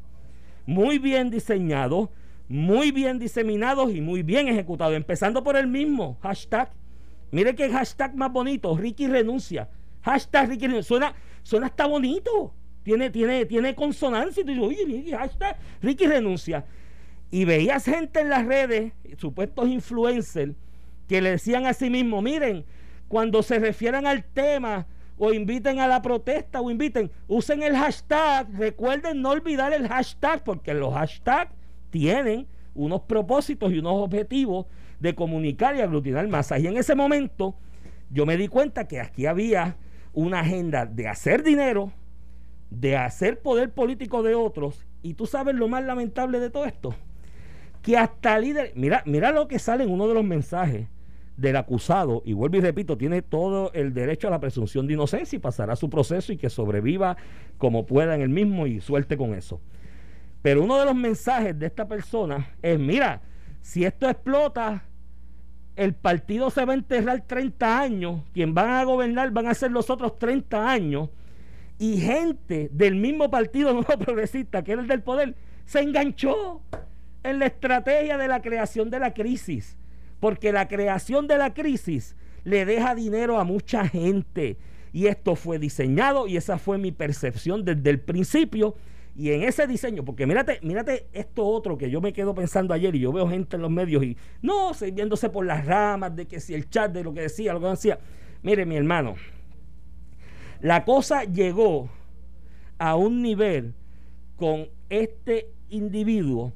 muy 0.66 0.98
bien 0.98 1.30
diseñados, 1.30 2.10
muy 2.46 2.90
bien 2.90 3.18
diseminados 3.18 3.90
y 3.94 4.02
muy 4.02 4.22
bien 4.22 4.48
ejecutados. 4.48 4.96
Empezando 4.96 5.42
por 5.42 5.56
el 5.56 5.66
mismo 5.66 6.18
hashtag. 6.20 6.70
Mire 7.30 7.54
qué 7.54 7.70
hashtag 7.70 8.14
más 8.14 8.30
bonito. 8.30 8.76
Ricky 8.76 9.06
renuncia. 9.06 9.70
Hashtag 10.02 10.50
Ricky 10.50 10.66
renuncia. 10.66 10.88
Suena, 10.88 11.14
suena 11.42 11.66
hasta 11.68 11.86
bonito 11.86 12.52
tiene, 12.86 13.10
tiene, 13.10 13.44
tiene 13.46 13.74
consonancia. 13.74 14.44
Y 14.46 14.46
tú 14.46 14.64
oye, 14.64 15.10
hashtag 15.10 15.56
Ricky 15.82 16.06
renuncia. 16.06 16.64
Y 17.32 17.44
veías 17.44 17.84
gente 17.84 18.20
en 18.20 18.28
las 18.28 18.46
redes, 18.46 18.92
supuestos 19.16 19.68
influencers, 19.68 20.54
que 21.08 21.20
le 21.20 21.30
decían 21.30 21.66
a 21.66 21.72
sí 21.72 21.90
mismos, 21.90 22.22
miren, 22.22 22.64
cuando 23.08 23.42
se 23.42 23.58
refieran 23.58 24.06
al 24.06 24.22
tema 24.22 24.86
o 25.18 25.32
inviten 25.32 25.80
a 25.80 25.88
la 25.88 26.00
protesta 26.00 26.60
o 26.60 26.70
inviten, 26.70 27.10
usen 27.26 27.64
el 27.64 27.76
hashtag, 27.76 28.46
recuerden 28.52 29.20
no 29.20 29.30
olvidar 29.30 29.72
el 29.72 29.88
hashtag, 29.88 30.44
porque 30.44 30.72
los 30.72 30.94
hashtags 30.94 31.50
tienen 31.90 32.46
unos 32.72 33.00
propósitos 33.00 33.72
y 33.72 33.80
unos 33.80 33.94
objetivos 33.94 34.66
de 35.00 35.12
comunicar 35.16 35.74
y 35.74 35.80
aglutinar 35.80 36.28
masas. 36.28 36.60
Y 36.60 36.68
en 36.68 36.76
ese 36.76 36.94
momento 36.94 37.56
yo 38.10 38.26
me 38.26 38.36
di 38.36 38.46
cuenta 38.46 38.86
que 38.86 39.00
aquí 39.00 39.26
había 39.26 39.76
una 40.12 40.40
agenda 40.40 40.86
de 40.86 41.08
hacer 41.08 41.42
dinero, 41.42 41.92
de 42.70 42.96
hacer 42.96 43.40
poder 43.40 43.72
político 43.72 44.22
de 44.22 44.34
otros. 44.34 44.84
Y 45.02 45.14
tú 45.14 45.26
sabes 45.26 45.54
lo 45.54 45.68
más 45.68 45.84
lamentable 45.84 46.40
de 46.40 46.50
todo 46.50 46.64
esto. 46.64 46.94
Que 47.82 47.96
hasta 47.96 48.38
líder, 48.38 48.72
mira, 48.74 49.02
mira 49.06 49.30
lo 49.30 49.48
que 49.48 49.58
sale 49.58 49.84
en 49.84 49.90
uno 49.90 50.08
de 50.08 50.14
los 50.14 50.24
mensajes 50.24 50.88
del 51.36 51.56
acusado, 51.56 52.22
y 52.24 52.32
vuelvo 52.32 52.56
y 52.56 52.60
repito, 52.60 52.96
tiene 52.96 53.20
todo 53.20 53.70
el 53.74 53.92
derecho 53.92 54.28
a 54.28 54.30
la 54.30 54.40
presunción 54.40 54.86
de 54.86 54.94
inocencia 54.94 55.36
y 55.36 55.40
pasará 55.40 55.76
su 55.76 55.90
proceso 55.90 56.32
y 56.32 56.38
que 56.38 56.48
sobreviva 56.48 57.16
como 57.58 57.84
pueda 57.84 58.14
en 58.14 58.22
el 58.22 58.30
mismo 58.30 58.66
y 58.66 58.80
suelte 58.80 59.16
con 59.16 59.34
eso. 59.34 59.60
Pero 60.40 60.62
uno 60.64 60.78
de 60.78 60.86
los 60.86 60.94
mensajes 60.94 61.58
de 61.58 61.66
esta 61.66 61.86
persona 61.86 62.54
es, 62.62 62.78
mira, 62.78 63.20
si 63.60 63.84
esto 63.84 64.08
explota, 64.08 64.84
el 65.74 65.94
partido 65.94 66.48
se 66.50 66.64
va 66.64 66.72
a 66.72 66.76
enterrar 66.76 67.24
30 67.26 67.80
años, 67.80 68.22
quien 68.32 68.54
van 68.54 68.70
a 68.70 68.84
gobernar 68.84 69.30
van 69.30 69.48
a 69.48 69.54
ser 69.54 69.72
los 69.72 69.90
otros 69.90 70.18
30 70.18 70.70
años, 70.70 71.10
y 71.78 71.98
gente 71.98 72.68
del 72.72 72.94
mismo 72.94 73.30
partido 73.30 73.72
nuevo 73.74 73.98
progresista, 73.98 74.62
que 74.62 74.72
era 74.72 74.82
el 74.82 74.88
del 74.88 75.02
poder, 75.02 75.34
se 75.64 75.80
enganchó 75.80 76.62
en 77.22 77.38
la 77.38 77.46
estrategia 77.46 78.16
de 78.16 78.28
la 78.28 78.40
creación 78.40 78.90
de 78.90 79.00
la 79.00 79.12
crisis. 79.12 79.76
Porque 80.20 80.52
la 80.52 80.68
creación 80.68 81.26
de 81.26 81.36
la 81.36 81.52
crisis 81.52 82.16
le 82.44 82.64
deja 82.64 82.94
dinero 82.94 83.38
a 83.38 83.44
mucha 83.44 83.86
gente. 83.86 84.56
y 84.92 85.08
esto 85.08 85.36
fue 85.36 85.58
diseñado 85.58 86.26
y 86.26 86.38
esa 86.38 86.56
fue 86.56 86.78
mi 86.78 86.90
percepción 86.90 87.64
desde 87.64 87.90
el 87.90 88.00
principio. 88.00 88.76
Y 89.14 89.30
en 89.30 89.42
ese 89.42 89.66
diseño, 89.66 90.04
porque 90.04 90.26
mírate, 90.26 90.58
mírate 90.62 91.06
esto 91.12 91.44
otro 91.44 91.76
que 91.76 91.90
yo 91.90 92.00
me 92.00 92.12
quedo 92.12 92.34
pensando 92.34 92.72
ayer 92.74 92.94
y 92.94 93.00
yo 93.00 93.12
veo 93.12 93.28
gente 93.28 93.56
en 93.56 93.62
los 93.62 93.70
medios 93.70 94.04
y 94.04 94.16
no, 94.42 94.72
viéndose 94.92 95.30
por 95.30 95.44
las 95.44 95.66
ramas 95.66 96.14
de 96.14 96.26
que 96.26 96.38
si 96.38 96.54
el 96.54 96.68
chat 96.68 96.92
de 96.92 97.02
lo 97.02 97.12
que 97.12 97.22
decía, 97.22 97.52
lo 97.52 97.60
que 97.60 97.66
decía. 97.66 97.98
Mire, 98.42 98.66
mi 98.66 98.76
hermano, 98.76 99.16
la 100.60 100.84
cosa 100.84 101.24
llegó 101.24 101.88
a 102.78 102.96
un 102.96 103.22
nivel 103.22 103.74
con 104.36 104.68
este 104.88 105.50
individuo 105.70 106.52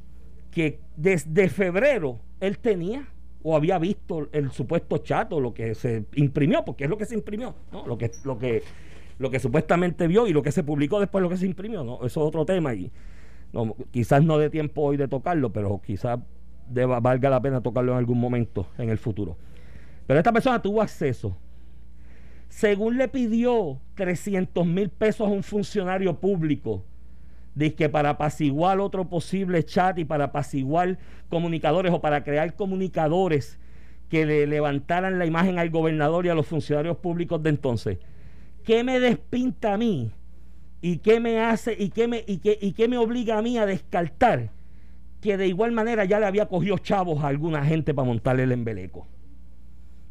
que 0.50 0.80
desde 0.96 1.48
febrero 1.48 2.20
él 2.40 2.58
tenía 2.58 3.08
o 3.42 3.56
había 3.56 3.78
visto 3.78 4.28
el 4.32 4.50
supuesto 4.50 4.98
chat 4.98 5.32
o 5.32 5.40
lo 5.40 5.54
que 5.54 5.74
se 5.74 6.04
imprimió, 6.14 6.64
porque 6.64 6.84
es 6.84 6.90
lo 6.90 6.98
que 6.98 7.06
se 7.06 7.14
imprimió, 7.14 7.54
¿no? 7.72 7.86
Lo 7.86 7.96
que, 7.96 8.10
lo 8.24 8.38
que, 8.38 8.62
lo 9.18 9.30
que 9.30 9.38
supuestamente 9.38 10.06
vio 10.06 10.26
y 10.26 10.32
lo 10.32 10.42
que 10.42 10.52
se 10.52 10.62
publicó 10.62 11.00
después 11.00 11.22
lo 11.22 11.30
que 11.30 11.38
se 11.38 11.46
imprimió, 11.46 11.82
¿no? 11.82 11.96
Eso 11.96 12.06
es 12.06 12.16
otro 12.28 12.44
tema 12.44 12.74
y 12.74 12.90
quizás 13.90 14.22
no 14.22 14.38
dé 14.38 14.50
tiempo 14.50 14.82
hoy 14.82 14.96
de 14.96 15.08
tocarlo, 15.08 15.52
pero 15.52 15.80
quizás 15.84 16.20
deba, 16.68 17.00
valga 17.00 17.30
la 17.30 17.40
pena 17.40 17.62
tocarlo 17.62 17.92
en 17.92 17.98
algún 17.98 18.20
momento 18.20 18.66
en 18.78 18.90
el 18.90 18.98
futuro. 18.98 19.36
Pero 20.06 20.18
esta 20.18 20.32
persona 20.32 20.60
tuvo 20.60 20.82
acceso. 20.82 21.36
Según 22.50 22.98
le 22.98 23.06
pidió 23.06 23.80
300 23.94 24.66
mil 24.66 24.90
pesos 24.90 25.26
a 25.26 25.30
un 25.30 25.44
funcionario 25.44 26.18
público 26.18 26.84
de 27.54 27.74
que 27.74 27.88
para 27.88 28.10
apaciguar 28.10 28.80
otro 28.80 29.08
posible 29.08 29.64
chat 29.64 29.98
y 29.98 30.04
para 30.04 30.24
apaciguar 30.24 30.98
comunicadores 31.28 31.92
o 31.92 32.00
para 32.00 32.24
crear 32.24 32.54
comunicadores 32.56 33.58
que 34.08 34.26
le 34.26 34.48
levantaran 34.48 35.20
la 35.20 35.26
imagen 35.26 35.60
al 35.60 35.70
gobernador 35.70 36.26
y 36.26 36.28
a 36.28 36.34
los 36.34 36.46
funcionarios 36.46 36.96
públicos 36.96 37.40
de 37.40 37.50
entonces. 37.50 37.98
¿Qué 38.64 38.82
me 38.82 38.98
despinta 38.98 39.74
a 39.74 39.78
mí? 39.78 40.10
¿Y 40.82 40.98
qué 40.98 41.20
me 41.20 41.40
hace 41.40 41.76
y 41.78 41.90
qué 41.90 42.08
me, 42.08 42.24
y 42.26 42.38
qué, 42.38 42.58
y 42.60 42.72
qué 42.72 42.88
me 42.88 42.98
obliga 42.98 43.38
a 43.38 43.42
mí 43.42 43.58
a 43.58 43.66
descartar 43.66 44.50
que 45.20 45.36
de 45.36 45.46
igual 45.46 45.70
manera 45.70 46.04
ya 46.04 46.18
le 46.18 46.26
había 46.26 46.48
cogido 46.48 46.78
chavos 46.78 47.22
a 47.22 47.28
alguna 47.28 47.64
gente 47.64 47.94
para 47.94 48.08
montarle 48.08 48.42
el 48.42 48.52
embeleco? 48.52 49.06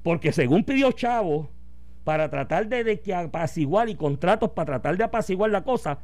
Porque 0.03 0.31
según 0.31 0.63
pidió 0.63 0.93
chavos 0.93 1.49
para 2.03 2.29
tratar 2.29 2.67
de, 2.67 2.99
que 2.99 3.13
apaciguar 3.13 3.89
y 3.89 3.95
contratos 3.95 4.51
para 4.51 4.65
tratar 4.65 4.97
de 4.97 5.03
apaciguar 5.03 5.51
la 5.51 5.63
cosa, 5.63 5.99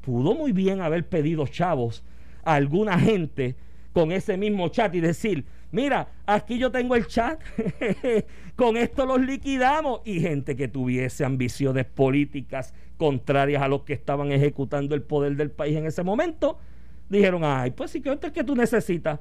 pudo 0.00 0.34
muy 0.34 0.52
bien 0.52 0.80
haber 0.80 1.08
pedido 1.08 1.46
chavos 1.46 2.04
a 2.44 2.54
alguna 2.54 2.98
gente 2.98 3.56
con 3.92 4.12
ese 4.12 4.36
mismo 4.36 4.68
chat 4.68 4.94
y 4.94 5.00
decir, 5.00 5.44
mira, 5.72 6.08
aquí 6.26 6.58
yo 6.58 6.70
tengo 6.70 6.94
el 6.94 7.06
chat, 7.06 7.40
con 8.56 8.76
esto 8.76 9.06
los 9.06 9.20
liquidamos. 9.20 10.00
Y 10.04 10.20
gente 10.20 10.56
que 10.56 10.68
tuviese 10.68 11.24
ambiciones 11.24 11.86
políticas 11.86 12.74
contrarias 12.96 13.62
a 13.62 13.68
los 13.68 13.82
que 13.82 13.94
estaban 13.94 14.30
ejecutando 14.30 14.94
el 14.94 15.02
poder 15.02 15.36
del 15.36 15.50
país 15.50 15.76
en 15.76 15.86
ese 15.86 16.02
momento, 16.02 16.58
dijeron, 17.08 17.42
ay, 17.44 17.72
pues 17.72 17.90
sí, 17.90 18.00
que 18.00 18.12
esto 18.12 18.28
es 18.28 18.32
que 18.32 18.44
tú 18.44 18.54
necesitas. 18.54 19.18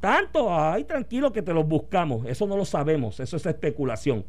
Tanto, 0.00 0.54
ay, 0.54 0.84
tranquilo 0.84 1.32
que 1.32 1.42
te 1.42 1.54
los 1.54 1.66
buscamos. 1.66 2.26
Eso 2.26 2.46
no 2.46 2.56
lo 2.56 2.64
sabemos, 2.64 3.20
eso 3.20 3.36
es 3.36 3.46
especulación. 3.46 4.24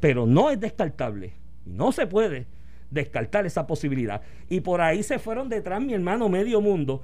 Pero 0.00 0.26
no 0.26 0.50
es 0.50 0.60
descartable. 0.60 1.34
No 1.64 1.92
se 1.92 2.06
puede 2.06 2.46
descartar 2.90 3.46
esa 3.46 3.66
posibilidad. 3.66 4.22
Y 4.48 4.60
por 4.60 4.80
ahí 4.80 5.02
se 5.02 5.18
fueron 5.18 5.48
detrás 5.48 5.80
mi 5.80 5.94
hermano 5.94 6.28
medio 6.28 6.60
mundo. 6.60 7.02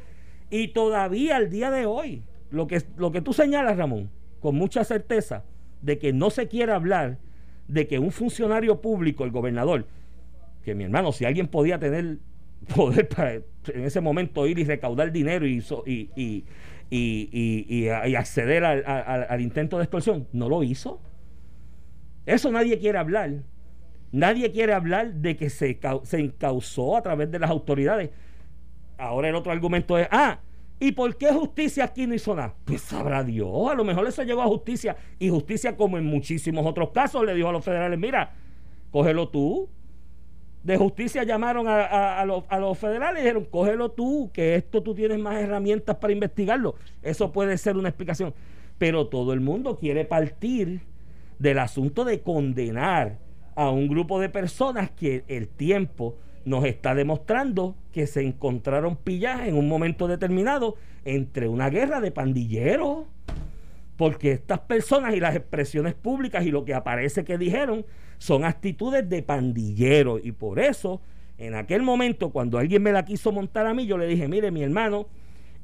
Y 0.51 0.69
todavía 0.69 1.37
al 1.37 1.51
día 1.51 1.71
de 1.71 1.87
hoy, 1.87 2.23
lo 2.51 2.67
que, 2.67 2.83
lo 2.97 3.13
que 3.13 3.21
tú 3.21 3.33
señalas, 3.33 3.77
Ramón, 3.77 4.11
con 4.41 4.55
mucha 4.55 4.85
certeza, 4.85 5.45
de 5.81 5.99
que 5.99 6.13
no 6.13 6.31
se 6.31 6.49
quiere 6.49 6.73
hablar 6.73 7.19
de 7.69 7.87
que 7.87 7.99
un 7.99 8.13
funcionario 8.13 8.81
público, 8.81 9.25
el 9.25 9.31
gobernador, 9.31 9.87
que 10.65 10.75
mi 10.75 10.85
hermano, 10.85 11.13
si 11.13 11.25
alguien 11.25 11.49
podía 11.49 11.79
tener 11.79 12.19
poder 12.75 13.09
para 13.09 13.35
en 13.35 13.85
ese 13.85 14.01
momento 14.01 14.47
ir 14.47 14.59
y 14.59 14.65
recaudar 14.65 15.11
dinero 15.11 15.47
y, 15.47 15.65
y, 15.87 16.45
y, 16.91 17.85
y 17.85 18.15
acceder 18.15 18.65
al, 18.65 18.85
al 18.87 19.41
intento 19.41 19.79
de 19.79 19.85
extorsión, 19.85 20.29
no 20.33 20.49
lo 20.49 20.63
hizo. 20.63 21.01
Eso 22.27 22.51
nadie 22.51 22.79
quiere 22.79 22.99
hablar. 22.99 23.43
Nadie 24.13 24.53
quiere 24.53 24.75
hablar 24.75 25.15
de 25.15 25.37
que 25.37 25.49
se, 25.49 25.81
se 26.03 26.19
encausó 26.19 26.97
a 26.97 27.03
través 27.03 27.31
de 27.31 27.39
las 27.39 27.51
autoridades. 27.51 28.11
Ahora 28.99 29.29
el 29.29 29.35
otro 29.35 29.51
argumento 29.51 29.99
es, 29.99 30.07
ah, 30.11 30.39
¿y 30.79 30.93
por 30.93 31.17
qué 31.17 31.33
justicia 31.33 31.85
aquí 31.85 32.07
no 32.07 32.15
hizo 32.15 32.35
nada? 32.35 32.55
Pues 32.65 32.83
sabrá 32.83 33.25
Dios, 33.25 33.71
a 33.71 33.75
lo 33.75 33.85
mejor 33.85 34.07
eso 34.07 34.23
llegó 34.23 34.43
a 34.43 34.47
justicia 34.47 34.97
y 35.19 35.31
justicia 35.31 35.77
como 35.77 35.97
en 35.97 36.05
muchísimos 36.05 36.65
otros 36.67 36.91
casos 36.91 37.25
le 37.25 37.35
dijo 37.35 37.49
a 37.49 37.53
los 37.53 37.65
federales, 37.65 37.99
mira, 37.99 38.35
cógelo 38.91 39.29
tú. 39.29 39.69
De 40.63 40.77
justicia 40.77 41.25
llamaron 41.25 41.67
a, 41.67 42.25
los, 42.25 42.45
a 42.49 42.61
los 42.61 42.79
federales 42.79 43.21
y 43.21 43.25
dijeron, 43.25 43.47
cógelo 43.51 43.91
tú, 43.91 44.31
que 44.33 44.55
esto 44.55 44.81
tú 44.81 44.95
tienes 44.95 45.19
más 45.19 45.35
herramientas 45.41 45.97
para 45.97 46.13
investigarlo. 46.13 46.77
Eso 47.03 47.33
puede 47.33 47.59
ser 47.59 47.77
una 47.77 47.89
explicación. 47.89 48.33
Pero 48.79 49.09
todo 49.09 49.33
el 49.33 49.41
mundo 49.41 49.79
quiere 49.81 50.05
partir 50.05 50.83
del 51.43 51.59
asunto 51.59 52.05
de 52.05 52.21
condenar 52.21 53.19
a 53.57 53.69
un 53.69 53.89
grupo 53.89 54.21
de 54.21 54.29
personas 54.29 54.93
que 54.93 55.25
el 55.27 55.49
tiempo 55.49 56.17
nos 56.45 56.65
está 56.65 56.95
demostrando 56.95 57.75
que 57.91 58.07
se 58.07 58.23
encontraron 58.23 58.95
pilladas 58.95 59.49
en 59.49 59.57
un 59.57 59.69
momento 59.69 60.07
determinado 60.07 60.77
entre 61.05 61.49
una 61.49 61.69
guerra 61.69 62.01
de 62.01 62.13
pandilleros. 62.13 63.07
Porque 63.97 64.31
estas 64.31 64.61
personas 64.61 65.15
y 65.15 65.21
las 65.21 65.35
expresiones 65.35 65.95
públicas 65.95 66.47
y 66.47 66.53
lo 66.53 66.65
que 66.65 66.75
aparece 66.75 67.25
que 67.25 67.37
dijeron 67.39 67.85
son 68.19 68.45
actitudes 68.45 69.09
de 69.09 69.23
pandilleros. 69.25 70.21
Y 70.25 70.31
por 70.31 70.61
eso, 70.61 71.01
en 71.39 71.57
aquel 71.57 71.83
momento, 71.83 72.31
cuando 72.31 72.59
alguien 72.59 72.85
me 72.85 72.93
la 72.93 73.05
quiso 73.05 73.33
montar 73.33 73.67
a 73.67 73.75
mí, 73.75 73.87
yo 73.87 73.99
le 73.99 74.07
dije, 74.07 74.29
mire 74.29 74.53
mi 74.53 74.63
hermano, 74.63 75.09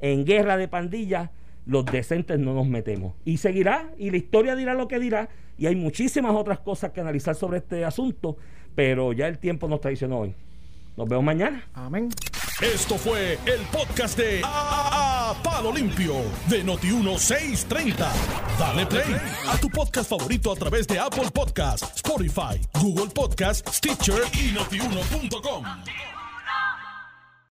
en 0.01 0.25
guerra 0.25 0.57
de 0.57 0.67
pandillas 0.67 1.29
los 1.65 1.85
decentes 1.85 2.37
no 2.37 2.53
nos 2.53 2.67
metemos. 2.67 3.15
Y 3.23 3.37
seguirá, 3.37 3.91
y 3.97 4.09
la 4.09 4.17
historia 4.17 4.55
dirá 4.55 4.73
lo 4.73 4.87
que 4.89 4.99
dirá, 4.99 5.29
y 5.59 5.67
hay 5.67 5.75
muchísimas 5.75 6.33
otras 6.35 6.59
cosas 6.59 6.91
que 6.91 7.01
analizar 7.01 7.35
sobre 7.35 7.57
este 7.57 7.83
asunto, 7.83 8.37
pero 8.75 9.11
ya 9.11 9.27
el 9.27 9.37
tiempo 9.37 9.67
nos 9.67 9.81
traicionó 9.81 10.19
hoy. 10.19 10.33
Nos 10.95 11.07
vemos 11.07 11.23
mañana. 11.23 11.67
Amén. 11.73 12.09
Esto 12.61 12.95
fue 12.97 13.33
el 13.45 13.61
podcast 13.71 14.17
de 14.17 14.41
a, 14.43 15.33
Palo 15.43 15.71
Limpio 15.71 16.15
de 16.49 16.65
Noti1630. 16.65 18.07
Dale 18.57 18.85
play 18.85 19.15
a 19.47 19.57
tu 19.57 19.69
podcast 19.69 20.09
favorito 20.09 20.51
a 20.51 20.55
través 20.55 20.87
de 20.87 20.97
Apple 20.97 21.29
Podcasts, 21.33 21.95
Spotify, 21.95 22.59
Google 22.81 23.07
Podcasts, 23.13 23.77
Stitcher 23.77 24.23
y 24.33 24.51
notiuno.com. 24.53 25.65